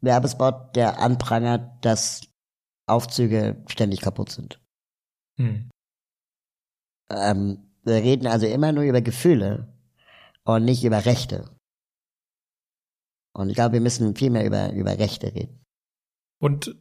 Werbespot, 0.00 0.74
der 0.74 0.98
anprangert, 0.98 1.84
dass 1.84 2.22
Aufzüge 2.86 3.62
ständig 3.68 4.00
kaputt 4.00 4.30
sind. 4.30 4.60
Hm. 5.36 5.70
Ähm, 7.10 7.70
wir 7.84 7.94
reden 7.94 8.26
also 8.26 8.46
immer 8.46 8.72
nur 8.72 8.84
über 8.84 9.00
Gefühle 9.00 9.68
und 10.44 10.64
nicht 10.64 10.84
über 10.84 11.04
Rechte. 11.04 11.48
Und 13.32 13.50
ich 13.50 13.54
glaube, 13.54 13.74
wir 13.74 13.80
müssen 13.80 14.16
viel 14.16 14.30
mehr 14.30 14.44
über, 14.44 14.72
über 14.72 14.98
Rechte 14.98 15.34
reden. 15.34 15.64
Und 16.40 16.76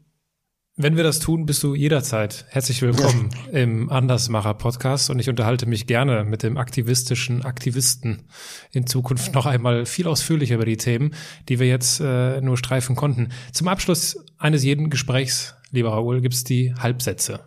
wenn 0.79 0.95
wir 0.95 1.03
das 1.03 1.17
tun, 1.17 1.47
bist 1.47 1.63
du 1.63 1.73
jederzeit 1.73 2.45
herzlich 2.49 2.83
willkommen 2.83 3.31
im 3.51 3.89
Andersmacher 3.89 4.53
Podcast 4.53 5.09
und 5.09 5.17
ich 5.17 5.27
unterhalte 5.27 5.65
mich 5.65 5.87
gerne 5.87 6.23
mit 6.23 6.43
dem 6.43 6.55
aktivistischen 6.55 7.43
Aktivisten 7.43 8.27
in 8.71 8.85
Zukunft 8.85 9.33
noch 9.33 9.47
einmal 9.47 9.87
viel 9.87 10.07
ausführlicher 10.07 10.53
über 10.53 10.65
die 10.65 10.77
Themen, 10.77 11.15
die 11.49 11.57
wir 11.57 11.65
jetzt 11.65 11.99
äh, 11.99 12.41
nur 12.41 12.57
streifen 12.57 12.95
konnten. 12.95 13.29
Zum 13.53 13.67
Abschluss 13.67 14.23
eines 14.37 14.63
jeden 14.63 14.91
Gesprächs, 14.91 15.55
lieber 15.71 15.93
Raoul, 15.93 16.21
gibt's 16.21 16.43
die 16.43 16.75
Halbsätze. 16.75 17.39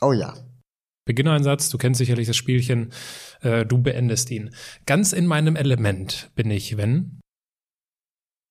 Oh 0.00 0.12
ja. 0.12 0.34
Beginne 1.04 1.30
einen 1.30 1.44
Satz, 1.44 1.68
du 1.68 1.78
kennst 1.78 1.98
sicherlich 1.98 2.26
das 2.26 2.36
Spielchen, 2.36 2.92
äh, 3.42 3.64
du 3.64 3.78
beendest 3.78 4.28
ihn. 4.32 4.50
Ganz 4.86 5.12
in 5.12 5.26
meinem 5.26 5.54
Element 5.54 6.32
bin 6.34 6.50
ich, 6.50 6.76
wenn 6.76 7.21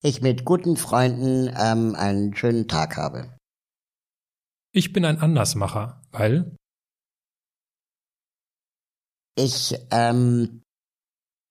ich 0.01 0.21
mit 0.21 0.45
guten 0.45 0.77
Freunden 0.77 1.53
ähm, 1.57 1.95
einen 1.95 2.35
schönen 2.35 2.67
Tag 2.67 2.97
habe. 2.97 3.35
Ich 4.73 4.93
bin 4.93 5.05
ein 5.05 5.19
Andersmacher, 5.19 6.01
weil 6.11 6.55
ich 9.35 9.75
ähm, 9.91 10.61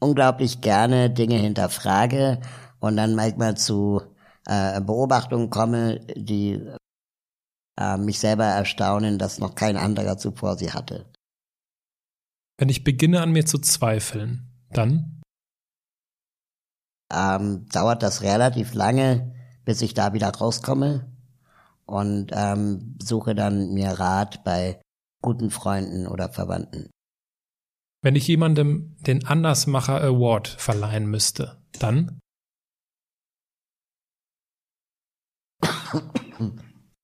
unglaublich 0.01 0.61
gerne 0.61 1.11
Dinge 1.11 1.37
hinterfrage 1.37 2.41
und 2.81 2.97
dann 2.97 3.15
manchmal 3.15 3.57
zu 3.57 4.01
äh, 4.47 4.81
Beobachtungen 4.81 5.51
komme, 5.51 6.01
die 6.17 6.67
äh, 7.79 7.97
mich 7.99 8.19
selber 8.19 8.45
erstaunen, 8.45 9.19
dass 9.19 9.39
noch 9.39 9.55
kein 9.55 9.77
anderer 9.77 10.19
zuvor 10.19 10.57
sie 10.57 10.73
hatte. 10.73 11.11
Wenn 12.59 12.69
ich 12.69 12.85
beginne 12.85 13.23
an 13.23 13.33
mir 13.33 13.47
zu 13.47 13.59
zweifeln, 13.59 14.51
dann 14.71 15.10
ähm, 17.13 17.67
dauert 17.73 18.03
das 18.03 18.23
relativ 18.23 18.75
lange, 18.75 19.35
bis 19.65 19.83
ich 19.83 19.95
da 19.95 20.13
wieder 20.13 20.29
rauskomme 20.29 21.11
und 21.87 22.31
ähm, 22.33 22.97
suche 23.03 23.35
dann 23.35 23.73
mir 23.73 23.91
Rat 23.91 24.45
bei 24.45 24.81
guten 25.23 25.51
Freunden 25.51 26.07
oder 26.07 26.29
Verwandten. 26.29 26.91
Wenn 28.03 28.17
ich 28.17 28.27
jemandem 28.29 28.97
den 29.01 29.27
Andersmacher 29.27 30.01
Award 30.03 30.49
verleihen 30.49 31.07
müsste, 31.07 31.61
dann? 31.79 32.19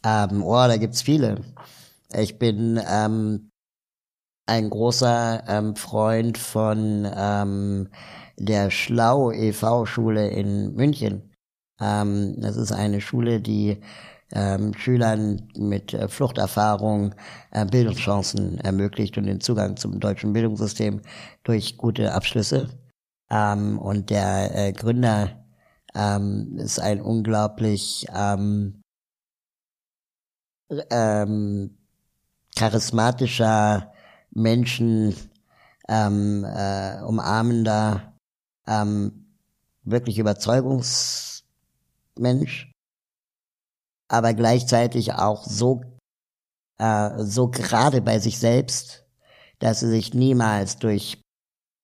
ähm, 0.05 0.43
oh, 0.43 0.55
da 0.55 0.77
gibt's 0.79 1.03
viele. 1.03 1.43
Ich 2.15 2.39
bin 2.39 2.81
ähm, 2.89 3.51
ein 4.47 4.71
großer 4.71 5.45
ähm, 5.49 5.77
Freund 5.77 6.39
von 6.39 7.07
ähm, 7.15 7.89
der 8.39 8.71
Schlau 8.71 9.31
e.V. 9.33 9.87
Schule 9.87 10.29
in 10.29 10.75
München. 10.75 11.33
Ähm, 11.81 12.37
das 12.41 12.57
ist 12.57 12.73
eine 12.73 13.01
Schule, 13.01 13.41
die 13.41 13.81
ähm, 14.33 14.75
Schülern 14.75 15.49
mit 15.57 15.95
äh, 15.95 16.09
Fluchterfahrung 16.09 17.15
äh, 17.53 17.65
Bildungschancen 17.65 18.59
ermöglicht 18.59 19.17
und 19.19 19.25
den 19.25 19.41
Zugang 19.41 19.77
zum 19.77 20.01
deutschen 20.01 20.33
Bildungssystem 20.33 21.01
durch 21.45 21.77
gute 21.77 22.13
Abschlüsse. 22.13 22.69
Ähm, 23.31 23.79
und 23.79 24.11
der 24.11 24.55
äh, 24.55 24.73
Gründer 24.73 25.45
ähm, 25.95 26.57
ist 26.59 26.81
ein 26.81 27.01
unglaublich 27.01 28.07
ähm, 28.15 28.83
ähm, 30.91 31.79
charismatischer 32.57 33.93
Menschen 34.31 35.15
äh, 35.89 37.01
umarmender, 37.03 38.16
ähm, 38.67 39.27
wirklich 39.85 40.19
Überzeugungsmensch 40.19 42.73
aber 44.09 44.35
gleichzeitig 44.35 45.13
auch 45.13 45.45
so, 45.45 45.83
äh, 46.79 47.11
so 47.19 47.49
gerade 47.49 48.03
bei 48.03 48.19
sich 48.19 48.39
selbst, 48.39 49.05
dass 49.59 49.81
sie 49.81 49.91
sich 49.91 50.15
niemals 50.15 50.79
durch 50.79 51.23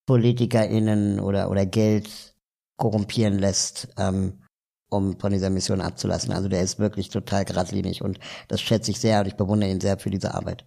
PolitikerInnen 0.07 1.20
oder, 1.20 1.51
oder 1.51 1.66
Geld 1.66 2.35
korrumpieren 2.76 3.39
lässt, 3.39 3.89
ähm, 3.97 4.43
um 4.91 5.18
von 5.18 5.33
dieser 5.33 5.51
Mission 5.51 5.80
abzulassen. 5.80 6.33
Also 6.33 6.49
der 6.49 6.62
ist 6.62 6.78
wirklich 6.78 7.09
total 7.09 7.45
geradlinig 7.45 8.03
und 8.03 8.18
das 8.49 8.61
schätze 8.61 8.91
ich 8.91 9.01
sehr 9.01 9.20
und 9.20 9.26
ich 9.26 9.37
bewundere 9.37 9.70
ihn 9.70 9.80
sehr 9.80 9.99
für 9.99 10.11
diese 10.11 10.35
Arbeit. 10.35 10.64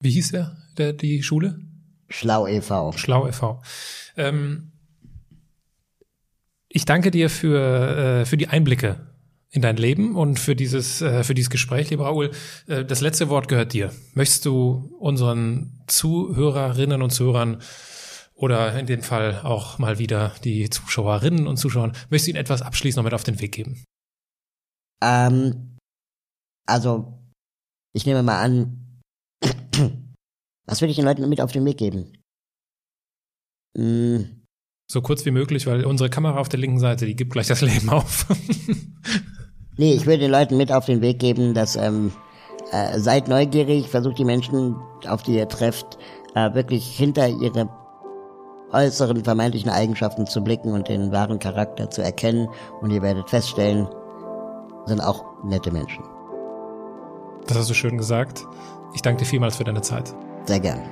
Wie 0.00 0.10
hieß 0.10 0.32
er, 0.32 0.56
der, 0.76 0.92
die 0.92 1.22
Schule? 1.22 1.60
Schlau 2.12 2.46
e.V. 2.46 2.92
Schlau 2.92 3.26
e.V. 3.26 3.62
Ähm, 4.16 4.72
ich 6.68 6.84
danke 6.84 7.10
dir 7.10 7.30
für, 7.30 8.20
äh, 8.20 8.26
für 8.26 8.36
die 8.36 8.48
Einblicke 8.48 9.12
in 9.50 9.62
dein 9.62 9.76
Leben 9.76 10.16
und 10.16 10.38
für 10.38 10.56
dieses, 10.56 11.02
äh, 11.02 11.24
für 11.24 11.34
dieses 11.34 11.50
Gespräch, 11.50 11.90
lieber 11.90 12.04
Raoul. 12.06 12.30
Äh, 12.66 12.84
das 12.84 13.00
letzte 13.00 13.28
Wort 13.28 13.48
gehört 13.48 13.72
dir. 13.72 13.92
Möchtest 14.14 14.44
du 14.46 14.94
unseren 14.98 15.84
Zuhörerinnen 15.86 17.02
und 17.02 17.10
Zuhörern 17.10 17.62
oder 18.34 18.78
in 18.78 18.86
dem 18.86 19.02
Fall 19.02 19.40
auch 19.42 19.78
mal 19.78 19.98
wieder 19.98 20.32
die 20.44 20.68
Zuschauerinnen 20.68 21.46
und 21.46 21.58
Zuschauer, 21.58 21.92
möchtest 22.10 22.26
du 22.26 22.30
ihnen 22.30 22.40
etwas 22.40 22.62
abschließend 22.62 22.96
noch 22.98 23.04
mit 23.04 23.14
auf 23.14 23.24
den 23.24 23.40
Weg 23.40 23.52
geben? 23.52 23.84
Ähm, 25.02 25.76
also, 26.66 27.18
ich 27.92 28.06
nehme 28.06 28.22
mal 28.22 28.42
an, 28.42 28.81
was 30.66 30.80
würde 30.80 30.90
ich 30.90 30.96
den 30.96 31.04
Leuten 31.04 31.28
mit 31.28 31.40
auf 31.40 31.52
den 31.52 31.64
Weg 31.64 31.78
geben? 31.78 32.12
Hm. 33.76 34.46
So 34.90 35.00
kurz 35.00 35.24
wie 35.24 35.30
möglich, 35.30 35.66
weil 35.66 35.84
unsere 35.86 36.10
Kamera 36.10 36.38
auf 36.38 36.48
der 36.48 36.60
linken 36.60 36.78
Seite, 36.78 37.06
die 37.06 37.16
gibt 37.16 37.32
gleich 37.32 37.48
das 37.48 37.62
Leben 37.62 37.88
auf. 37.90 38.26
Nee, 39.78 39.94
ich 39.94 40.06
würde 40.06 40.18
den 40.18 40.30
Leuten 40.30 40.56
mit 40.56 40.70
auf 40.70 40.84
den 40.84 41.00
Weg 41.00 41.18
geben, 41.18 41.54
dass 41.54 41.76
ähm, 41.76 42.12
äh, 42.72 42.98
seid 42.98 43.28
neugierig, 43.28 43.88
versucht 43.88 44.18
die 44.18 44.24
Menschen, 44.24 44.76
auf 45.08 45.22
die 45.22 45.36
ihr 45.36 45.48
trefft, 45.48 45.98
äh, 46.34 46.52
wirklich 46.54 46.86
hinter 46.86 47.26
ihre 47.26 47.68
äußeren 48.70 49.24
vermeintlichen 49.24 49.70
Eigenschaften 49.70 50.26
zu 50.26 50.42
blicken 50.42 50.72
und 50.72 50.88
den 50.88 51.10
wahren 51.10 51.38
Charakter 51.38 51.90
zu 51.90 52.02
erkennen. 52.02 52.48
Und 52.80 52.90
ihr 52.90 53.02
werdet 53.02 53.30
feststellen, 53.30 53.88
sind 54.86 55.00
auch 55.00 55.24
nette 55.44 55.70
Menschen. 55.70 56.04
Das 57.46 57.56
hast 57.56 57.70
du 57.70 57.74
schön 57.74 57.96
gesagt. 57.96 58.44
Ich 58.94 59.02
danke 59.02 59.24
dir 59.24 59.28
vielmals 59.28 59.56
für 59.56 59.64
deine 59.64 59.82
Zeit. 59.82 60.14
Sehr 60.46 60.60
gern. 60.60 60.82